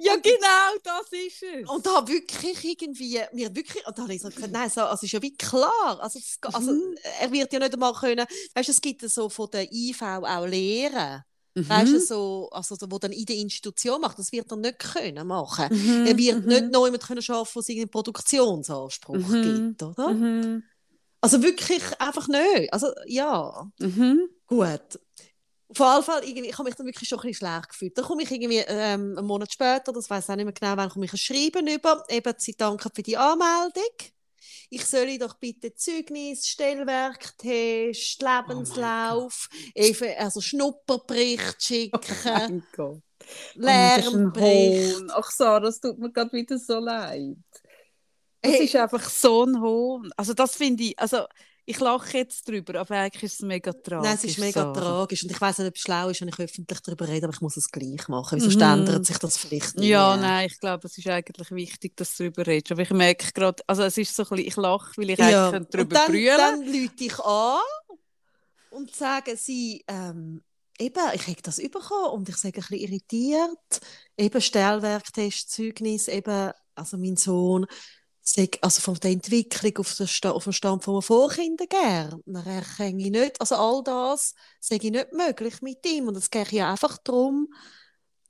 ja, 0.00 0.16
genau, 0.16 0.78
das 0.82 1.06
ist 1.12 1.42
es. 1.42 1.68
und 1.68 1.86
da 1.86 2.06
wirklich 2.06 2.64
irgendwie, 2.64 3.20
mir 3.32 3.54
wirklich, 3.54 3.86
und 3.86 3.96
da 3.96 4.02
habe 4.02 4.14
ich 4.14 4.22
so 4.22 4.28
gesagt, 4.28 4.52
nein, 4.52 4.70
so, 4.70 4.82
also 4.82 5.04
ist 5.06 5.12
ja 5.12 5.22
wie 5.22 5.36
klar, 5.36 5.98
also, 6.00 6.18
ge- 6.18 6.50
also 6.52 6.72
Mhm. 6.72 6.96
er 7.20 7.30
wird 7.32 7.52
ja 7.52 7.58
nicht 7.58 7.72
einmal 7.74 7.92
können, 7.94 8.26
weißt 8.54 8.68
du, 8.68 8.72
es 8.72 8.80
gibt 8.80 9.02
so 9.08 9.28
von 9.28 9.48
der 9.50 9.70
IV 9.72 10.02
auch 10.02 10.46
Lehren, 10.46 11.22
Mhm. 11.56 11.68
weißt 11.70 11.92
du, 11.94 12.00
so, 12.00 12.48
also 12.52 12.76
wo 12.90 12.98
dann 12.98 13.12
in 13.12 13.24
der 13.24 13.36
Institution 13.36 14.00
macht, 14.00 14.18
das 14.18 14.30
wird 14.30 14.50
er 14.50 14.56
nicht 14.58 14.78
können 14.78 15.26
machen. 15.26 15.68
Mhm. 15.70 16.06
Er 16.06 16.16
wird 16.18 16.40
Mhm. 16.42 16.46
nicht 16.48 16.70
noch 16.70 16.84
jemand 16.84 17.02
können 17.02 17.24
arbeiten, 17.26 17.58
es 17.58 17.68
irgendeinen 17.68 17.90
Produktionsanspruch 17.90 19.16
Mhm. 19.16 19.42
gibt, 19.42 19.82
oder? 19.82 20.10
Mhm. 20.12 20.62
Also 21.22 21.42
wirklich 21.42 21.82
einfach 21.98 22.28
nicht, 22.28 22.72
also 22.72 22.88
ja. 23.06 23.70
Mhm. 23.80 24.28
Gut. 24.46 25.00
Auf 25.68 25.78
jeden 25.78 26.02
Fall, 26.04 26.24
irgendwie, 26.24 26.48
ich 26.50 26.58
habe 26.58 26.68
mich 26.68 26.76
dann 26.76 26.86
wirklich 26.86 27.08
schon 27.08 27.18
ein 27.18 27.22
bisschen 27.26 27.48
schlecht 27.48 27.70
gefühlt. 27.70 27.98
Dann 27.98 28.04
komme 28.04 28.22
ich 28.22 28.30
irgendwie 28.30 28.62
ähm, 28.68 29.16
einen 29.18 29.26
Monat 29.26 29.52
später, 29.52 29.92
das 29.92 30.08
weiß 30.08 30.30
auch 30.30 30.36
nicht 30.36 30.44
mehr 30.44 30.52
genau, 30.54 30.76
wann 30.76 30.90
komme 30.90 31.06
ich 31.06 31.12
ein 31.12 31.16
Schreiben 31.18 31.66
über, 31.66 32.04
eben, 32.08 32.34
sie 32.36 32.54
danken 32.54 32.90
für 32.94 33.02
die 33.02 33.16
Anmeldung. 33.16 33.82
Ich 34.70 34.84
soll 34.86 35.18
doch 35.18 35.34
bitte 35.34 35.74
Zeugnis, 35.74 36.46
Stellwerktest, 36.46 38.22
Lebenslauf, 38.22 39.48
eben, 39.74 40.16
also 40.18 40.40
Schnupperbericht 40.40 41.62
schicken, 41.62 42.16
Mein 42.24 42.66
Gott. 42.72 43.02
Oh, 43.62 43.70
das 43.72 43.96
ist 43.96 44.14
ein 44.14 44.32
Lernbericht. 44.34 44.38
Hohn. 44.38 45.10
Ach 45.12 45.30
Sarah, 45.30 45.68
es 45.68 45.80
tut 45.80 45.98
mir 45.98 46.12
gerade 46.12 46.32
wieder 46.32 46.58
so 46.58 46.78
leid. 46.78 47.36
Das 48.42 48.58
Hey. 48.58 48.64
ist 48.64 48.76
einfach 48.76 49.08
so 49.08 49.44
ein 49.44 49.60
Hohn. 49.60 50.10
Also 50.16 50.34
das 50.34 50.56
finde 50.56 50.84
ich, 50.84 50.98
also 50.98 51.26
ich 51.68 51.80
lache 51.80 52.18
jetzt 52.18 52.48
drüber, 52.48 52.78
aber 52.80 52.94
eigentlich 52.94 53.24
ist 53.24 53.34
es 53.34 53.40
mega 53.40 53.72
tragisch. 53.72 54.04
Nein, 54.04 54.14
es 54.14 54.24
ist 54.24 54.38
mega 54.38 54.62
so. 54.62 54.72
tragisch. 54.80 55.24
Und 55.24 55.32
ich 55.32 55.40
weiß 55.40 55.58
nicht, 55.58 55.68
ob 55.68 55.74
es 55.74 55.82
schlau 55.82 56.08
ist, 56.08 56.20
wenn 56.20 56.28
ich 56.28 56.38
öffentlich 56.38 56.80
darüber 56.80 57.08
rede, 57.08 57.26
aber 57.26 57.34
ich 57.34 57.40
muss 57.40 57.56
es 57.56 57.70
gleich 57.70 58.06
machen. 58.06 58.40
Wieso 58.40 58.58
ändert 58.60 59.04
sich 59.04 59.18
das 59.18 59.36
vielleicht 59.36 59.76
nicht? 59.76 59.88
Ja, 59.88 60.16
nein, 60.16 60.46
ich 60.46 60.60
glaube, 60.60 60.86
es 60.86 60.96
ist 60.96 61.08
eigentlich 61.08 61.50
wichtig, 61.50 61.96
dass 61.96 62.16
du 62.16 62.22
darüber 62.30 62.46
redest. 62.46 62.70
Aber 62.70 62.82
ich 62.82 62.90
merke 62.90 63.32
gerade, 63.32 63.62
also 63.66 63.82
es 63.82 63.98
ist 63.98 64.14
so 64.14 64.22
ein 64.22 64.28
bisschen, 64.28 64.46
ich 64.46 64.56
lache, 64.56 64.92
weil 64.96 65.10
ich 65.10 65.18
Ja. 65.18 65.50
eigentlich 65.50 65.68
darüber 65.70 65.94
dann, 65.96 66.06
brüllen 66.06 66.36
dann 66.36 66.62
lüte 66.62 67.04
ich 67.04 67.18
an 67.18 67.58
und 68.70 68.94
sage 68.94 69.36
sie, 69.36 69.84
ähm, 69.88 70.42
eben, 70.78 71.02
ich 71.14 71.26
habe 71.26 71.42
das 71.42 71.56
bekommen 71.56 72.10
und 72.12 72.28
ich 72.28 72.36
sage 72.36 72.58
ein 72.58 72.60
bisschen 72.68 72.78
irritiert, 72.78 73.80
eben 74.16 74.40
Stellwerktest, 74.40 75.50
Zeugnis, 75.50 76.06
eben, 76.06 76.52
also 76.76 76.96
mein 76.96 77.16
Sohn, 77.16 77.66
also 78.60 78.80
von 78.80 78.94
der 78.96 79.12
Entwicklung 79.12 79.78
auf, 79.78 80.00
auf 80.00 80.44
den 80.44 80.52
Stand 80.52 80.84
von 80.84 81.00
Vorkindergärtner 81.02 82.46
erkenne 82.46 83.02
ich 83.02 83.10
nicht, 83.10 83.40
also 83.40 83.54
all 83.54 83.82
das 83.84 84.34
sage 84.60 84.86
ich 84.86 84.92
nicht 84.92 85.12
möglich 85.12 85.62
mit 85.62 85.86
ihm 85.86 86.08
und 86.08 86.16
es 86.16 86.30
geht 86.30 86.52
ja 86.52 86.70
einfach 86.70 86.98
darum, 86.98 87.48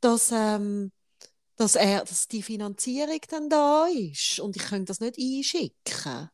dass, 0.01 0.31
ähm, 0.33 0.93
dass, 1.57 1.77
er, 1.77 2.05
dass 2.05 2.29
die 2.29 2.43
Finanzierung 2.43 3.21
dann 3.29 3.49
da 3.49 3.87
ist 3.87 4.39
und 4.41 4.57
ich 4.57 4.63
könnte 4.65 4.87
das 4.87 5.01
nicht 5.01 5.19
einschicken. 5.19 6.31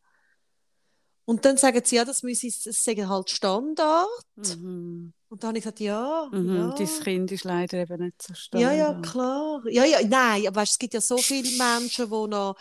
Und 1.24 1.44
dann 1.44 1.56
sagen 1.56 1.80
sie, 1.84 1.96
ja, 1.96 2.04
das 2.04 2.22
müsse 2.24 2.48
das 2.64 2.82
sagen 2.82 3.08
halt 3.08 3.30
Standard. 3.30 4.08
Mhm. 4.36 5.12
Und 5.28 5.42
dann 5.42 5.48
habe 5.48 5.58
ich 5.58 5.64
gesagt, 5.64 5.80
ja, 5.80 6.28
Mhm. 6.32 6.56
ja. 6.56 6.74
Dein 6.76 6.86
Kind 6.86 7.32
ist 7.32 7.44
leider 7.44 7.78
eben 7.78 8.04
nicht 8.04 8.20
so 8.20 8.34
stark. 8.34 8.60
Ja, 8.60 8.72
ja, 8.72 9.00
klar. 9.00 9.62
Ja, 9.70 9.84
ja, 9.84 10.00
nein, 10.06 10.46
aber 10.48 10.56
weißt, 10.56 10.72
es 10.72 10.78
gibt 10.78 10.94
ja 10.94 11.00
so 11.00 11.16
viele 11.18 11.48
Menschen, 11.56 12.10
die 12.10 12.28
noch 12.28 12.56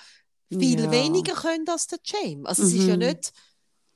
viel 0.57 0.89
Ja. 0.89 0.91
weniger 0.91 1.33
können 1.33 1.67
als 1.69 1.87
der 1.87 1.99
James. 2.03 2.45
Also 2.45 2.63
es 2.63 2.73
ist 2.73 2.85
ja 2.87 2.97
Mhm. 2.97 2.97
nicht, 2.97 3.31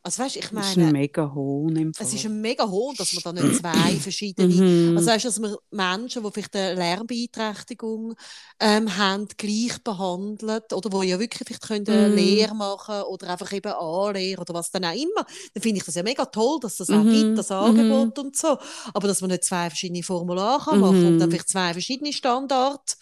also 0.03 0.23
weißt, 0.23 0.37
ich 0.37 0.51
Das 0.53 0.67
ist 0.69 0.77
meine, 0.77 0.77
ein 0.77 0.91
mega 0.91 1.33
Hohn 1.33 1.75
im 1.77 1.93
Fall. 1.93 2.07
es 2.07 2.11
ist 2.13 2.25
ein 2.25 2.41
mega 2.41 2.67
hoch, 2.69 2.93
dass 2.95 3.13
man 3.13 3.23
da 3.23 3.31
nicht 3.31 3.53
zwei 3.53 3.99
verschiedene, 4.01 4.61
Mhm. 4.61 4.95
also 4.95 5.11
weißt, 5.11 5.23
dass 5.25 5.39
man 5.39 5.55
Menschen, 5.71 6.23
die 6.23 6.31
vielleicht 6.31 6.53
eine 6.55 6.73
Lernbeeinträchtigung 6.75 8.15
ähm, 8.59 8.97
haben, 8.97 9.27
gleich 9.37 9.81
behandelt 9.81 10.73
oder 10.73 10.91
wo 10.91 11.03
ja 11.03 11.17
wirklich 11.19 11.47
vielleicht 11.47 11.63
können 11.63 11.87
eine 11.87 12.09
Mhm. 12.09 12.15
Lehre 12.15 12.53
machen 12.53 13.01
oder 13.03 13.29
einfach 13.29 13.51
eben 13.53 13.71
anlehren 13.71 14.41
oder 14.41 14.53
was 14.53 14.71
dann 14.71 14.83
auch 14.83 14.93
immer, 14.93 15.25
dann 15.53 15.63
finde 15.63 15.77
ich 15.79 15.85
das 15.85 15.95
ja 15.95 16.03
mega 16.03 16.25
toll, 16.25 16.59
dass 16.61 16.75
das 16.77 16.91
auch 16.91 17.03
Mhm. 17.03 17.07
gibt, 17.07 17.37
das 17.37 17.49
Angebot 17.51 18.19
und 18.19 18.35
so. 18.35 18.57
Aber 18.93 19.07
dass 19.07 19.21
man 19.21 19.29
nicht 19.31 19.45
zwei 19.45 19.69
verschiedene 19.69 20.03
Formulare 20.03 20.63
kann 20.65 20.79
machen 20.81 21.05
und 21.07 21.21
dann 21.21 21.29
vielleicht 21.29 21.49
zwei 21.49 21.71
verschiedene 21.71 22.11
Standards 22.11 22.97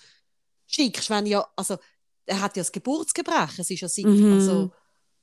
schickst, 0.67 1.09
wenn 1.09 1.25
ja, 1.25 1.47
also 1.55 1.77
er 2.25 2.41
hat 2.41 2.55
ja 2.57 2.61
das 2.61 2.71
Geburtsgebrechen, 2.71 3.59
es 3.61 3.69
ist 3.69 3.81
ja 3.81 3.87
seit, 3.89 4.05
Mhm. 4.05 4.33
also 4.33 4.71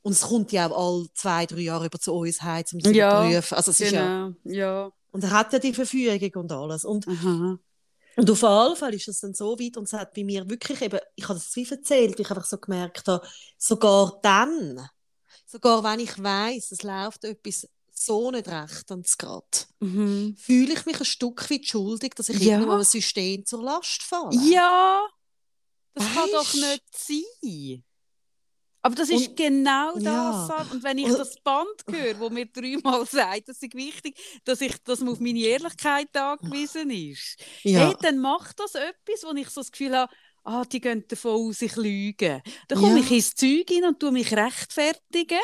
und 0.03 0.13
es 0.13 0.23
kommt 0.23 0.51
ja 0.53 0.71
auch 0.71 0.97
alle 0.99 1.09
zwei, 1.15 1.45
drei 1.47 1.61
Jahre 1.61 1.87
über 1.87 1.99
zu 1.99 2.13
uns 2.15 2.41
heim, 2.43 2.65
um 2.73 2.81
zu 2.81 2.91
Ja, 2.93 3.23
überprüfen. 3.23 3.57
Also 3.57 3.71
es 3.71 3.81
ist 3.81 3.93
ja, 3.93 4.29
Genau, 4.29 4.37
ja. 4.45 4.93
und 5.13 5.25
er 5.25 5.31
hat 5.31 5.53
ja 5.53 5.59
die 5.59 5.75
Verfügung 5.75 6.43
und 6.43 6.53
alles. 6.53 6.85
Und, 6.87 7.07
Aha. 7.07 7.59
und 8.17 8.31
auf 8.31 8.43
jeden 8.43 8.77
Fall 8.77 8.95
ist 8.95 9.09
es 9.09 9.21
dann 9.21 9.35
so 9.35 9.59
weit 9.59 9.77
und 9.77 9.85
es 9.85 9.93
hat 9.93 10.15
bei 10.15 10.25
mir 10.25 10.49
wirklich 10.49 10.81
eben, 10.81 10.99
ich 11.17 11.25
habe 11.29 11.39
das 11.39 11.55
wie 11.55 11.69
erzählt, 11.71 12.19
ich 12.19 12.31
einfach 12.31 12.47
so 12.47 12.57
gemerkt 12.59 13.07
habe, 13.09 13.27
sogar 13.59 14.19
dann, 14.23 14.89
sogar 15.47 15.85
wenn 15.85 16.01
ich 16.01 16.23
weiß, 16.23 16.73
es 16.73 16.83
läuft 16.83 17.25
etwas 17.25 17.69
so 17.93 18.31
nicht 18.31 18.49
recht 18.49 18.91
und 18.91 19.07
gerade, 19.19 19.45
Mhm. 19.81 20.35
fühle 20.39 20.73
ich 20.73 20.87
mich 20.87 20.99
ein 20.99 21.05
Stück 21.05 21.51
weit 21.51 21.67
schuldig, 21.67 22.15
dass 22.15 22.31
ich 22.31 22.39
Ja. 22.41 22.55
irgendwo 22.55 22.73
einem 22.73 22.85
System 22.85 23.45
zur 23.45 23.63
Last 23.63 24.03
falle. 24.03 24.31
Ja, 24.51 25.07
das 25.95 26.05
kann 26.07 26.17
Weisst? 26.25 26.35
doch 26.35 26.55
nicht 26.55 26.85
sein. 26.97 27.85
Aber 28.83 28.95
das 28.95 29.11
ist 29.11 29.29
Und- 29.29 29.37
genau 29.37 29.93
das. 29.95 30.03
ja. 30.05 30.67
Und 30.73 30.83
wenn 30.83 30.97
ich 30.99 31.05
Und- 31.07 31.19
das 31.19 31.35
Band 31.43 31.69
höre, 31.91 32.19
wo 32.19 32.31
mir 32.31 32.47
dreimal 32.47 33.05
sagt, 33.07 33.49
das 33.49 33.61
ist 33.63 33.75
wichtig, 33.75 34.17
dass, 34.45 34.61
ich, 34.63 34.83
dass 34.85 35.01
man 35.01 35.11
auf 35.13 35.21
meine 35.21 35.39
Ehrlichkeit 35.41 36.17
angewiesen 36.17 36.91
ist, 36.91 37.37
Ja. 37.63 37.89
hey, 37.89 37.95
dann 38.01 38.19
macht 38.19 38.59
das 38.59 38.75
etwas, 38.75 39.23
wo 39.23 39.33
ich 39.35 39.51
so 39.51 39.61
das 39.61 39.71
Gefühl 39.71 39.95
habe, 39.97 40.13
ah, 40.45 40.65
die 40.65 40.81
gehen 40.81 41.05
davon 41.09 41.33
aus, 41.49 41.61
ich 41.61 41.77
lüge. 41.77 42.43
Dann 42.69 42.79
komme 42.79 42.99
Ja. 43.01 43.05
ich 43.05 43.11
ins 43.11 43.35
Zeug 43.35 43.69
hin 43.69 43.85
und 43.85 44.01
tue 44.01 44.13
mich 44.13 44.33
rechtfertigen, 44.33 45.39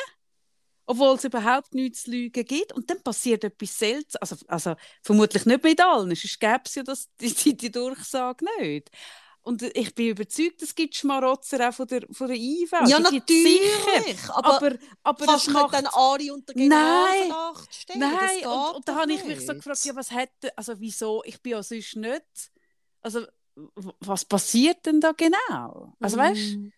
obwohl 0.86 1.16
es 1.16 1.24
überhaupt 1.24 1.74
nichts 1.74 2.04
zu 2.04 2.12
lügen 2.12 2.42
gibt. 2.46 2.72
Und 2.72 2.88
dann 2.88 3.02
passiert 3.02 3.44
etwas 3.44 3.76
Seltsames. 3.78 4.16
Also, 4.32 4.46
also 4.48 4.74
vermutlich 5.02 5.44
nicht 5.44 5.62
mit 5.62 5.78
allen, 5.82 6.14
sonst 6.14 6.40
gäbe 6.40 6.62
es 6.64 6.74
ja 6.76 6.82
das, 6.84 7.10
die, 7.20 7.34
die, 7.34 7.54
die 7.54 7.70
Durchsage 7.70 8.46
nicht. 8.60 8.88
Und 9.46 9.62
ich 9.62 9.94
bin 9.94 10.08
überzeugt, 10.08 10.60
es 10.62 10.74
gibt 10.74 10.96
Schmarotzer 10.96 11.68
auch 11.68 11.72
von 11.72 11.86
der, 11.86 12.02
von 12.10 12.26
der 12.26 12.36
IV. 12.36 12.72
ja, 12.86 12.98
Die 12.98 13.04
gibt's 13.04 13.32
sicher. 13.32 13.76
natürlich. 13.86 14.28
Aber, 14.30 14.56
Aber, 14.56 14.76
aber 15.04 15.26
kannst 15.26 15.46
nicht 15.46 15.54
macht... 15.54 15.72
dann 15.72 15.86
alle 15.86 16.34
unter 16.34 16.52
Nein. 16.56 17.32
Stellen? 17.70 18.00
Das 18.00 18.34
Nein, 18.34 18.46
und, 18.46 18.74
und 18.74 18.88
da 18.88 18.96
habe 18.96 19.12
ich 19.12 19.24
mich 19.24 19.46
so 19.46 19.54
gefragt, 19.54 19.84
ja, 19.84 19.94
was 19.94 20.10
hätte, 20.10 20.56
also 20.58 20.80
wieso, 20.80 21.22
ich 21.24 21.40
bin 21.40 21.52
ja 21.52 21.62
sonst 21.62 21.94
nicht, 21.94 22.24
also 23.02 23.24
was 24.00 24.24
passiert 24.24 24.84
denn 24.84 25.00
da 25.00 25.12
genau? 25.12 25.94
Also 26.00 26.16
weißt 26.16 26.58
Mm. 26.58 26.72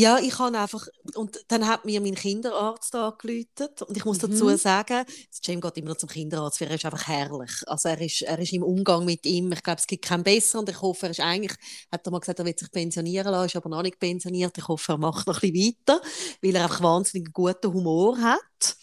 Ja, 0.00 0.20
ich 0.20 0.38
habe 0.38 0.56
einfach, 0.56 0.86
und 1.16 1.40
dann 1.48 1.66
hat 1.66 1.84
mir 1.84 2.00
mein 2.00 2.14
Kinderarzt 2.14 2.94
angerufen 2.94 3.68
und 3.88 3.96
ich 3.96 4.04
muss 4.04 4.18
dazu 4.18 4.44
Mhm. 4.44 4.56
sagen, 4.56 5.04
das 5.28 5.40
Jim 5.42 5.60
geht 5.60 5.76
immer 5.76 5.88
noch 5.88 5.96
zum 5.96 6.08
Kinderarzt, 6.08 6.60
weil 6.60 6.68
er 6.68 6.76
ist 6.76 6.84
einfach 6.84 7.08
herrlich. 7.08 7.50
Also 7.66 7.88
er 7.88 8.00
ist, 8.00 8.22
er 8.22 8.38
ist 8.38 8.52
im 8.52 8.62
Umgang 8.62 9.04
mit 9.04 9.26
ihm, 9.26 9.50
ich 9.50 9.60
glaube, 9.60 9.80
es 9.80 9.88
gibt 9.88 10.04
keinen 10.04 10.22
besseren 10.22 10.60
und 10.60 10.68
ich 10.68 10.80
hoffe, 10.80 11.06
er 11.06 11.10
ist 11.10 11.18
eigentlich, 11.18 11.56
hat 11.90 12.06
er 12.06 12.12
mal 12.12 12.20
gesagt, 12.20 12.38
er 12.38 12.44
will 12.44 12.56
sich 12.56 12.70
pensionieren 12.70 13.32
lassen, 13.32 13.46
ist 13.46 13.56
aber 13.56 13.68
noch 13.70 13.82
nicht 13.82 13.98
pensioniert. 13.98 14.56
Ich 14.56 14.68
hoffe, 14.68 14.92
er 14.92 14.98
macht 14.98 15.26
noch 15.26 15.42
ein 15.42 15.50
bisschen 15.52 15.74
weiter, 15.88 16.00
weil 16.42 16.54
er 16.54 16.62
einfach 16.62 16.80
wahnsinnig 16.80 17.32
guten 17.32 17.72
Humor 17.74 18.18
hat. 18.18 18.76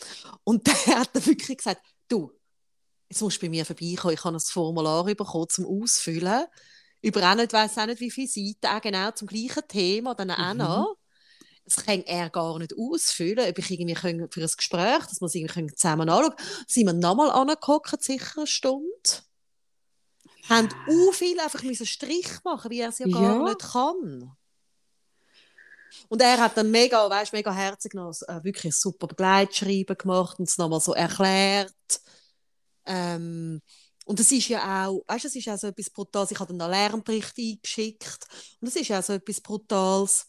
Und 0.44 0.68
der 0.88 1.00
hat 1.00 1.12
dann 1.14 1.26
wirklich 1.26 1.60
gesagt, 1.60 1.82
du, 2.10 2.30
jetzt 3.10 3.22
musst 3.22 3.38
du 3.42 3.46
bei 3.46 3.50
mir 3.50 3.66
vorbeikommen, 3.66 4.16
ich 4.16 4.24
habe 4.24 4.38
ein 4.38 4.40
Formular 4.42 5.06
bekommen 5.06 5.50
zum 5.50 5.66
Ausfüllen 5.66 6.46
über 7.02 7.32
auch 7.32 7.36
nicht, 7.36 7.54
weiss 7.54 7.78
auch 7.78 7.86
nicht, 7.86 8.00
wie 8.02 8.12
viele 8.12 8.28
Seiten, 8.28 8.68
auch 8.76 8.82
genau 8.82 9.12
zum 9.12 9.28
gleichen 9.28 9.68
Thema, 9.68 10.16
dann 10.16 10.32
auch 10.32 10.54
Mhm. 10.54 10.58
noch. 10.60 10.98
Das 11.66 11.84
kann 11.84 12.04
er 12.04 12.30
gar 12.30 12.60
nicht 12.60 12.76
ausfüllen, 12.78 13.50
ob 13.50 13.58
ich 13.58 13.72
irgendwie 13.72 13.96
können 13.96 14.30
für 14.32 14.42
ein 14.42 14.50
Gespräch, 14.56 15.06
dass 15.08 15.20
wir 15.20 15.26
es 15.26 15.36
irgendwie 15.36 15.54
können 15.54 15.76
zusammen 15.76 16.10
anschauen 16.10 16.36
können. 16.36 16.66
Sind 16.68 16.86
wir 16.86 16.94
nochmal 16.94 17.32
angeguckt, 17.32 18.04
sicher 18.04 18.38
eine 18.38 18.48
Stunde. 18.48 18.88
Haben 20.48 20.70
u 20.88 21.12
viel 21.12 21.40
einfach 21.40 21.64
müssen 21.64 21.88
Strich 21.88 22.28
machen, 22.44 22.70
wie 22.70 22.82
er 22.82 22.90
es 22.90 23.00
ja 23.00 23.08
gar 23.08 23.22
Ja. 23.38 23.44
nicht 23.44 23.60
kann. 23.62 24.32
Und 26.10 26.22
er 26.22 26.40
hat 26.40 26.58
dann 26.58 26.72
mega, 26.72 27.10
weißt, 27.10 27.34
mega 27.34 27.52
herzig 27.54 27.94
noch 27.94 28.14
äh, 28.28 28.44
wirklich 28.44 28.66
ein 28.66 28.72
super 28.72 29.08
Begleitschreiben 29.08 29.98
gemacht 29.98 30.38
und 30.40 30.48
es 30.48 30.58
nochmal 30.58 30.82
so 30.82 30.94
erklärt. 30.94 31.74
Ähm, 32.86 33.62
und 34.06 34.20
es 34.20 34.32
ist 34.32 34.50
ja 34.50 34.86
auch, 34.88 35.04
weißt 35.08 35.26
es 35.26 35.36
ist 35.36 35.50
auch 35.50 35.58
so 35.58 35.68
etwas 35.68 35.90
Brutales. 35.90 36.32
Ich 36.32 36.40
habe 36.40 36.54
dann 36.54 36.62
einen 36.62 36.72
Lernbericht 36.72 37.34
eingeschickt. 37.40 38.28
Und 38.62 38.68
es 38.68 38.76
ist 38.76 38.92
auch 38.92 39.02
so 39.02 39.14
etwas 39.14 39.42
Brutales, 39.42 40.28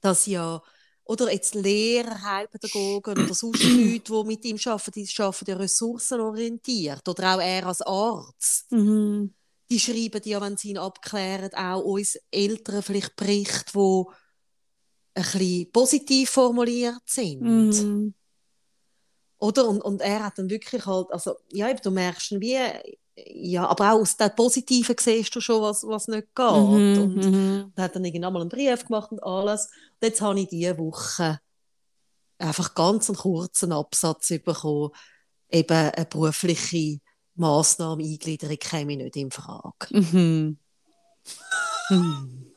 dass 0.00 0.26
ja, 0.26 0.62
oder 1.04 1.32
jetzt 1.32 1.54
Lehrer, 1.54 2.22
Heilpädagogen 2.22 3.24
oder 3.24 3.34
sonst 3.34 3.62
Leute, 3.64 4.00
die 4.00 4.24
mit 4.24 4.44
ihm 4.44 4.58
arbeiten, 4.66 4.92
die 4.92 5.08
arbeiten 5.18 5.50
ja 5.50 5.56
ressourcenorientiert. 5.56 7.08
Oder 7.08 7.34
auch 7.34 7.40
er 7.40 7.66
als 7.66 7.80
Arzt. 7.80 8.70
Mhm. 8.72 9.32
Die 9.70 9.80
schreiben 9.80 10.20
ja, 10.24 10.40
wenn 10.40 10.56
sie 10.56 10.70
ihn 10.70 10.78
abklären, 10.78 11.52
auch 11.54 11.82
uns 11.82 12.18
Eltern 12.30 12.82
vielleicht 12.82 13.16
Berichte, 13.16 13.72
die 13.72 14.04
ein 15.14 15.22
bisschen 15.22 15.72
positiv 15.72 16.30
formuliert 16.30 17.02
sind. 17.06 17.40
Mhm. 17.40 18.14
Oder? 19.38 19.68
Und, 19.68 19.80
und 19.82 20.00
er 20.02 20.24
hat 20.24 20.38
dann 20.38 20.50
wirklich 20.50 20.84
halt, 20.84 21.10
also, 21.10 21.36
ja, 21.52 21.72
du 21.72 21.90
merkst 21.90 22.32
wie, 22.32 22.58
ja, 23.26 23.66
aber 23.66 23.92
auch 23.92 24.00
aus 24.00 24.16
der 24.16 24.28
Positiven 24.28 24.96
siehst 24.98 25.34
du 25.34 25.40
schon, 25.40 25.62
was, 25.62 25.82
was 25.84 26.08
nicht 26.08 26.34
geht. 26.34 26.46
Mhm. 26.46 26.98
Und 26.98 27.16
Mhm. 27.16 27.72
er 27.74 27.84
hat 27.84 27.96
dann 27.96 28.04
irgendwann 28.04 28.32
mal 28.32 28.40
einen 28.40 28.48
Brief 28.50 28.84
gemacht 28.86 29.10
und 29.12 29.22
alles. 29.22 29.66
Und 29.66 30.06
jetzt 30.08 30.20
habe 30.20 30.40
ich 30.40 30.48
diese 30.48 30.78
Woche 30.78 31.40
einfach 32.38 32.74
ganz 32.74 33.08
einen 33.08 33.16
kurzen 33.18 33.72
Absatz 33.72 34.28
bekommen, 34.28 34.90
eben 35.50 35.76
eine 35.76 36.06
berufliche 36.06 37.00
Massnahme, 37.34 38.04
Eingliederung 38.04 38.58
käme 38.58 38.96
nicht 38.96 39.16
in 39.16 39.30
Frage. 39.30 39.86
Mhm. 39.90 40.58
Mhm. 41.90 42.52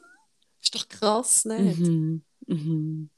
Ist 0.62 0.76
doch 0.76 0.88
krass, 0.88 1.46
nicht? 1.46 1.80
Mhm. 1.80 2.24
Mhm. 2.48 3.10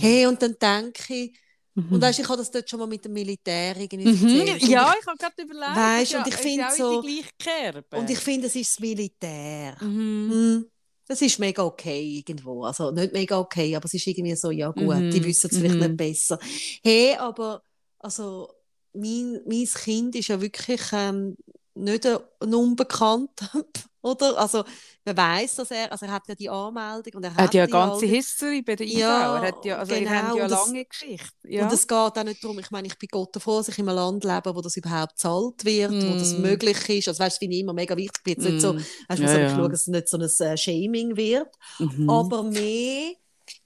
Hey, 0.00 0.26
und 0.26 0.40
dann 0.42 0.56
denke 0.58 1.14
ich, 1.14 1.38
Mhm. 1.86 1.92
und 1.92 2.02
weißt, 2.02 2.18
ich 2.18 2.28
habe 2.28 2.38
das 2.38 2.50
dort 2.50 2.68
schon 2.68 2.78
mal 2.80 2.86
mit 2.86 3.04
dem 3.04 3.12
Militär 3.12 3.76
irgendwie 3.76 4.08
Mhm. 4.10 4.58
Ja, 4.68 4.92
ich 5.00 5.06
habe 5.06 5.16
gerade 5.18 5.42
überlegt. 5.42 5.76
Weisst, 5.76 6.14
das 6.14 6.20
und 6.20 6.26
ich 6.28 6.34
ja- 6.34 6.38
finde 6.40 6.60
ja 6.60 6.70
so-. 6.74 7.98
Und 7.98 8.10
ich 8.10 8.18
finde, 8.18 8.46
es 8.48 8.56
ist 8.56 8.70
das 8.72 8.80
Militär. 8.80 9.76
Mhm. 9.80 10.30
Hm, 10.30 10.66
Das 11.06 11.22
ist 11.22 11.38
mega 11.38 11.62
okay 11.64 12.18
irgendwo. 12.18 12.64
Also 12.64 12.90
nicht 12.90 13.12
mega 13.14 13.38
okay, 13.38 13.74
aber 13.74 13.86
es 13.86 13.94
ist 13.94 14.06
irgendwie 14.06 14.36
so, 14.36 14.50
ja 14.50 14.70
gut, 14.70 14.96
Mhm, 14.96 15.10
die 15.10 15.24
wissen 15.24 15.48
es 15.50 15.56
vielleicht 15.56 15.76
mhm. 15.76 15.80
nicht 15.86 15.96
besser. 15.96 16.38
Hey, 16.84 17.14
aber 17.16 17.62
also 17.98 18.50
mein, 18.92 19.40
mein 19.46 19.64
Kind 19.66 20.14
ist 20.16 20.28
ja 20.28 20.38
wirklich 20.40 20.80
ähm, 20.92 21.36
nicht 21.74 22.04
ein, 22.06 22.18
ein 22.40 22.54
Unbekannter. 22.54 23.50
oder? 24.02 24.38
Also 24.38 24.64
man 25.04 25.16
weiß, 25.16 25.56
dass 25.56 25.70
er, 25.70 25.90
also 25.90 26.06
er 26.06 26.12
hat 26.12 26.28
ja 26.28 26.34
die 26.34 26.48
Anmeldung 26.48 27.14
und 27.14 27.24
er, 27.24 27.30
er 27.36 27.44
hat 27.44 27.54
ja 27.54 27.62
eine 27.64 27.72
ganze 27.72 27.94
Aldi. 28.04 28.08
History 28.08 28.62
bei 28.62 28.76
der 28.76 28.86
IV. 28.86 28.98
Ja, 28.98 29.36
er 29.36 29.48
hat 29.48 29.64
ja, 29.64 29.78
also 29.78 29.94
genau, 29.94 30.10
habt 30.10 30.36
ja 30.36 30.48
das- 30.48 30.62
eine 30.62 30.66
lange 30.72 30.84
Geschichte. 30.84 31.32
Ja. 31.44 31.64
Und 31.64 31.72
es 31.72 31.86
geht 31.86 31.96
auch 31.96 32.24
nicht 32.24 32.42
darum, 32.44 32.58
ich 32.58 32.70
meine, 32.70 32.86
ich 32.88 32.98
bin 32.98 33.08
Gott 33.10 33.34
davor, 33.34 33.58
dass 33.58 33.68
ich 33.68 33.78
in 33.78 33.88
einem 33.88 33.96
Land 33.96 34.24
lebe, 34.24 34.54
wo 34.54 34.60
das 34.60 34.76
überhaupt 34.76 35.14
gezahlt 35.14 35.64
wird, 35.64 35.92
wo 35.92 36.14
das 36.18 36.34
Mm. 36.38 36.42
möglich 36.42 36.88
ist. 36.88 37.08
Also 37.08 37.22
weißt 37.22 37.36
du, 37.36 37.40
finde 37.40 37.56
ich 37.56 37.62
immer 37.62 37.72
mega 37.72 37.96
wichtig. 37.96 38.22
Jetzt 38.26 38.44
nicht 38.44 38.60
so, 38.60 38.74
Mm. 38.74 38.84
weißt, 39.08 39.20
Ja, 39.22 39.32
ja, 39.32 39.38
ja. 39.40 39.56
schauen, 39.56 39.70
dass 39.70 39.80
es 39.82 39.86
nicht 39.88 40.08
so 40.08 40.16
ein 40.16 40.22
äh, 40.22 40.56
Shaming 40.56 41.16
wird. 41.16 41.48
Mhm. 41.78 42.08
Aber 42.10 42.42
mehr, 42.44 43.12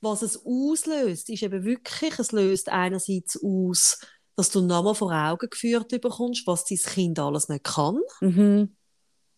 was 0.00 0.22
es 0.22 0.40
auslöst, 0.46 1.28
ist 1.28 1.42
eben 1.42 1.64
wirklich, 1.64 2.18
es 2.18 2.32
löst 2.32 2.68
einerseits 2.68 3.38
aus, 3.42 3.98
dass 4.36 4.50
du 4.50 4.62
nochmal 4.62 4.94
vor 4.94 5.12
Augen 5.12 5.48
geführt 5.50 5.88
bekommst, 6.00 6.46
was 6.46 6.64
dein 6.64 6.78
Kind 6.78 7.18
alles 7.18 7.48
nicht 7.48 7.64
kann. 7.64 7.98
Mhm. 8.20 8.76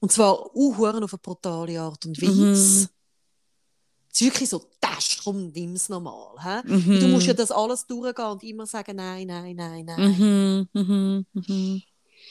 Und 0.05 0.13
zwar 0.13 0.35
auch 0.35 0.55
auf 0.55 0.85
eine 0.85 1.07
brutale 1.07 1.81
Art 1.81 2.05
und 2.05 2.21
Weise. 2.21 2.35
Mhm. 2.35 2.53
Es 2.53 2.91
ist 4.13 4.21
wirklich 4.21 4.51
so, 4.51 4.69
das 4.79 5.17
komm, 5.25 5.51
nimm 5.51 5.73
es 5.73 5.89
nochmal. 5.89 6.63
Mhm. 6.67 7.01
Du 7.01 7.09
musst 7.09 7.27
ja 7.27 7.33
das 7.33 7.51
alles 7.51 7.87
durchgehen 7.87 8.27
und 8.27 8.43
immer 8.43 8.67
sagen, 8.67 8.97
nein, 8.97 9.29
nein, 9.29 9.57
nein, 9.57 9.87
nein. 9.87 10.11
Mhm. 10.11 10.69
Mhm. 10.75 11.27
Mhm. 11.33 11.83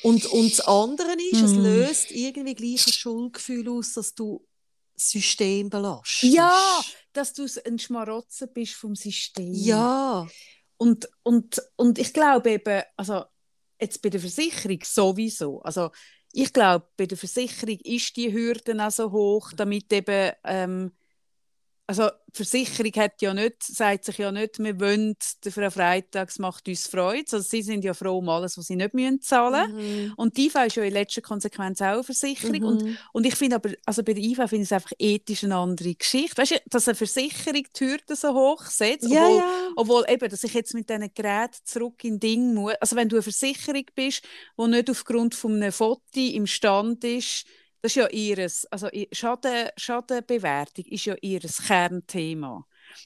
Und, 0.04 0.26
und 0.28 0.52
das 0.52 0.60
andere 0.68 1.16
ist, 1.32 1.42
es 1.42 1.52
Mhm. 1.54 1.64
löst 1.64 2.12
irgendwie 2.12 2.54
gleich 2.54 2.86
ein 2.86 2.94
Schuldgefühl 2.94 3.68
aus, 3.68 3.94
dass 3.94 4.14
du 4.14 4.46
das 4.94 5.10
System 5.10 5.72
belastest. 5.72 6.32
Ja, 6.32 6.80
dass 7.12 7.34
du 7.34 7.48
ein 7.66 7.80
Schmarotzer 7.80 8.46
bist 8.46 8.76
vom 8.76 8.94
System. 8.94 9.52
Ja. 9.52 10.28
Und, 10.78 11.10
und, 11.24 11.60
und 11.78 11.98
ich 11.98 12.14
glaube 12.14 12.52
eben, 12.52 12.84
also 12.98 13.24
jetzt 13.82 14.00
bei 14.04 14.12
der 14.12 14.20
Versicherung 14.20 14.78
sowieso, 14.84 15.60
also 15.64 15.90
ich 16.34 16.54
glaube, 16.54 16.88
bei 16.98 17.06
der 17.06 17.18
Versicherung 17.18 17.78
ist 17.84 18.18
die 18.18 18.34
Hürde 18.34 18.76
auch 18.86 18.92
so 18.92 19.12
hoch, 19.12 19.54
damit 19.56 19.92
eben, 19.94 20.34
ähm, 20.44 20.92
also 21.86 22.10
die 22.30 22.38
Versicherung 22.38 22.92
hat 22.96 23.22
ja 23.22 23.34
nicht, 23.34 23.62
sagt 23.62 24.06
sich 24.06 24.18
ja 24.18 24.32
nicht, 24.32 24.58
wir 24.58 24.80
wollen, 24.80 25.16
der 25.44 25.52
Frau 25.52 25.70
Freitags 25.70 26.40
macht 26.40 26.68
uns 26.68 26.88
Freude, 26.88 27.26
also 27.32 27.40
sie 27.40 27.62
sind 27.62 27.84
ja 27.84 27.94
froh 27.94 28.18
um 28.20 28.30
alles, 28.30 28.58
was 28.58 28.68
sie 28.68 28.76
nicht 28.78 28.94
müssen 28.94 29.22
zahlen 29.22 29.76
Mhm. 29.76 30.14
Und 30.16 30.38
die 30.38 30.46
IV 30.48 30.56
ist 30.66 30.76
ja 30.78 30.84
in 30.84 30.94
letzter 30.94 31.22
Konsequenz 31.22 31.82
auch 31.82 31.86
eine 31.88 32.04
Versicherung. 32.04 32.64
Und 32.64 32.84
Mhm. 32.84 32.98
und 33.12 33.26
ich 33.26 33.36
finde 33.36 33.58
aber, 33.58 33.72
also 33.86 34.02
bei 34.02 34.14
der 34.14 34.24
IV 34.24 34.38
finde 34.38 34.56
ich 34.58 34.62
es 34.64 34.72
einfach 34.72 34.94
ethisch 34.98 35.44
eine 35.44 35.58
andere 35.58 35.94
Geschichte. 35.94 36.38
Weißt 36.42 36.52
du, 36.52 36.62
dass 36.68 36.88
eine 36.88 36.96
Versicherung 36.96 37.64
die 37.78 37.86
Hürden 37.86 38.16
so 38.16 38.34
hoch 38.34 38.64
setzt, 38.66 39.10
Ja, 39.10 39.26
obwohl, 39.28 39.38
ja. 39.38 39.68
obwohl 39.76 40.06
eben, 40.08 40.30
dass 40.30 40.44
ich 40.44 40.54
jetzt 40.54 40.74
mit 40.74 40.90
diesen 40.90 41.14
Geräten 41.14 41.60
zurück 41.66 42.04
in 42.04 42.20
Ding 42.20 42.54
muss. 42.54 42.74
Also 42.80 42.96
wenn 42.96 43.10
du 43.10 43.18
eine 43.18 43.24
Versicherung 43.24 43.86
bist, 43.94 44.24
die 44.58 44.68
nicht 44.68 44.90
aufgrund 44.90 45.36
von 45.36 45.54
einem 45.56 45.72
Foto 45.72 46.02
im 46.16 46.48
Stand 46.48 47.04
ist, 47.04 47.46
das 47.84 47.92
ist 47.94 47.96
ja 47.98 48.08
ihres, 48.10 48.66
also 48.68 48.90
Schaden, 49.14 49.70
Schadenbewertung 49.78 50.86
ist 50.86 51.06
ja 51.06 51.16
ihres 51.22 51.64
Kernthema. 51.68 52.66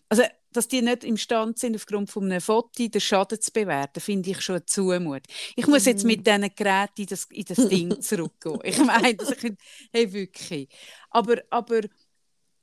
Also, 0.10 0.24
dass 0.54 0.70
die 0.70 0.82
nicht 0.84 1.04
imstande 1.06 1.60
sind, 1.60 1.76
aufgrund 1.76 2.12
von 2.12 2.26
einem 2.26 2.42
Foto 2.42 2.88
den 2.88 3.02
Schaden 3.02 3.42
zu 3.42 3.52
bewerten, 3.54 4.00
finde 4.02 4.32
ich 4.32 4.42
schon 4.42 4.58
eine 4.58 4.66
Zumut. 4.66 5.24
Ich 5.56 5.68
muss 5.68 5.86
jetzt 5.86 6.04
Mhm. 6.04 6.08
mit 6.08 6.28
diesen 6.28 6.50
Geräten 6.56 7.02
in 7.02 7.08
das, 7.08 7.26
in 7.32 7.46
das 7.46 7.68
Ding 7.68 8.00
zurückgehen. 8.02 8.60
Ich 8.66 8.80
meine, 8.80 9.18
ich, 9.22 9.54
hey, 9.94 10.14
wirklich. 10.14 10.70
Aber, 11.12 11.38
aber, 11.52 11.82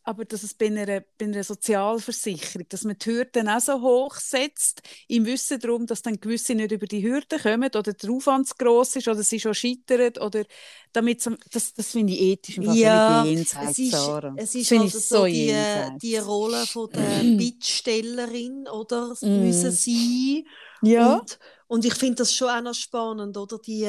aber 0.04 0.24
dass 0.26 0.42
es 0.42 0.54
bei 0.54 0.66
einer, 0.66 0.86
bei 0.86 1.24
einer 1.26 1.42
Sozialversicherung, 1.44 2.66
dass 2.68 2.84
man 2.84 2.96
die 2.98 3.06
Hürden 3.10 3.48
auch 3.48 3.60
so 3.60 3.80
hoch 3.80 4.16
setzt, 4.16 4.82
im 5.08 5.24
Wissen 5.26 5.58
darum, 5.60 5.86
dass 5.86 6.02
dann 6.02 6.20
gewisse 6.20 6.54
nicht 6.54 6.72
über 6.72 6.86
die 6.86 7.02
Hürden 7.02 7.40
kommen 7.40 7.70
oder 7.74 7.92
der 7.94 8.10
Aufwand 8.10 8.48
zu 8.48 8.54
gross 8.56 8.96
ist 8.96 9.08
oder 9.08 9.22
sie 9.22 9.40
schon 9.40 9.54
scheitern 9.54 10.12
oder 10.20 10.44
damit 10.92 11.22
so- 11.22 11.36
das, 11.52 11.74
das 11.74 11.90
finde 11.92 12.12
ich 12.12 12.20
ethisch 12.20 12.58
einfach 12.58 12.76
Ja, 12.76 13.24
jenseits, 13.24 13.78
Es 13.78 13.78
ist, 13.78 13.90
Sarah. 13.90 14.34
es 14.34 14.54
ist 14.54 14.72
halt 14.72 14.94
ich 14.94 14.94
so 14.94 15.26
die, 15.26 15.46
jenseits. 15.46 16.02
die 16.02 16.16
Rolle 16.18 16.66
von 16.66 16.90
der 16.92 17.24
Bittstellerin 17.24 18.68
oder 18.68 19.14
Mm. 19.22 19.26
müssen 19.32 19.70
sein. 19.72 20.44
ja. 20.82 21.20
Und, 21.20 21.38
und 21.66 21.84
ich 21.84 21.94
finde 21.94 22.16
das 22.16 22.34
schon 22.34 22.48
auch 22.48 22.60
noch 22.62 22.74
spannend, 22.74 23.36
oder? 23.36 23.58
Die, 23.58 23.86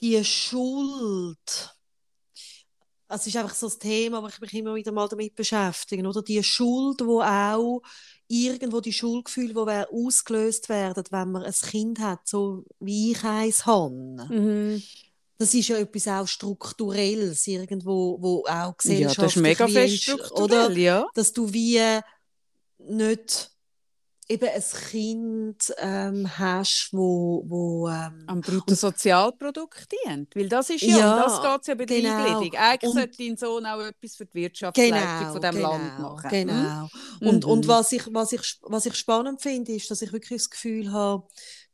die 0.00 0.24
Schuld. 0.24 1.75
Also, 3.08 3.22
Es 3.22 3.26
ist 3.28 3.36
einfach 3.36 3.54
so 3.54 3.66
das 3.66 3.78
Thema, 3.78 4.22
wo 4.22 4.26
ich 4.28 4.40
mich 4.40 4.54
immer 4.54 4.74
wieder 4.74 4.92
mal 4.92 5.08
damit 5.08 5.34
beschäftige, 5.34 6.06
oder? 6.06 6.22
Die 6.22 6.42
Schuld, 6.42 7.00
wo 7.04 7.22
auch 7.22 7.82
irgendwo 8.28 8.80
die 8.80 8.92
Schuldgefühle, 8.92 9.54
die 9.54 9.94
ausgelöst 9.94 10.68
werden, 10.68 11.04
wenn 11.10 11.30
man 11.30 11.44
ein 11.44 11.52
Kind 11.52 12.00
hat, 12.00 12.26
so 12.26 12.64
wie 12.80 13.12
ich 13.12 13.22
eins 13.24 13.64
habe. 13.66 13.94
Mhm. 13.94 14.82
Das 15.38 15.52
ist 15.54 15.68
ja 15.68 15.76
etwas 15.76 16.08
auch 16.08 16.26
Strukturelles, 16.26 17.46
irgendwo, 17.46 18.16
wo 18.20 18.40
auch 18.40 18.48
Ja, 18.48 18.72
gesellschaftlich 18.72 19.16
das 19.26 19.36
ist 19.36 19.42
mega 19.42 19.68
fest 19.68 20.02
strukturell, 20.02 20.66
oder? 20.66 20.76
ja. 20.76 21.06
Dass 21.14 21.32
du 21.32 21.52
wie 21.52 21.80
nicht 22.78 23.50
eben 24.28 24.48
ein 24.48 24.62
Kind 24.90 25.74
ähm, 25.78 26.38
hast, 26.38 26.90
wo, 26.92 27.44
wo 27.46 27.88
ähm, 27.88 28.24
Am 28.26 28.40
Bruttosozialprodukt 28.40 29.88
dient. 30.04 30.34
Weil 30.34 30.48
das 30.48 30.70
ist 30.70 30.82
ja, 30.82 30.98
Ja, 30.98 31.22
das 31.22 31.40
geht 31.42 31.66
ja 31.68 31.74
bei 31.74 31.84
der 31.86 32.00
genau. 32.00 32.16
Eingliederung. 32.16 32.50
Eigentlich 32.54 32.90
Und- 32.90 32.96
sollte 32.96 33.16
dein 33.18 33.36
Sohn 33.36 33.66
auch 33.66 33.80
etwas 33.80 34.16
für 34.16 34.26
die 34.26 34.34
Wirtschaftsleitung 34.34 34.98
genau, 34.98 35.32
von 35.32 35.40
diesem 35.40 35.56
genau, 35.56 35.70
Land 35.72 35.98
machen. 35.98 36.28
Genau. 36.30 36.88
Mhm. 37.20 37.28
Und, 37.28 37.44
und 37.44 37.64
Mhm. 37.64 37.68
was, 37.68 37.92
ich, 37.92 38.02
was, 38.12 38.32
ich, 38.32 38.58
was 38.62 38.86
ich 38.86 38.94
spannend 38.96 39.40
finde, 39.42 39.72
ist, 39.72 39.90
dass 39.90 40.02
ich 40.02 40.12
wirklich 40.12 40.40
das 40.42 40.50
Gefühl 40.50 40.92
habe, 40.92 41.26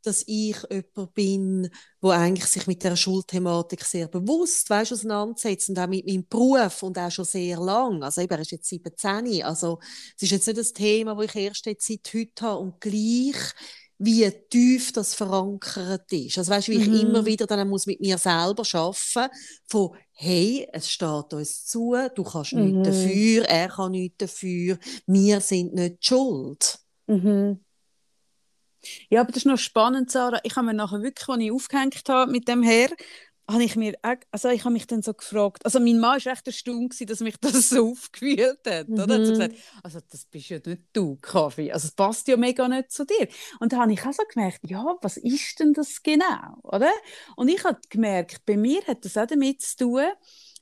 dass 0.05 0.23
ich 0.27 0.57
jemand 0.69 1.13
bin, 1.13 1.69
wo 2.01 2.09
eigentlich 2.09 2.45
sich 2.45 2.67
mit 2.67 2.83
der 2.83 2.95
Schulthematik 2.95 3.83
sehr 3.85 4.07
bewusst 4.07 4.69
weißt, 4.69 4.93
auseinandersetzt 4.93 5.69
und 5.69 5.79
auch 5.79 5.87
mit 5.87 6.05
meinem 6.05 6.27
Beruf 6.27 6.83
und 6.83 6.97
auch 6.99 7.11
schon 7.11 7.25
sehr 7.25 7.57
lang. 7.59 8.03
Also 8.03 8.21
eben, 8.21 8.33
er 8.33 8.39
ist 8.41 8.51
jetzt 8.51 8.67
17, 8.69 9.43
also 9.43 9.79
es 10.15 10.23
ist 10.23 10.31
jetzt 10.31 10.47
nicht 10.47 10.59
das 10.59 10.73
Thema, 10.73 11.15
das 11.15 11.25
ich 11.25 11.35
erst 11.35 11.65
jetzt 11.65 11.87
seit 11.87 12.11
heute 12.13 12.45
habe 12.45 12.59
und 12.59 12.81
gleich 12.81 13.37
wie 13.99 14.29
tief 14.49 14.91
das 14.91 15.13
verankert 15.15 16.11
ist. 16.11 16.37
Also 16.37 16.51
weißt, 16.51 16.67
wie 16.69 16.77
ich 16.77 16.87
Mhm. 16.87 16.93
immer 16.93 17.25
wieder 17.25 17.45
dann 17.47 17.69
muss 17.69 17.85
mit 17.85 18.01
mir 18.01 18.17
selber 18.17 18.65
schaffen 18.65 19.27
von 19.67 19.95
hey, 20.11 20.67
es 20.73 20.89
steht 20.89 21.33
uns 21.33 21.65
zu, 21.65 21.95
du 22.15 22.23
kannst 22.23 22.55
Mhm. 22.55 22.61
nichts 22.65 22.81
dafür, 22.83 23.45
er 23.45 23.69
kann 23.69 23.91
nichts 23.91 24.17
dafür, 24.17 24.77
wir 25.07 25.39
sind 25.41 25.73
nicht 25.75 26.05
schuld. 26.05 26.79
Mhm. 27.07 27.59
Ja, 29.09 29.21
aber 29.21 29.31
das 29.31 29.37
ist 29.39 29.45
noch 29.45 29.57
spannend, 29.57 30.11
Sarah. 30.11 30.39
Ich 30.43 30.55
habe 30.55 30.65
mir 30.67 30.73
nachher 30.73 31.01
wirklich, 31.01 31.27
als 31.29 31.41
ich 31.43 31.51
aufgehängt 31.51 32.09
habe 32.09 32.31
mit 32.31 32.47
dem 32.47 32.63
Herr, 32.63 32.89
habe 33.49 33.63
ich 33.63 33.75
mir, 33.75 33.93
also 34.31 34.49
ich 34.49 34.63
habe 34.63 34.71
mich 34.73 34.87
dann 34.87 35.01
so 35.01 35.13
gefragt, 35.13 35.65
also 35.65 35.79
mein 35.79 35.99
Mann 35.99 36.23
war 36.23 36.31
echt 36.33 36.47
erstaunt, 36.47 36.91
gewesen, 36.91 37.07
dass 37.07 37.19
mich 37.19 37.37
das 37.39 37.69
so 37.69 37.91
aufgewühlt 37.91 38.59
hat, 38.65 38.97
oder? 38.97 39.15
Er 39.15 39.15
hat 39.15 39.25
so 39.25 39.33
Mhm. 39.33 39.33
gesagt, 39.33 39.55
also 39.83 39.99
das 40.09 40.25
bist 40.25 40.49
ja 40.49 40.59
nicht 40.65 40.83
du, 40.93 41.17
Kaffee, 41.17 41.71
also 41.71 41.87
es 41.87 41.93
passt 41.93 42.27
ja 42.29 42.37
mega 42.37 42.67
nicht 42.69 42.91
zu 42.91 43.05
dir. 43.05 43.27
Und 43.59 43.73
da 43.73 43.79
habe 43.79 43.91
ich 43.93 44.01
auch 44.05 44.13
so 44.13 44.23
gemerkt, 44.33 44.59
ja, 44.65 44.83
was 45.01 45.17
ist 45.17 45.59
denn 45.59 45.73
das 45.73 46.01
genau, 46.01 46.57
oder? 46.63 46.89
Und 47.35 47.49
ich 47.49 47.63
habe 47.65 47.79
gemerkt, 47.89 48.45
bei 48.45 48.55
mir 48.57 48.81
hat 48.87 49.03
das 49.05 49.17
auch 49.17 49.27
damit 49.27 49.61
zu 49.61 49.75
tun, 49.77 50.03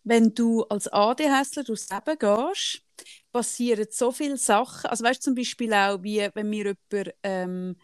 wenn 0.04 0.34
du 0.34 0.64
als 0.64 0.88
ADHSler 0.88 1.64
durchs 1.64 1.90
Leben 1.90 2.18
gehst, 2.18 2.82
passieren 3.32 3.88
so 3.92 4.12
viele 4.12 4.38
Sachen, 4.38 4.90
also 4.90 5.04
weißt 5.04 5.20
du 5.22 5.26
zum 5.26 5.36
Beispiel 5.36 5.74
auch, 5.74 6.02
wie 6.04 6.28
wenn 6.34 6.50
mir 6.50 6.76
jemand 6.92 7.14
ähm, 7.24 7.76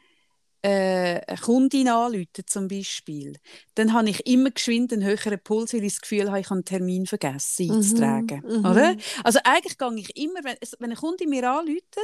äh, 0.62 1.22
eine 1.28 1.38
Kundin 1.39 1.88
anrufen 1.88 2.45
zum 2.47 2.68
Beispiel, 2.68 3.38
dann 3.76 3.93
habe 3.93 4.10
ich 4.10 4.26
immer 4.26 4.51
geschwind 4.51 4.91
einen 4.93 5.03
höheren 5.03 5.39
Puls, 5.43 5.74
weil 5.74 5.84
ich 5.84 5.93
das 5.93 6.01
Gefühl 6.01 6.28
habe, 6.30 6.39
ich 6.39 6.47
habe 6.47 6.55
einen 6.55 6.66
Termin 6.66 7.05
vergessen 7.05 7.72
einzutragen. 7.72 8.43
Mhm, 8.45 8.60
mhm. 8.60 8.66
Oder? 8.66 8.95
Also 9.24 9.39
eigentlich 9.43 9.78
gehe 9.78 9.95
ich 9.99 10.18
immer, 10.18 10.43
wenn, 10.43 10.58
wenn 10.80 10.91
eine 10.91 10.95
Kundin 10.95 11.30
mir 11.30 11.49
anruft, 11.49 11.95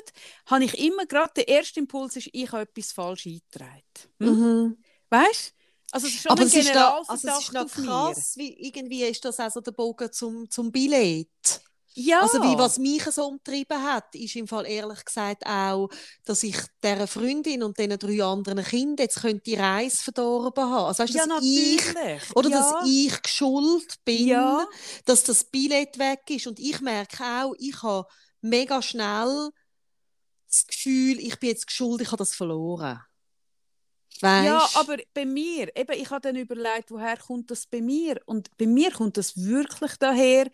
habe 0.46 0.64
ich 0.64 0.78
immer 0.80 1.06
gerade 1.06 1.34
der 1.38 1.48
erste 1.48 1.80
Impuls 1.80 2.16
ist, 2.16 2.30
ich 2.32 2.52
habe 2.52 2.64
etwas 2.64 2.92
falsch 2.92 3.26
eingetragen. 3.28 3.84
Hm? 4.20 4.30
Mhm. 4.30 4.78
Weißt 5.10 5.54
du? 5.58 5.64
Also 5.92 6.08
es 6.08 6.16
ist 6.16 6.24
schon 6.24 6.32
Aber 6.32 6.42
ein 6.42 6.48
es 6.48 6.56
ist, 6.56 6.72
Generalverdacht 6.72 7.10
also 7.10 7.28
es 7.30 7.40
ist 7.40 7.54
noch 7.54 7.78
mir. 7.78 7.86
krass, 7.86 8.34
wie 8.38 8.68
irgendwie 8.68 9.04
ist 9.04 9.24
das 9.26 9.40
also 9.40 9.62
der 9.62 9.72
Bogen 9.74 10.12
zum, 10.12 10.50
zum 10.50 10.72
Billett. 10.72 11.63
Ja. 11.96 12.22
Also 12.22 12.42
wie 12.42 12.58
was 12.58 12.80
mich 12.80 13.04
so 13.04 13.26
umtrieben 13.28 13.82
hat, 13.84 14.16
ist 14.16 14.36
im 14.36 14.48
Fall 14.48 14.66
ehrlich 14.66 15.06
gesagt 15.06 15.46
auch, 15.46 15.90
dass 16.26 16.42
ich 16.44 16.58
dieser 16.84 17.08
Freundin 17.08 17.62
und 17.64 17.78
diesen 17.78 18.00
drei 18.00 18.24
anderen 18.24 18.64
Kindern 18.64 19.06
jetzt 19.06 19.22
könnte 19.22 19.44
die 19.46 19.56
Reise 19.56 19.98
verdorben 19.98 20.64
haben. 20.64 20.86
Also 20.88 21.04
weißt, 21.04 21.14
ja, 21.14 21.28
dass 21.28 21.44
ich 21.44 21.94
natürlich. 21.94 22.36
oder 22.36 22.50
ja. 22.50 22.58
dass 22.58 22.88
ich 22.88 23.22
geschuld 23.22 23.96
bin, 24.06 24.28
Ja. 24.28 24.68
dass 25.06 25.24
das 25.24 25.44
Billett 25.44 26.00
weg 26.00 26.22
ist 26.30 26.48
und 26.48 26.60
ich 26.60 26.82
merke 26.82 27.24
auch, 27.24 27.54
ich 27.60 27.82
habe 27.84 28.08
mega 28.42 28.82
schnell 28.82 29.50
das 30.48 30.68
Gefühl, 30.68 31.20
ich 31.20 31.40
bin 31.40 31.50
jetzt 31.50 31.68
geschuld, 31.68 32.02
ich 32.02 32.08
habe 32.08 32.18
das 32.18 32.36
verloren. 32.36 33.02
Weißt? 34.22 34.46
Ja, 34.46 34.70
aber 34.76 34.98
bei 35.14 35.26
mir, 35.26 35.76
eben, 35.76 36.00
ich 36.00 36.10
habe 36.10 36.22
dann 36.22 36.36
überlegt, 36.36 36.92
woher 36.92 37.18
kommt 37.18 37.52
das 37.52 37.66
bei 37.66 37.82
mir? 37.82 38.22
Und 38.26 38.56
bei 38.58 38.68
mir 38.68 38.92
kommt 38.92 39.18
das 39.18 39.36
wirklich 39.36 39.96
daher, 39.98 40.50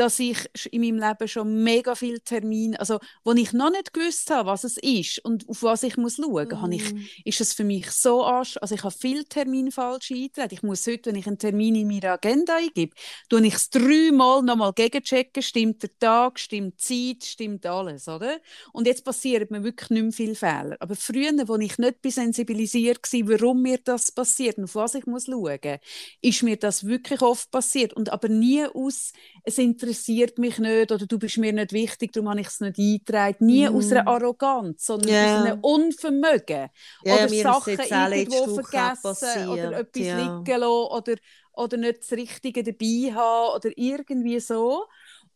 dass 0.00 0.18
ich 0.18 0.48
in 0.70 0.80
meinem 0.80 0.98
Leben 0.98 1.28
schon 1.28 1.62
mega 1.62 1.94
viele 1.94 2.22
Termine, 2.22 2.80
also 2.80 3.00
wo 3.22 3.32
ich 3.32 3.52
noch 3.52 3.70
nicht 3.70 3.92
gewusst 3.92 4.30
habe, 4.30 4.48
was 4.48 4.64
es 4.64 4.78
ist 4.78 5.22
und 5.26 5.46
auf 5.46 5.62
was 5.62 5.82
ich 5.82 5.98
muss 5.98 6.16
schauen 6.16 6.48
muss, 6.48 6.70
mm. 6.70 6.72
ich, 6.72 7.26
ist 7.26 7.42
es 7.42 7.52
für 7.52 7.64
mich 7.64 7.90
so 7.90 8.24
arsch, 8.24 8.56
also 8.62 8.74
ich 8.74 8.82
habe 8.82 8.94
viele 8.98 9.26
Termine 9.26 9.70
falsch 9.70 10.10
eingetragen. 10.10 10.54
Ich 10.54 10.62
muss 10.62 10.86
heute, 10.86 11.10
wenn 11.10 11.16
ich 11.16 11.26
einen 11.26 11.36
Termin 11.36 11.74
in 11.74 11.86
meine 11.86 12.12
Agenda 12.12 12.56
eingebe, 12.56 12.94
tue 13.28 13.46
ich 13.46 13.52
es 13.52 13.68
dreimal 13.68 14.42
nochmal 14.42 14.72
gegenchecken, 14.72 15.42
stimmt 15.42 15.82
der 15.82 15.90
Tag, 15.98 16.38
stimmt 16.38 16.76
die 16.88 17.18
Zeit, 17.18 17.28
stimmt 17.28 17.66
alles, 17.66 18.08
oder? 18.08 18.40
Und 18.72 18.86
jetzt 18.86 19.04
passiert 19.04 19.50
mir 19.50 19.62
wirklich 19.62 19.90
nicht 19.90 20.02
mehr 20.02 20.12
viele 20.12 20.34
Fehler. 20.34 20.78
Aber 20.80 20.96
früher, 20.96 21.32
wo 21.46 21.56
ich 21.56 21.76
nicht 21.76 21.96
sensibilisiert 22.06 23.00
war, 23.12 23.38
warum 23.38 23.60
mir 23.60 23.76
das 23.84 24.10
passiert 24.12 24.56
und 24.56 24.64
auf 24.64 24.76
was 24.76 24.94
ich 24.94 25.04
muss 25.04 25.26
schauen 25.26 25.58
muss, 25.62 25.78
ist 26.22 26.42
mir 26.42 26.56
das 26.56 26.86
wirklich 26.86 27.20
oft 27.20 27.50
passiert. 27.50 27.92
Und 27.92 28.10
aber 28.10 28.28
nie 28.28 28.64
aus, 28.64 29.12
es 29.44 29.58
interessiert 29.58 29.89
mich 30.38 30.58
nicht 30.58 30.92
oder 30.92 31.06
du 31.06 31.18
bist 31.18 31.38
mir 31.38 31.52
nicht 31.52 31.72
wichtig, 31.72 32.12
darum 32.12 32.30
habe 32.30 32.40
ich 32.40 32.48
es 32.48 32.60
nicht 32.60 32.78
eingetragen. 32.78 33.46
Nie 33.46 33.68
mm. 33.68 33.74
aus 33.76 33.92
einer 33.92 34.06
Arroganz, 34.06 34.86
sondern 34.86 35.10
yeah. 35.10 35.36
aus 35.36 35.44
einem 35.46 35.60
Unvermögen. 35.60 36.70
Yeah, 37.04 37.14
oder 37.14 37.28
Sachen 37.28 37.78
irgendwo 37.78 38.62
vergessen 38.62 39.48
oder 39.48 39.78
etwas 39.78 40.02
ja. 40.02 40.16
liegen 40.18 40.60
lassen 40.60 40.64
oder, 40.64 41.14
oder 41.52 41.76
nicht 41.76 42.00
das 42.00 42.12
Richtige 42.12 42.62
dabei 42.62 43.14
haben 43.14 43.56
oder 43.56 43.70
irgendwie 43.76 44.40
so. 44.40 44.86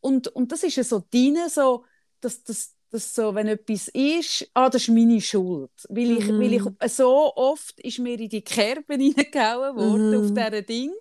Und, 0.00 0.28
und 0.28 0.52
das 0.52 0.62
ist 0.62 0.76
ja 0.76 0.84
so 0.84 1.02
drin, 1.10 1.38
so, 1.48 1.84
dass, 2.20 2.42
dass, 2.44 2.74
dass 2.90 3.14
so, 3.14 3.34
wenn 3.34 3.48
etwas 3.48 3.88
ist, 3.88 4.48
ah, 4.54 4.68
das 4.68 4.82
ist 4.82 4.90
meine 4.90 5.20
Schuld. 5.20 5.70
Weil 5.88 6.18
ich, 6.18 6.26
mm. 6.26 6.40
weil 6.40 6.52
ich 6.52 6.64
mhm. 6.64 6.76
so 6.88 7.34
oft 7.34 7.80
ist 7.80 7.98
mir 7.98 8.18
in 8.18 8.28
die 8.28 8.42
Kerbe 8.42 8.94
hineingehauen 8.98 9.76
worden 9.76 10.10
mm. 10.10 10.24
auf 10.24 10.30
mhm. 10.30 10.34
diesen 10.34 10.66
Ding. 10.66 10.92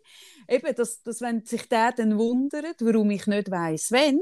Eben, 0.47 0.75
dass, 0.75 1.01
dass 1.01 1.21
wenn 1.21 1.45
sich 1.45 1.67
der 1.69 1.91
dann 1.91 2.17
wundert, 2.17 2.75
warum 2.79 3.09
ich 3.11 3.27
nicht 3.27 3.49
weiß, 3.51 3.91
wenn, 3.91 4.19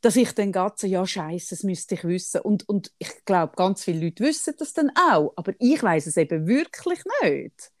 dass 0.00 0.16
ich 0.16 0.32
dann 0.32 0.52
ganz 0.52 0.82
ja 0.82 1.06
scheiße, 1.06 1.50
das 1.50 1.62
müsste 1.64 1.94
ich 1.94 2.04
wissen. 2.04 2.40
Und, 2.42 2.68
und 2.68 2.92
ich 2.98 3.24
glaube, 3.24 3.54
ganz 3.56 3.84
viele 3.84 4.06
Leute 4.06 4.24
wissen 4.24 4.54
das 4.58 4.72
dann 4.72 4.90
auch, 4.90 5.32
aber 5.36 5.52
ich 5.58 5.82
weiß 5.82 6.06
es 6.06 6.16
eben 6.16 6.46
wirklich 6.46 7.00
nicht. 7.22 7.72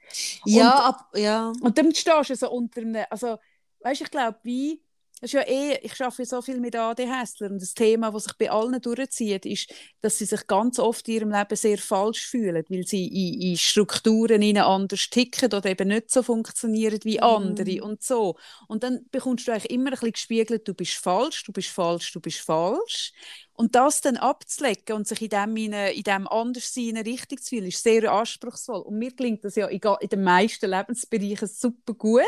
Ja, 0.44 0.70
und, 0.70 0.84
ab, 0.84 1.08
ja. 1.14 1.52
Und 1.60 1.78
dann 1.78 1.94
stehst 1.94 2.30
du 2.30 2.34
so 2.36 2.50
unter 2.50 2.80
einem, 2.80 3.04
also, 3.10 3.38
weißt, 3.80 4.00
ich 4.02 4.10
glaube, 4.10 4.38
wie 4.42 4.82
ist 5.20 5.32
ja 5.32 5.42
eh, 5.42 5.78
ich 5.82 6.00
arbeite 6.00 6.24
so 6.24 6.40
viel 6.42 6.60
mit 6.60 6.76
ADHSler 6.76 7.50
und 7.50 7.60
das 7.60 7.74
Thema, 7.74 8.10
das 8.10 8.24
sich 8.24 8.34
bei 8.36 8.50
allen 8.50 8.80
durchzieht, 8.80 9.46
ist, 9.46 9.72
dass 10.00 10.18
sie 10.18 10.24
sich 10.24 10.46
ganz 10.46 10.78
oft 10.78 11.08
in 11.08 11.14
ihrem 11.14 11.30
Leben 11.32 11.56
sehr 11.56 11.78
falsch 11.78 12.26
fühlen, 12.26 12.64
weil 12.68 12.86
sie 12.86 13.06
in, 13.06 13.40
in 13.50 13.56
Strukturen 13.56 14.42
ihnen 14.42 14.62
anders 14.62 15.08
ticken 15.10 15.52
oder 15.52 15.68
eben 15.68 15.88
nicht 15.88 16.10
so 16.10 16.22
funktionieren 16.22 17.00
wie 17.02 17.20
andere 17.20 17.78
mm. 17.78 17.82
und 17.82 18.02
so. 18.02 18.36
Und 18.68 18.82
dann 18.82 19.06
bekommst 19.10 19.48
du 19.48 19.52
eigentlich 19.52 19.70
immer 19.70 19.90
ein 19.90 19.92
bisschen 19.92 20.12
gespiegelt, 20.12 20.68
du 20.68 20.74
bist 20.74 20.94
falsch, 20.94 21.44
du 21.44 21.52
bist 21.52 21.68
falsch, 21.68 22.12
du 22.12 22.20
bist 22.20 22.40
falsch. 22.40 23.12
Und 23.60 23.74
das 23.74 24.00
dann 24.02 24.16
abzulegen 24.16 24.94
und 24.94 25.08
sich 25.08 25.20
in 25.20 25.30
dem, 25.30 25.56
in, 25.56 26.02
dem 26.04 26.28
Anderssein 26.28 26.96
richtig 26.96 27.42
zu 27.42 27.48
fühlen, 27.48 27.66
ist 27.66 27.82
sehr 27.82 28.12
anspruchsvoll. 28.12 28.82
Und 28.82 28.98
mir 28.98 29.10
klingt 29.10 29.44
das 29.44 29.56
ja 29.56 29.66
in, 29.66 29.80
den 29.80 30.22
meisten 30.22 30.70
Lebensbereichen 30.70 31.48
super 31.48 31.94
gut. 31.94 32.22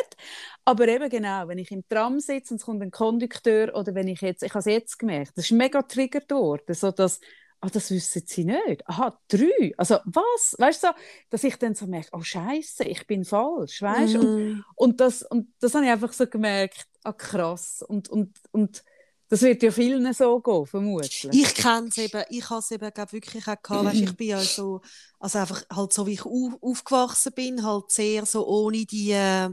Aber 0.64 0.88
eben 0.88 1.08
genau, 1.08 1.46
wenn 1.46 1.58
ich 1.58 1.70
im 1.70 1.86
Tram 1.88 2.18
sitze 2.18 2.54
und 2.54 2.60
es 2.60 2.66
kommt 2.66 2.82
ein 2.82 2.90
Kondukteur 2.90 3.76
oder 3.76 3.94
wenn 3.94 4.08
ich 4.08 4.22
jetzt, 4.22 4.42
ich 4.42 4.50
habe 4.50 4.58
es 4.58 4.64
jetzt 4.64 4.98
gemerkt, 4.98 5.30
das 5.36 5.44
ist 5.44 5.52
mega 5.52 5.82
triggert 5.82 6.32
worden, 6.32 6.74
so 6.74 6.90
dass 6.90 7.20
ah, 7.60 7.68
das 7.70 7.92
wissen 7.92 8.22
sie 8.26 8.44
nicht. 8.44 8.88
Aha, 8.88 9.16
drei. 9.28 9.72
Also 9.76 9.98
was? 10.06 10.56
Weißt 10.58 10.82
du, 10.82 10.88
so, 10.88 10.92
dass 11.30 11.44
ich 11.44 11.54
dann 11.58 11.76
so 11.76 11.86
merke, 11.86 12.08
oh 12.10 12.22
Scheiße, 12.22 12.82
ich 12.82 13.06
bin 13.06 13.24
falsch, 13.24 13.82
weißt? 13.82 14.14
Mm. 14.14 14.18
Und, 14.18 14.64
und, 14.74 15.00
das, 15.00 15.22
und 15.22 15.46
das 15.60 15.76
habe 15.76 15.84
ich 15.84 15.92
einfach 15.92 16.12
so 16.12 16.26
gemerkt, 16.26 16.88
ah 17.04 17.12
krass. 17.12 17.84
Und, 17.86 18.08
und, 18.08 18.36
und 18.50 18.82
das 19.30 19.42
wird 19.42 19.62
ja 19.62 19.70
vielen 19.70 20.12
so 20.12 20.40
gehen, 20.40 20.66
vermutlich. 20.66 21.24
Ich 21.32 21.54
kenne 21.54 21.86
es 21.86 21.98
eben, 21.98 22.24
ich 22.30 22.50
habe 22.50 22.58
es 22.58 22.70
eben 22.72 22.90
glaub, 22.92 23.12
wirklich 23.12 23.46
auch 23.46 23.62
gehabt, 23.62 23.84
weißt, 23.84 24.00
ich 24.00 24.16
bin 24.16 24.28
ja 24.28 24.40
so, 24.40 24.80
also 25.20 25.38
einfach 25.38 25.62
halt 25.72 25.92
so, 25.92 26.04
wie 26.06 26.14
ich 26.14 26.24
auf, 26.24 26.54
aufgewachsen 26.60 27.32
bin, 27.32 27.64
halt 27.64 27.92
sehr 27.92 28.26
so 28.26 28.44
ohne 28.44 28.84
die, 28.84 29.12
äh, 29.12 29.48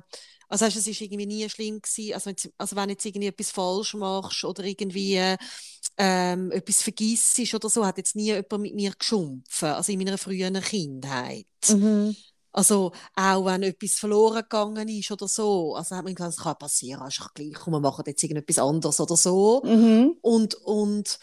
also 0.49 0.65
weißt, 0.65 0.78
es 0.78 0.88
ist 0.88 0.99
irgendwie 0.99 1.28
nie 1.28 1.47
schlimm 1.47 1.80
gewesen, 1.80 2.13
also, 2.15 2.32
also 2.57 2.75
wenn 2.75 2.89
jetzt 2.89 3.05
irgendwie 3.05 3.28
etwas 3.28 3.51
falsch 3.51 3.93
machst 3.93 4.43
oder 4.43 4.63
irgendwie 4.63 5.36
ähm, 5.97 6.51
etwas 6.51 6.82
vergisst 6.82 7.53
oder 7.53 7.69
so, 7.69 7.86
hat 7.86 7.97
jetzt 7.97 8.15
nie 8.15 8.34
jemand 8.34 8.59
mit 8.59 8.73
mir 8.73 8.93
geschumpfen, 8.97 9.69
also 9.69 9.91
in 9.91 9.99
meiner 9.99 10.17
frühen 10.17 10.59
Kindheit. 10.59 11.45
Mhm. 11.69 12.15
Also 12.58 12.91
auch 13.16 13.45
wenn 13.45 13.62
etwas 13.62 13.99
verloren 13.99 14.41
gegangen 14.41 14.89
ist 14.89 15.12
oder 15.12 15.28
so, 15.28 15.76
also 15.76 15.95
hat 15.95 16.03
man 16.03 16.16
gesagt, 16.16 16.38
das 16.38 16.43
kann 16.43 16.58
passieren, 16.58 17.08
ist 17.08 17.22
gleich, 17.36 17.53
komm, 17.53 17.74
wir 17.74 17.80
machen 17.80 18.03
jetzt 18.08 18.24
irgendetwas 18.24 18.58
anderes 18.58 18.99
oder 18.99 19.16
so. 19.16 19.62
Mhm. 19.64 20.16
Und, 20.22 20.55
und 20.55 21.20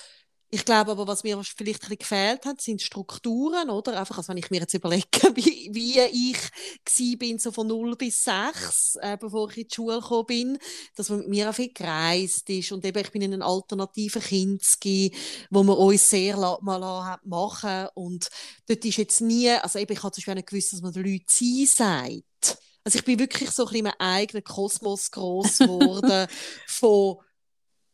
ich 0.54 0.64
glaube 0.64 0.92
aber, 0.92 1.08
was 1.08 1.24
mir 1.24 1.42
vielleicht 1.42 1.82
ein 1.82 1.88
bisschen 1.88 1.98
gefehlt 1.98 2.46
hat, 2.46 2.60
sind 2.60 2.80
Strukturen, 2.80 3.70
oder? 3.70 3.98
Einfach, 3.98 4.18
also 4.18 4.28
wenn 4.28 4.36
ich 4.36 4.52
mir 4.52 4.60
jetzt 4.60 4.72
überlege, 4.72 5.04
wie, 5.34 5.68
wie 5.72 5.98
ich 6.00 7.18
bin, 7.18 7.40
so 7.40 7.50
von 7.50 7.66
0 7.66 7.96
bis 7.96 8.22
6, 8.22 8.98
äh, 9.00 9.16
bevor 9.20 9.50
ich 9.50 9.58
in 9.58 9.68
die 9.68 9.74
Schule 9.74 10.00
gekommen 10.00 10.26
bin, 10.26 10.58
dass 10.94 11.08
man 11.08 11.18
mit 11.18 11.28
mir 11.28 11.50
auch 11.50 11.54
viel 11.54 11.72
gereist 11.72 12.48
ist 12.48 12.70
und 12.70 12.84
eben, 12.84 13.02
ich 13.02 13.10
bin 13.10 13.22
in 13.22 13.32
einem 13.32 13.42
alternativen 13.42 14.22
Kinski, 14.22 15.12
wo 15.50 15.64
man 15.64 15.76
uns 15.76 16.08
sehr 16.08 16.36
mal 16.60 17.18
machen 17.24 17.88
und 17.94 18.28
dort 18.68 18.84
ist 18.84 18.98
jetzt 18.98 19.22
nie, 19.22 19.50
also 19.50 19.80
eben, 19.80 19.92
ich 19.92 20.02
habe 20.04 20.12
zum 20.12 20.20
Beispiel 20.20 20.34
nicht 20.36 20.48
gewusst, 20.48 20.72
dass 20.72 20.82
man 20.82 20.92
den 20.92 21.04
Leuten 21.04 21.24
«sie» 21.26 21.66
sagt. 21.66 22.58
Also 22.84 22.98
ich 23.00 23.04
bin 23.04 23.18
wirklich 23.18 23.50
so 23.50 23.64
ein 23.64 23.72
bisschen 23.72 23.86
in 23.86 23.92
meinem 23.98 23.98
eigenen 23.98 24.44
Kosmos 24.44 25.10
groß 25.10 25.58
geworden 25.58 26.28
von 26.68 27.16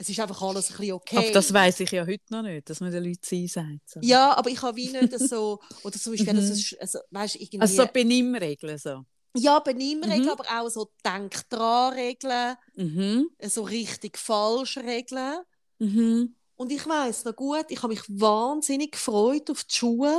es 0.00 0.08
ist 0.08 0.18
einfach 0.18 0.40
alles 0.40 0.70
ein 0.70 0.78
bisschen 0.78 0.94
okay. 0.94 1.18
Aber 1.18 1.30
das 1.30 1.52
weiß 1.52 1.80
ich 1.80 1.90
ja 1.90 2.06
heute 2.06 2.24
noch 2.30 2.40
nicht, 2.40 2.70
dass 2.70 2.80
man 2.80 2.90
den 2.90 3.04
Leuten 3.04 3.20
sein 3.22 3.46
sagt. 3.46 3.90
So. 3.90 4.00
Ja, 4.02 4.34
aber 4.34 4.48
ich 4.48 4.62
habe 4.62 4.74
wie 4.78 4.88
nicht 4.88 5.18
so, 5.18 5.60
oder 5.84 5.98
zum 5.98 6.14
Beispiel, 6.14 6.32
mhm. 6.32 6.36
das 6.38 6.74
also, 6.80 6.98
weißt, 7.10 7.36
irgendwie... 7.36 7.60
Also 7.60 7.82
so 7.82 7.86
Benimmregeln 7.92 8.78
so? 8.78 9.04
Ja, 9.36 9.58
Benimmregeln, 9.58 10.22
mhm. 10.22 10.30
aber 10.30 10.44
auch 10.48 10.70
so 10.70 10.90
Denk 11.04 11.46
dran 11.50 11.92
Regeln, 11.92 12.56
mhm. 12.76 13.28
so 13.42 13.62
richtig 13.62 14.16
falsch 14.16 14.78
Regeln. 14.78 15.40
Mhm. 15.78 16.34
Und 16.56 16.72
ich 16.72 16.86
weiß 16.86 17.26
noch 17.26 17.36
gut, 17.36 17.66
ich 17.68 17.82
habe 17.82 17.92
mich 17.92 18.02
wahnsinnig 18.08 18.92
gefreut 18.92 19.50
auf 19.50 19.64
die 19.64 19.74
Schule. 19.74 20.18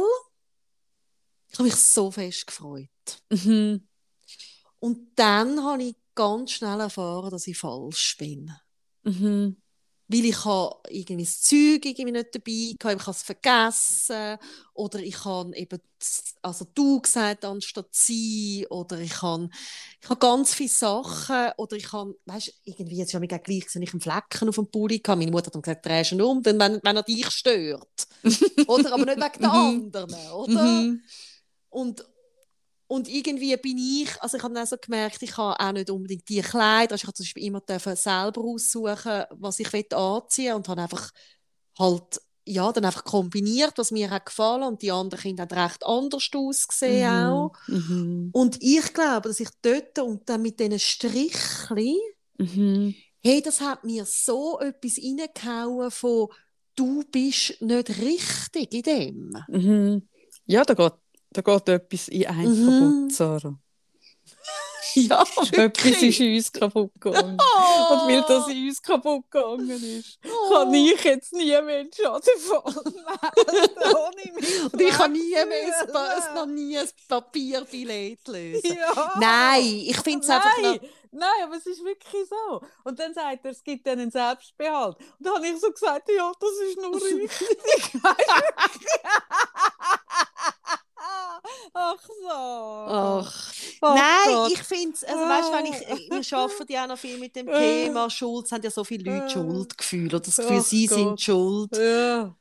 Ich 1.49 1.57
habe 1.57 1.63
mich 1.63 1.75
so 1.75 2.11
fest 2.11 2.45
gefreut. 2.45 2.87
Mhm. 3.31 3.87
Und 4.77 5.07
dann 5.15 5.63
habe 5.63 5.81
ich 5.81 5.95
ganz 6.13 6.51
schnell 6.51 6.81
erfahren, 6.81 7.31
dass 7.31 7.47
ich 7.47 7.57
falsch 7.57 8.15
bin. 8.19 8.51
Mhm 9.01 9.57
weil 10.11 10.25
ich 10.25 10.45
habe 10.45 10.75
irgendwie 10.89 11.23
das 11.23 11.41
Zeug 11.41 11.85
irgendwie 11.85 12.11
nicht 12.11 12.35
dabei 12.35 12.75
hatte, 12.83 13.01
ich 13.01 13.07
habe 13.07 13.11
es 13.11 13.23
vergessen 13.23 14.37
oder 14.73 14.99
ich 14.99 15.25
habe 15.25 15.55
eben 15.55 15.79
also 16.41 16.65
du 16.73 16.99
gesagt 17.01 17.45
anstatt 17.45 17.89
sie 17.91 18.65
oder 18.69 18.99
ich 18.99 19.21
habe, 19.21 19.49
ich 20.01 20.09
habe 20.09 20.19
ganz 20.19 20.53
viele 20.53 20.69
Sachen 20.69 21.51
oder 21.57 21.75
ich 21.75 21.91
habe, 21.93 22.17
weißt 22.25 22.53
irgendwie 22.63 22.97
jetzt 22.97 23.13
habe 23.13 23.25
ich 23.25 23.29
gleich 23.29 23.67
wenn 23.73 23.83
ich 23.83 23.93
einen 23.93 24.01
Flecken 24.01 24.49
auf 24.49 24.55
dem 24.55 24.67
Pulli 24.67 24.97
hatte, 24.97 25.17
meine 25.17 25.31
Mutter 25.31 25.47
hat 25.47 25.55
dann 25.55 25.61
gesagt, 25.61 25.85
drehst 25.85 26.11
ihn 26.11 26.21
um, 26.21 26.43
wenn, 26.43 26.59
wenn 26.59 26.95
er 26.95 27.03
dich 27.03 27.29
stört. 27.29 28.07
oder, 28.67 28.93
aber 28.93 29.05
nicht 29.05 29.17
wegen 29.17 29.41
der 29.41 29.49
mhm. 29.49 29.55
anderen, 29.55 30.13
oder? 30.33 30.63
Mhm. 30.63 31.01
Und, 31.69 32.05
und 32.91 33.07
irgendwie 33.07 33.55
bin 33.55 33.77
ich, 33.77 34.21
also 34.21 34.35
ich 34.35 34.43
habe 34.43 34.53
dann 34.53 34.65
so 34.65 34.75
gemerkt, 34.75 35.23
ich 35.23 35.37
habe 35.37 35.57
auch 35.57 35.71
nicht 35.71 35.89
unbedingt 35.89 36.27
die 36.27 36.41
Kleider, 36.41 36.91
also 36.91 37.03
ich 37.03 37.07
habe 37.07 37.13
zum 37.13 37.23
Beispiel 37.23 37.45
immer 37.45 37.61
selber 37.95 38.41
aussuchen, 38.41 39.23
was 39.29 39.59
ich 39.61 39.73
anziehen 39.93 40.47
will 40.47 40.53
und 40.55 40.67
habe 40.67 40.81
einfach 40.81 41.09
halt, 41.79 42.19
ja, 42.43 42.69
dann 42.73 42.83
einfach 42.83 43.05
kombiniert, 43.05 43.77
was 43.77 43.91
mir 43.91 44.09
hat 44.09 44.25
gefallen 44.25 44.63
und 44.63 44.81
die 44.81 44.91
anderen 44.91 45.21
Kinder 45.21 45.43
haben 45.43 45.57
recht 45.57 45.85
anders 45.85 46.29
ausgesehen 46.35 47.09
mhm. 47.09 47.31
auch. 47.31 47.51
Mhm. 47.67 48.29
Und 48.33 48.57
ich 48.61 48.93
glaube, 48.93 49.29
dass 49.29 49.39
ich 49.39 49.49
dort 49.61 49.97
und 49.99 50.27
dann 50.27 50.41
mit 50.41 50.59
diesen 50.59 50.77
Strichchen, 50.77 51.95
mhm. 52.39 52.93
hey, 53.23 53.41
das 53.41 53.61
hat 53.61 53.85
mir 53.85 54.03
so 54.03 54.59
etwas 54.59 54.97
reingehauen 54.97 55.91
von, 55.91 56.27
du 56.75 57.05
bist 57.09 57.55
nicht 57.61 58.01
richtig 58.01 58.73
in 58.73 58.81
dem. 58.81 59.33
Mhm. 59.47 60.09
Ja, 60.45 60.65
da 60.65 60.73
geht 60.73 60.91
da 61.31 61.41
geht 61.41 61.69
etwas 61.69 62.07
in 62.09 62.27
einem 62.27 62.65
mhm. 62.65 63.07
kaputt, 63.07 63.13
Sarah. 63.13 63.59
Ja, 64.93 65.23
Etwas 65.53 66.01
ist 66.01 66.19
in 66.19 66.35
uns 66.35 66.51
kaputt 66.51 66.91
gegangen. 66.99 67.37
Oh. 67.39 67.93
Und 67.93 68.09
weil 68.09 68.21
das 68.27 68.47
in 68.49 68.67
uns 68.67 68.81
kaputt 68.81 69.31
gegangen 69.31 69.69
ist, 69.69 70.19
oh. 70.25 70.53
kann 70.53 70.73
ich 70.73 71.03
jetzt 71.03 71.33
nie 71.33 71.47
mehr 71.47 71.79
einen 71.79 71.91
Schadenfall 71.93 72.73
melden. 72.83 74.69
Und 74.71 74.81
ich 74.81 74.89
kann 74.89 75.11
nie 75.13 75.31
mehr 75.31 75.45
ein, 75.45 76.35
noch 76.35 76.45
nie 76.45 76.77
ein 76.77 76.89
Papierbillett 77.07 78.27
lösen. 78.27 78.75
Ja. 78.75 79.13
Nein, 79.19 79.63
ich 79.63 79.97
finde 79.97 80.25
es 80.25 80.29
einfach 80.29 80.57
noch... 80.61 80.79
Nein, 81.13 81.43
aber 81.43 81.57
es 81.57 81.65
ist 81.65 81.83
wirklich 81.83 82.27
so. 82.29 82.61
Und 82.85 82.97
dann 82.97 83.13
sagt 83.13 83.43
er, 83.43 83.51
es 83.51 83.63
gibt 83.63 83.85
dann 83.85 83.99
einen 83.99 84.11
Selbstbehalt. 84.11 84.97
Und 84.97 85.25
dann 85.25 85.35
habe 85.35 85.47
ich 85.47 85.59
so 85.59 85.69
gesagt, 85.69 86.09
ja, 86.09 86.31
das 86.39 86.51
ist 86.69 86.77
nur 86.77 86.95
richtig. 87.01 88.01
Ach 91.73 91.95
so. 92.01 92.27
Ach. 92.29 93.53
Oh 93.81 93.87
Nein, 93.95 94.33
Gott. 94.35 94.51
ich 94.51 94.59
finde 94.63 94.93
es, 94.95 95.03
also 95.03 95.19
weißt 95.21 95.51
wenn 95.53 95.65
ich, 95.65 96.29
wir 96.29 96.37
arbeiten 96.37 96.71
ja 96.71 96.83
auch 96.83 96.87
noch 96.89 96.97
viel 96.99 97.17
mit 97.17 97.35
dem 97.35 97.47
Thema 97.47 98.09
Schuld, 98.09 98.45
es 98.45 98.51
haben 98.51 98.61
ja 98.63 98.69
so 98.71 98.83
viele 98.83 99.11
Leute 99.11 99.29
Schuldgefühl 99.31 100.07
oder 100.07 100.19
das 100.19 100.35
Gefühl, 100.37 100.57
Ach 100.59 100.63
sie 100.65 100.85
Gott. 100.87 100.97
sind 100.97 101.21
schuld. 101.21 101.77
Ja. 101.77 102.35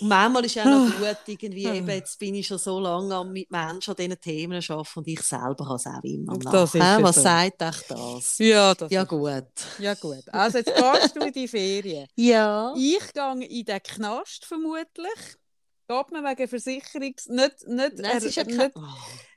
Und 0.00 0.08
manchmal 0.08 0.44
ist 0.46 0.54
ja 0.54 0.62
auch 0.62 0.88
noch 0.88 0.96
gut, 0.98 1.16
irgendwie 1.26 1.66
eben, 1.66 1.88
jetzt 1.90 2.18
bin 2.18 2.34
ich 2.34 2.46
schon 2.46 2.56
so 2.56 2.80
lange 2.80 3.22
mit 3.26 3.50
Menschen 3.50 3.90
an 3.90 3.96
diesen 3.96 4.18
Themen 4.18 4.62
arbeiten 4.66 4.88
und 4.98 5.08
ich 5.08 5.20
selber 5.20 5.66
habe 5.66 5.74
es 5.74 5.86
auch 5.86 6.02
immer 6.02 6.38
Das 6.38 6.44
nach. 6.52 6.64
ist 6.64 6.74
Hä? 6.74 6.78
ja 6.78 7.02
Was 7.02 7.16
so. 7.16 7.20
sagt 7.22 7.62
euch 7.62 7.82
das? 7.88 8.38
Ja, 8.38 8.74
das 8.74 8.90
Ja 8.90 9.02
ist- 9.02 9.08
gut. 9.08 9.42
ja, 9.78 9.94
gut. 9.94 10.22
Also, 10.32 10.58
jetzt 10.58 10.74
gehst 10.74 11.16
du 11.16 11.20
in 11.20 11.32
die 11.34 11.46
Ferien. 11.48 12.06
Ja. 12.16 12.72
Ich 12.74 13.12
gehe 13.12 13.44
in 13.46 13.64
den 13.66 13.82
Knast 13.82 14.46
vermutlich. 14.46 15.36
Geht 15.90 16.12
mir 16.12 16.22
wegen 16.22 16.46
Versicherungs... 16.46 17.26
Nicht, 17.26 17.66
nicht, 17.66 17.98
Nein, 17.98 18.18
ist 18.18 18.36
ja 18.36 18.44
nicht. 18.44 18.76
Oh. 18.76 18.82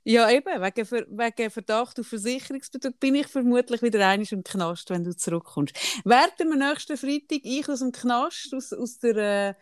Ja, 0.04 0.30
eben, 0.30 0.62
wegen, 0.62 0.86
Ver 0.86 1.08
wegen 1.10 1.50
Verdacht 1.50 2.00
auf 2.00 2.06
Versicherungsbetrug 2.06 3.00
bin 3.00 3.16
ich 3.16 3.26
vermutlich 3.26 3.82
wieder 3.82 4.08
einmal 4.08 4.28
im 4.30 4.44
Knast, 4.44 4.92
wenn 4.92 5.04
du 5.04 5.18
zurückkommst. 5.18 5.76
Werden 6.06 6.50
wir 6.50 6.56
nächsten 6.56 6.96
Freitag 6.96 7.40
ich 7.42 7.68
aus 7.68 7.80
dem 7.80 7.92
Knast, 7.92 8.54
aus, 8.54 8.72
aus 8.72 9.00
der, 9.00 9.16
äh, 9.16 9.54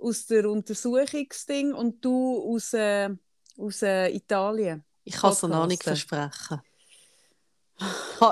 aus 0.00 0.26
der 0.26 0.50
Untersuchungsding 0.50 1.72
und 1.72 2.04
du 2.04 2.42
aus, 2.42 2.72
äh, 2.72 3.10
aus 3.56 3.82
äh, 3.82 4.08
Italien. 4.08 4.82
Ich 5.04 5.14
kann 5.14 5.30
es 5.30 5.42
noch 5.42 5.68
nicht 5.68 5.84
versprechen. 5.84 6.62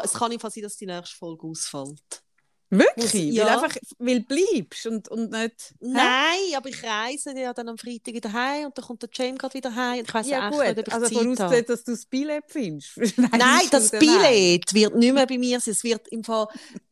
Es 0.03 0.13
kann 0.13 0.31
nicht 0.31 0.41
sein, 0.43 0.63
dass 0.65 0.77
die 0.77 0.87
nächste 0.87 1.17
Folge 1.17 1.47
ausfällt. 1.47 2.25
Wirklich? 2.71 3.35
Ja. 3.35 3.47
Weil, 3.47 3.55
einfach, 3.55 3.77
weil 3.99 4.21
du 4.21 4.27
bleibst 4.27 4.87
und, 4.87 5.09
und 5.09 5.31
nicht... 5.31 5.75
Hä? 5.81 5.89
Nein, 5.89 6.55
aber 6.57 6.69
ich 6.69 6.83
reise 6.83 7.33
ja 7.39 7.55
dann 7.55 7.69
am 7.71 7.79
Freitag 7.79 8.15
wieder 8.15 8.33
heim 8.33 8.67
und 8.67 8.77
dann 8.77 8.85
kommt 8.85 9.03
der 9.03 9.09
Jam 9.13 9.39
gerade 9.39 9.55
wieder 9.55 9.75
heim. 9.75 10.05
Ich 10.07 10.13
weiß 10.13 10.29
Ja 10.29 10.49
echt 10.49 10.59
nicht, 10.59 10.69
ob 10.69 10.77
gut, 10.77 10.87
ich 10.89 10.93
also 10.93 11.15
vorausgesetzt, 11.15 11.71
dass 11.71 11.85
du 11.85 11.91
das 11.93 12.07
Billett 12.07 12.45
findest. 12.49 12.97
Nein, 13.17 13.69
das 13.71 13.91
Billett 13.91 14.75
wird 14.75 14.95
nicht 14.97 15.15
mehr 15.15 15.27
bei 15.27 15.39
mir 15.39 15.61
sein. 15.61 15.73
Es 15.73 15.83
wird 15.83 16.09
im 16.09 16.23
Fall, 16.23 16.47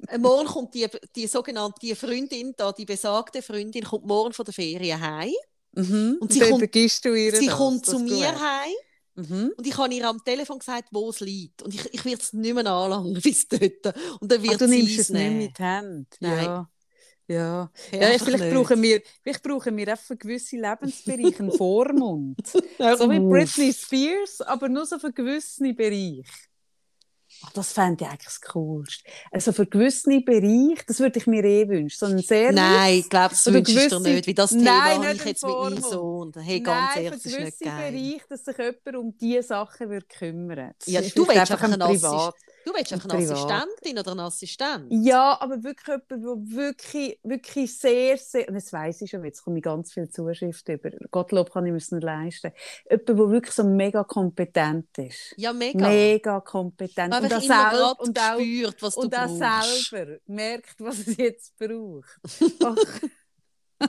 äh, 0.09 0.19
morgen 0.19 0.47
kommt 0.47 0.75
die, 0.75 0.87
die 1.15 1.27
sogenannte 1.27 1.79
die 1.83 1.95
Freundin 1.95 2.55
da, 2.57 2.73
die 2.73 2.87
besagte 2.87 3.43
Freundin, 3.43 3.85
kommt 3.85 4.07
morgen 4.07 4.33
von 4.33 4.45
der 4.45 4.55
Ferien 4.55 5.01
heim. 5.01 5.33
Mhm. 5.73 6.17
Und 6.21 6.33
sie 6.33 6.39
dann 6.41 6.51
kommt- 6.51 6.75
du 6.75 7.15
ihr 7.15 7.37
Sie 7.37 7.47
das, 7.47 7.55
kommt 7.55 7.85
zu 7.85 7.99
mir 7.99 8.29
heim 8.29 8.73
Mhm. 9.17 9.53
und 9.57 9.67
ich 9.67 9.77
habe 9.79 9.95
ihr 9.95 10.09
am 10.09 10.23
Telefon 10.25 10.59
gesagt, 10.59 10.89
wo 10.93 11.11
es 11.11 11.21
liegt. 11.21 11.63
Und 11.63 11.75
ich, 11.75 11.93
ich 11.95 12.05
werde 12.05 12.23
es 12.23 12.33
nicht 12.33 12.55
mehr 12.55 12.67
anlangen 12.67 13.15
bis 13.23 13.49
dort. 13.49 13.95
Und 14.21 14.31
dann 14.33 14.43
Ach, 14.47 14.57
wird 14.57 14.61
du 14.61 14.69
sie 14.69 14.69
nimmst 14.69 14.99
es 14.99 15.13
nicht 15.13 15.31
nehmen. 15.31 15.37
mit 15.37 15.59
Hand. 15.61 16.17
Nein. 16.21 16.49
Ja. 16.49 16.71
Ja. 17.29 17.73
Ja, 18.01 18.09
Ja, 18.11 18.19
vielleicht, 18.19 18.39
nicht. 18.41 18.49
brauchen 18.49 18.83
wir, 18.83 19.03
vielleicht 19.23 19.43
brauchen 19.43 19.77
wir 19.77 19.89
einfach 19.89 20.19
gewisse 20.19 20.57
Lebensbereiche 20.57 21.41
einen 21.41 21.51
Vormund. 21.53 22.39
So 22.93 23.11
wie. 23.11 23.21
Britney 23.21 23.73
Spears, 23.73 24.41
aber 24.43 24.69
nur 24.69 24.87
so 24.87 24.99
für 24.99 25.13
gewisse 25.13 25.73
Bereiche. 25.75 26.25
Ach, 27.45 27.53
das 27.53 27.73
fände 27.73 28.05
ich 28.05 28.11
eigentlich 28.11 28.25
das 28.25 28.41
Coolste. 28.41 29.05
Also 29.31 29.53
für 29.53 29.67
gewisse 29.67 30.21
Bereiche, 30.21 30.83
das 30.87 30.99
würde 31.01 31.19
ich 31.19 31.27
mir 31.27 31.45
eh 31.45 31.69
wünschen. 31.69 31.97
So 31.99 32.07
ein 32.07 32.19
Service. 32.23 32.55
Nein, 32.55 32.95
ich 33.01 33.09
glaube, 33.09 33.31
das 33.31 33.47
wünschst 33.47 33.69
du 33.93 34.01
gewisse- 34.01 34.01
nicht, 34.01 34.27
weil 34.27 34.35
das 34.35 34.51
Nein, 34.53 34.65
Thema 34.65 34.79
habe 34.95 35.09
nicht 35.09 35.21
ich 35.21 35.25
jetzt 35.27 35.45
mit 35.45 35.59
meinem. 35.59 35.83
Sohn. 35.83 36.33
Hey, 36.39 36.61
ganz 36.61 36.95
Nein, 36.95 37.05
ehrlich, 37.05 37.23
für 37.23 37.29
gewisse. 37.31 37.65
Bereiche, 37.65 38.21
dass 38.29 38.45
sich 38.45 38.57
jemand 38.59 38.97
um 38.97 39.17
diese 39.19 39.43
Sachen 39.43 39.91
würde 39.91 40.07
kümmern 40.07 40.73
Das 40.79 40.89
Ja, 40.89 41.01
du 41.03 41.29
willst 41.29 41.37
einfach 41.53 41.63
ein 41.63 41.79
Privat. 41.79 42.35
Du 42.67 42.75
willst 42.75 42.93
einfach 42.93 43.09
Privat. 43.09 43.31
eine 43.31 43.63
Assistentin 43.63 43.99
oder 44.01 44.11
einen 44.11 44.21
Assistent? 44.21 44.87
Ja, 44.91 45.41
aber 45.41 45.63
wirklich 45.63 45.87
jemand, 45.87 46.11
der 46.11 46.19
wirklich, 46.19 47.21
wirklich 47.23 47.79
sehr, 47.79 48.19
sehr, 48.19 48.49
und 48.49 48.57
jetzt 48.57 48.73
weiss 48.73 49.01
ich 49.03 49.11
schon, 49.11 49.25
jetzt 49.25 49.45
komme 49.45 49.59
ich 49.59 49.63
ganz 49.63 49.93
viel 49.93 50.09
Zuschrift 50.09 50.69
über, 50.69 50.91
Gottlob 51.13 51.53
kann 51.53 51.65
ich 51.67 51.71
mir 51.71 51.79
es 51.79 51.93
nicht 51.93 52.03
leisten, 52.03 52.51
jemand, 52.91 53.09
der 53.09 53.17
wirklich 53.19 53.55
so 53.55 53.63
mega 53.63 54.03
kompetent 54.03 54.99
ist. 54.99 55.33
Ja, 55.37 55.53
mega. 55.53 55.89
Mega 55.89 56.41
kompetent. 56.41 57.11
Man 57.11 57.23
Und 57.23 57.31
immer 57.31 57.41
selber, 57.41 58.01
und 58.01 58.19
auch, 58.19 58.41
spürt, 58.41 58.83
was 58.83 58.97
und 58.97 59.15
du 59.15 59.17
auch 59.17 59.39
brauchst. 59.39 59.91
selber 59.91 60.19
merkt, 60.27 60.75
was 60.81 61.07
es 61.07 61.17
jetzt 61.19 61.57
braucht. 61.57 62.19
Ach. 62.65 63.89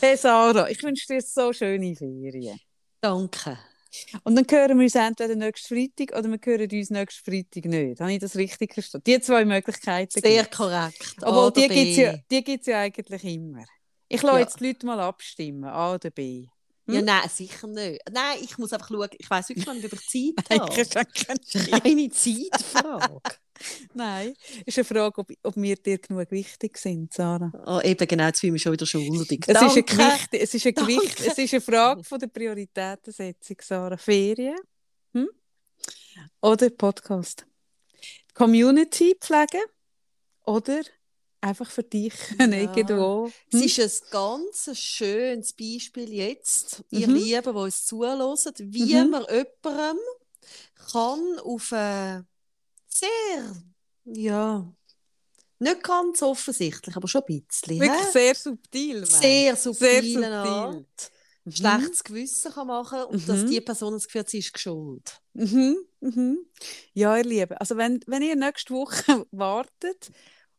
hey 0.00 0.16
Sarah, 0.16 0.68
ich 0.68 0.82
wünsche 0.82 1.06
dir 1.06 1.22
so 1.22 1.52
schöne 1.52 1.94
Ferien. 1.94 2.58
Danke. 3.00 3.56
Und 4.24 4.36
dann 4.36 4.46
hören 4.50 4.78
wir 4.78 4.84
uns 4.84 4.94
entweder 4.94 5.34
nächsten 5.34 5.74
Freitag 5.74 6.16
oder 6.18 6.28
wir 6.30 6.38
hören 6.42 6.70
uns 6.70 6.90
nächsten 6.90 7.24
Freitag 7.30 7.64
nicht. 7.64 8.00
Habe 8.00 8.12
ich 8.12 8.18
das 8.20 8.36
richtig 8.36 8.74
verstanden? 8.74 9.04
Die 9.06 9.20
zwei 9.20 9.44
Möglichkeiten 9.44 10.20
Sehr 10.20 10.42
gibt's. 10.42 10.56
korrekt. 10.56 11.14
A 11.22 11.26
Obwohl, 11.28 11.52
die 11.62 11.68
gibt 11.68 11.90
es 11.90 11.96
ja, 11.96 12.14
die 12.30 12.44
gibt's 12.44 12.66
ja 12.66 12.80
eigentlich 12.80 13.24
immer. 13.24 13.64
Ich 14.08 14.22
lasse 14.22 14.36
Ja. 14.36 14.40
jetzt 14.44 14.60
die 14.60 14.66
Leute 14.68 14.86
mal 14.86 15.00
abstimmen, 15.00 15.64
A 15.64 15.94
oder 15.94 16.10
B. 16.10 16.46
Ja, 16.88 16.98
Hm? 16.98 17.04
nein, 17.04 17.28
sicher 17.28 17.66
nicht. 17.68 18.00
Nein, 18.10 18.38
ich 18.42 18.58
muss 18.58 18.72
einfach 18.72 18.88
schauen. 18.88 19.08
Ich 19.18 19.30
weiß 19.30 19.48
wirklich 19.50 19.66
nicht, 19.66 19.84
ob 19.84 19.92
ich 19.92 20.08
Zeit 20.36 20.44
Nein, 20.50 20.60
habe. 20.60 20.80
ich 20.80 20.96
habe 20.96 21.80
keine 21.80 22.10
Zeitfrage. 22.10 23.20
Nein, 23.94 24.34
ist 24.66 24.78
eine 24.78 24.84
Frage, 24.84 25.18
ob, 25.20 25.30
ob 25.42 25.56
wir 25.56 25.76
dir 25.76 25.98
genug 25.98 26.30
wichtig 26.30 26.78
sind, 26.78 27.12
Sarah. 27.12 27.52
oh, 27.66 27.80
eben 27.82 28.06
genau, 28.06 28.26
jetzt 28.26 28.40
fühle 28.40 28.48
ich 28.48 28.52
mich 28.54 28.62
schon 28.62 28.72
wieder 28.72 28.86
schuldig. 28.86 29.44
Es 29.46 29.54
ist, 29.62 29.76
Danke. 29.76 29.82
Gewicht, 29.84 30.28
es, 30.32 30.54
ist 30.54 30.66
eine 30.66 30.72
Gewicht, 30.72 31.20
es 31.20 31.38
ist 31.38 31.52
eine 31.54 31.60
Frage 31.60 32.04
von 32.04 32.18
der 32.18 32.26
Prioritätensetzung, 32.28 33.56
Sarah. 33.62 33.96
Ferien 33.96 34.56
hm? 35.14 35.28
oder 36.40 36.70
Podcast? 36.70 37.46
Community 38.34 39.16
pflegen 39.20 39.62
oder 40.46 40.80
einfach 41.42 41.70
für 41.70 41.82
dich 41.82 42.14
Ja. 42.38 42.46
irgendwo? 42.46 43.30
Es 43.52 43.60
Hm? 43.60 43.66
ist 43.66 43.78
ein 44.04 44.10
ganz 44.10 44.78
schönes 44.78 45.52
Beispiel 45.52 46.12
jetzt, 46.12 46.82
ihr 46.90 47.08
Mhm. 47.08 47.14
Lieben, 47.14 47.42
die 47.42 47.48
uns 47.60 47.84
zuhören, 47.84 48.36
wie 48.58 48.94
Mhm. 48.94 49.10
man 49.10 49.24
jemandem 49.28 49.98
kann 50.92 51.38
auf 51.44 51.72
eine 51.72 52.26
sehr, 52.92 53.54
ja, 54.04 54.72
nicht 55.58 55.82
ganz 55.82 56.22
offensichtlich, 56.22 56.96
aber 56.96 57.06
schon 57.08 57.22
ein 57.28 57.42
bisschen, 57.46 57.78
Wirklich 57.80 58.00
hä? 58.00 58.10
sehr 58.12 58.34
subtil. 58.34 59.06
sehr 59.06 59.18
Sehr 59.20 59.56
subtile 59.56 60.42
subtil. 60.42 60.86
Mhm. 61.44 61.52
schlechtes 61.52 62.04
Gewissen 62.04 62.52
kann 62.52 62.66
machen 62.66 63.02
und 63.04 63.28
dass 63.28 63.40
Mhm. 63.42 63.46
die 63.50 63.60
Person 63.60 63.92
das 63.94 64.04
Gefühl 64.06 64.20
hat, 64.20 64.28
sie 64.30 64.38
ist 64.38 64.52
geschuld. 64.52 65.20
Mhm, 65.34 65.76
mhm. 66.00 66.38
Ja, 66.92 67.16
ihr 67.16 67.24
Lieben, 67.24 67.56
also 67.58 67.76
wenn, 67.76 68.00
wenn 68.06 68.22
ihr 68.22 68.36
nächste 68.36 68.74
Woche 68.74 69.26
wartet 69.32 70.10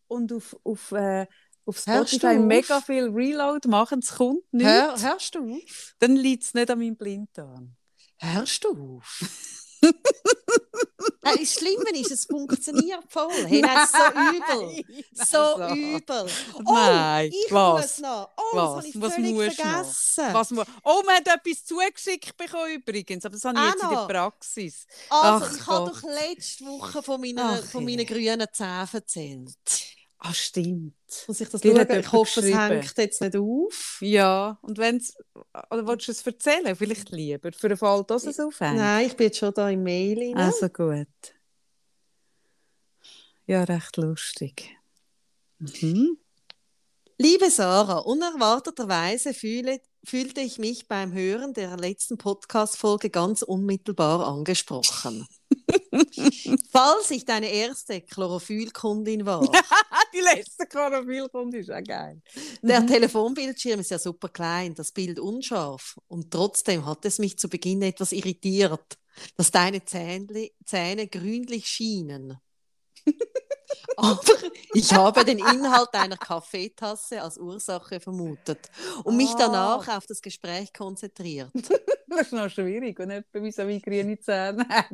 und 0.08 0.32
auf, 0.34 0.56
auf, 0.64 0.92
äh, 0.92 1.28
auf 1.66 1.78
Spotify 1.80 2.38
auf? 2.38 2.44
mega 2.46 2.82
viel 2.82 3.10
Reload 3.10 3.68
machen, 3.70 4.00
es 4.00 4.16
kommt 4.16 4.44
nichts, 4.52 4.70
Hör, 4.72 5.02
hörst 5.02 5.36
du 5.36 5.54
auf? 5.56 5.96
dann 6.00 6.16
liegt 6.16 6.44
es 6.44 6.54
nicht 6.54 6.70
an 6.70 6.80
meinem 6.80 6.96
Blinddarm. 6.98 7.76
Hörst 8.18 8.64
du 8.64 8.98
auf? 8.98 9.22
Nein, 11.24 11.38
das 11.40 11.54
Schlimme 11.54 11.90
ist, 12.00 12.12
es 12.12 12.26
funktioniert 12.26 13.04
voll. 13.10 13.32
Hey, 13.48 13.62
nein, 13.62 13.88
so 13.92 14.20
übel. 14.20 14.84
So 15.14 15.24
Sarah. 15.24 15.74
übel. 15.76 16.28
Oh, 16.56 16.74
Nein, 16.74 17.32
ich 17.32 17.52
was? 17.52 17.82
muss 17.82 18.00
noch. 18.00 18.30
Oh, 18.38 18.56
Was? 18.58 18.64
das 18.64 18.76
habe 18.78 18.88
ich 18.88 19.02
Was 19.02 19.14
völlig 19.14 19.34
noch? 19.34 19.54
vergessen. 19.56 20.34
Was 20.34 20.52
mu- 20.52 20.64
oh, 20.84 21.02
man 21.06 21.16
hat 21.18 21.28
etwas 21.28 21.66
zugeschickt 21.66 22.36
bekommen 22.38 22.74
übrigens, 22.76 23.26
aber 23.26 23.34
das 23.36 23.44
habe 23.46 23.60
ich 23.60 23.66
jetzt 23.66 23.84
in 23.84 23.90
der. 23.90 24.08
Praxis. 24.08 24.86
Also, 25.10 25.46
Ach 25.46 25.56
ich 25.56 25.68
habe 25.68 25.90
doch 25.92 26.04
letzte 26.04 26.66
Woche 26.66 27.04
von 27.04 27.22
meiner, 27.22 27.60
Ach 27.64 27.70
von 27.70 27.86
meinen 27.86 28.06
grünen 28.06 28.48
Zähnen 28.52 28.90
erzählt. 28.94 29.56
Ah, 30.20 30.34
stimmt. 30.34 30.94
Muss 31.28 31.42
ich 31.42 31.50
das 31.50 31.62
Dir 31.62 31.76
schauen? 31.76 32.00
Ich 32.00 32.12
hoffe, 32.12 32.40
es 32.40 32.56
hängt 32.56 32.98
jetzt 32.98 33.22
nicht 33.22 33.36
auf. 33.36 33.98
Ja, 34.02 34.58
und 34.62 34.78
wenn's, 34.78 35.14
oder 35.70 35.88
willst 35.88 36.08
du 36.08 36.12
es 36.12 36.26
erzählen? 36.26 36.76
Vielleicht 36.76 37.10
lieber, 37.10 37.52
für 37.52 37.70
den 37.70 37.78
Fall, 37.78 38.04
dass 38.06 38.26
es 38.26 38.40
aufhängt. 38.40 38.78
Nein, 38.78 39.08
ich 39.08 39.16
bin 39.16 39.28
jetzt 39.28 39.38
schon 39.38 39.54
da 39.54 39.70
im 39.70 39.84
Mail 39.84 40.18
rein. 40.20 40.38
Also 40.38 40.70
gut. 40.70 41.08
Ja, 43.46 43.64
recht 43.64 43.98
lustig. 43.98 44.78
Mhm. 45.60 46.18
Liebe 47.18 47.52
Sarah, 47.52 48.00
unerwarteterweise 48.00 49.34
fühle, 49.34 49.80
fühlte 50.04 50.42
ich 50.42 50.58
mich 50.58 50.88
beim 50.88 51.14
Hören 51.14 51.54
der 51.54 51.78
letzten 51.78 52.18
Podcast-Folge 52.18 53.10
ganz 53.10 53.44
unmittelbar 53.44 54.26
angesprochen. 54.26 55.28
Falls 56.72 57.12
ich 57.12 57.26
deine 57.26 57.50
erste 57.50 58.02
Chlorophyllkundin 58.02 59.26
war, 59.26 59.42
Die 60.14 60.20
letzte 60.20 60.66
Chlorophyllkunde 60.68 61.60
ist 61.60 61.72
auch 61.72 61.84
geil. 61.84 62.22
der 62.62 62.82
Mhm. 62.82 62.88
Telefonbildschirm 62.88 63.80
ist 63.80 63.92
ja 63.92 64.00
super 64.00 64.30
klein, 64.30 64.76
das 64.76 64.92
Bild 64.92 65.20
unscharf 65.20 65.98
und 66.08 66.32
trotzdem 66.32 66.86
hat 66.86 67.06
es 67.06 67.20
mich 67.20 67.38
zu 67.38 67.48
Beginn 67.50 67.82
etwas 67.82 68.12
irritiert, 68.12 68.98
dass 69.38 69.52
deine 69.52 69.84
Zähnle, 69.86 70.52
Zähne 70.66 71.08
grünlich 71.08 71.68
schienen. 71.68 72.38
Aber 73.98 74.20
ich 74.74 74.94
habe 74.94 75.26
den 75.26 75.40
Inhalt 75.40 75.90
einer 75.94 76.18
Kaffeetasse 76.18 77.22
als 77.22 77.38
Ursache 77.38 78.00
vermutet 78.00 78.70
und 79.04 79.18
mich 79.18 79.30
Ah. 79.32 79.38
danach 79.40 79.88
auf 79.98 80.06
das 80.08 80.22
Gespräch 80.22 80.72
konzentriert. 80.74 81.52
Das 82.08 82.22
ist 82.24 82.34
noch 82.34 82.50
schwierig, 82.50 82.98
wenn 83.00 83.10
jemand 83.10 83.28
wie 83.34 83.52
so 83.52 83.68
wie 83.68 83.80
grüne 83.82 84.20
Zähne 84.20 84.68
hat. 84.70 84.88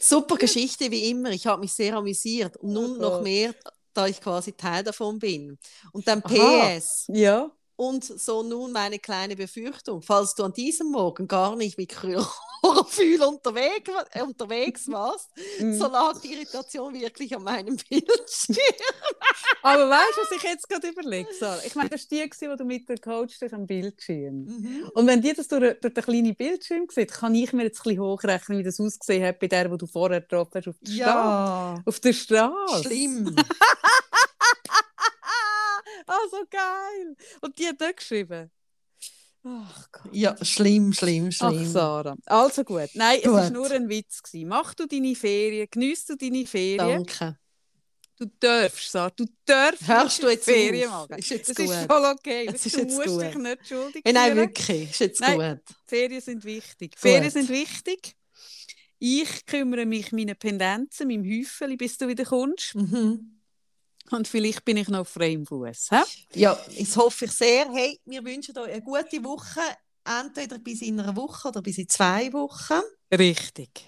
Super 0.00 0.36
Geschichte 0.36 0.90
wie 0.90 1.10
immer. 1.10 1.30
Ich 1.30 1.46
habe 1.46 1.60
mich 1.60 1.72
sehr 1.72 1.94
amüsiert 1.94 2.56
und 2.58 2.72
nun 2.72 2.98
noch 2.98 3.22
mehr, 3.22 3.54
da 3.92 4.06
ich 4.06 4.20
quasi 4.20 4.52
Teil 4.52 4.84
davon 4.84 5.18
bin. 5.18 5.58
Und 5.92 6.06
dann 6.06 6.22
Aha. 6.24 6.78
PS. 6.78 7.06
ja. 7.08 7.50
Und 7.80 8.02
so 8.02 8.42
nun 8.42 8.72
meine 8.72 8.98
kleine 8.98 9.36
Befürchtung, 9.36 10.02
falls 10.02 10.34
du 10.34 10.42
an 10.42 10.52
diesem 10.52 10.90
Morgen 10.90 11.28
gar 11.28 11.54
nicht 11.54 11.78
mit 11.78 11.90
Chlorophyll 11.90 13.22
unterwegs, 13.22 13.88
unterwegs 14.20 14.88
warst, 14.90 15.30
so 15.60 15.86
lag 15.86 16.20
die 16.20 16.32
Irritation 16.32 16.92
wirklich 16.92 17.36
an 17.36 17.44
meinem 17.44 17.76
Bildschirm. 17.88 18.56
Aber 19.62 19.88
weißt 19.88 20.16
du, 20.16 20.22
was 20.22 20.36
ich 20.36 20.42
jetzt 20.42 20.68
gerade 20.68 20.88
überlege? 20.88 21.28
Sarah? 21.38 21.60
Ich 21.64 21.76
meine, 21.76 21.90
das 21.90 22.10
war 22.10 22.18
die, 22.18 22.28
die 22.40 22.56
du 22.56 22.64
mit 22.64 22.88
der 22.88 22.98
Coach 22.98 23.36
hast 23.40 23.54
am 23.54 23.64
Bildschirm. 23.64 24.46
Mhm. 24.46 24.90
Und 24.94 25.06
wenn 25.06 25.22
die 25.22 25.32
das 25.32 25.46
durch, 25.46 25.78
durch 25.80 25.94
den 25.94 26.02
kleinen 26.02 26.34
Bildschirm 26.34 26.88
sieht, 26.90 27.12
kann 27.12 27.32
ich 27.36 27.52
mir 27.52 27.62
jetzt 27.62 27.78
ein 27.78 27.82
bisschen 27.84 28.00
hochrechnen, 28.02 28.58
wie 28.58 28.64
das 28.64 28.80
ausgesehen 28.80 29.24
hat 29.24 29.38
bei 29.38 29.46
der, 29.46 29.68
die 29.68 29.78
du 29.78 29.86
vorher 29.86 30.20
getroffen 30.20 30.50
hast 30.54 30.66
auf 30.66 30.78
der 30.82 30.92
Straße. 30.92 30.98
Ja, 30.98 31.82
Auf 31.86 32.00
der 32.00 32.12
Straße. 32.12 32.82
schlimm. 32.82 33.36
Ah, 36.08 36.28
so 36.30 36.44
geil. 36.50 37.16
Und 37.42 37.58
die 37.58 37.66
hat 37.66 37.80
dort 37.80 37.96
geschrieben. 37.96 38.50
Ach 39.44 39.88
Gott. 39.92 40.12
Ja, 40.12 40.36
schlimm, 40.44 40.92
schlimm, 40.92 41.30
Ach, 41.40 41.50
schlimm. 41.52 41.66
Sarah. 41.70 42.16
Also 42.26 42.64
gut. 42.64 42.88
Nein, 42.94 43.18
es 43.18 43.24
Gut. 43.24 43.32
war 43.34 43.50
nur 43.50 43.70
ein 43.70 43.88
Witz. 43.88 44.22
Gewesen. 44.22 44.48
Mach 44.48 44.74
du 44.74 44.86
deine 44.86 45.14
Ferien, 45.14 45.68
genießt 45.70 46.10
du 46.10 46.16
deine 46.16 46.44
Ferien. 46.46 47.04
Danke. 47.04 47.38
Du 48.18 48.26
darfst, 48.40 48.90
Sarah, 48.90 49.10
du 49.10 49.26
darfst 49.46 49.86
Hörst 49.86 50.22
du 50.24 50.28
jetzt 50.28 50.44
Ferien 50.44 50.90
auf? 50.90 51.08
machen. 51.08 51.20
Ist 51.20 51.30
jetzt 51.30 51.48
das 51.50 51.56
gut. 51.56 51.66
ist 51.70 51.86
voll 51.86 52.04
okay. 52.04 52.48
Es 52.52 52.66
ist 52.66 52.74
du 52.74 52.80
jetzt 52.80 52.94
musst 52.96 53.06
gut. 53.06 53.22
dich 53.22 53.34
nicht 53.36 53.68
schuldig 53.68 54.02
Hey, 54.04 54.12
nein, 54.12 54.32
fühlen. 54.32 54.48
wirklich, 54.48 54.90
ist 54.90 54.98
jetzt 55.00 55.20
Nein. 55.20 55.38
gut. 55.64 55.76
Ferien 55.86 56.20
sind 56.20 56.44
wichtig. 56.44 56.98
Ferien 56.98 57.22
Gut. 57.22 57.32
sind 57.32 57.48
wichtig. 57.48 58.16
Ich 58.98 59.46
kümmere 59.46 59.86
mich 59.86 60.10
um 60.12 60.18
meine 60.18 60.34
Pendenzen, 60.34 61.06
meinem 61.06 61.24
Häufeli, 61.24 61.76
bis 61.76 61.96
du 61.96 62.08
wieder 62.08 62.24
kommst. 62.24 62.74
Mhm. 62.74 63.37
Und 64.10 64.28
vielleicht 64.28 64.64
bin 64.64 64.76
ich 64.76 64.88
noch 64.88 65.00
auf 65.00 65.08
freiem 65.08 65.46
Fuß. 65.46 65.90
Ja, 66.34 66.58
das 66.78 66.96
hoffe 66.96 67.26
ich 67.26 67.32
sehr. 67.32 67.70
Hey, 67.72 68.00
wir 68.04 68.24
wünschen 68.24 68.56
euch 68.58 68.72
eine 68.72 68.82
gute 68.82 69.22
Woche. 69.24 69.60
Entweder 70.04 70.58
bis 70.58 70.80
in 70.82 70.98
einer 71.00 71.14
Woche 71.16 71.48
oder 71.48 71.60
bis 71.60 71.78
in 71.78 71.88
zwei 71.88 72.32
Wochen. 72.32 72.80
Richtig. 73.12 73.84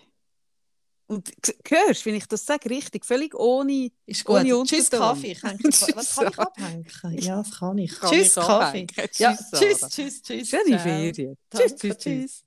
Und 1.07 1.33
hörst, 1.69 2.07
wenn 2.07 2.15
ich 2.15 2.27
das 2.27 2.47
sage, 2.47 2.71
richtig, 2.71 3.05
völlig 3.05 3.35
ohne 3.35 3.91
Ist 4.07 4.25
gut. 4.25 4.45
Ohne 4.45 4.63
Tschüss. 4.65 4.91
Kaffee. 4.91 5.33
Ich 5.33 5.43
Was 5.97 6.15
kann 6.15 6.29
ich 6.29 6.39
abhängen? 6.39 6.87
Ja, 7.19 7.37
das 7.43 7.59
kann 7.59 7.79
ich. 7.79 7.99
Kann 7.99 8.11
tschüss, 8.13 8.35
Kaffee. 8.37 8.87
Ja, 9.17 9.37
Tschüss, 9.37 9.81
tschüss, 9.91 10.23
tschüss. 10.23 10.49
Schöne. 10.49 10.79
Ferien. 10.79 11.37
Tschüss, 11.53 11.75
tschüss, 11.75 11.99
tschüss. 11.99 12.45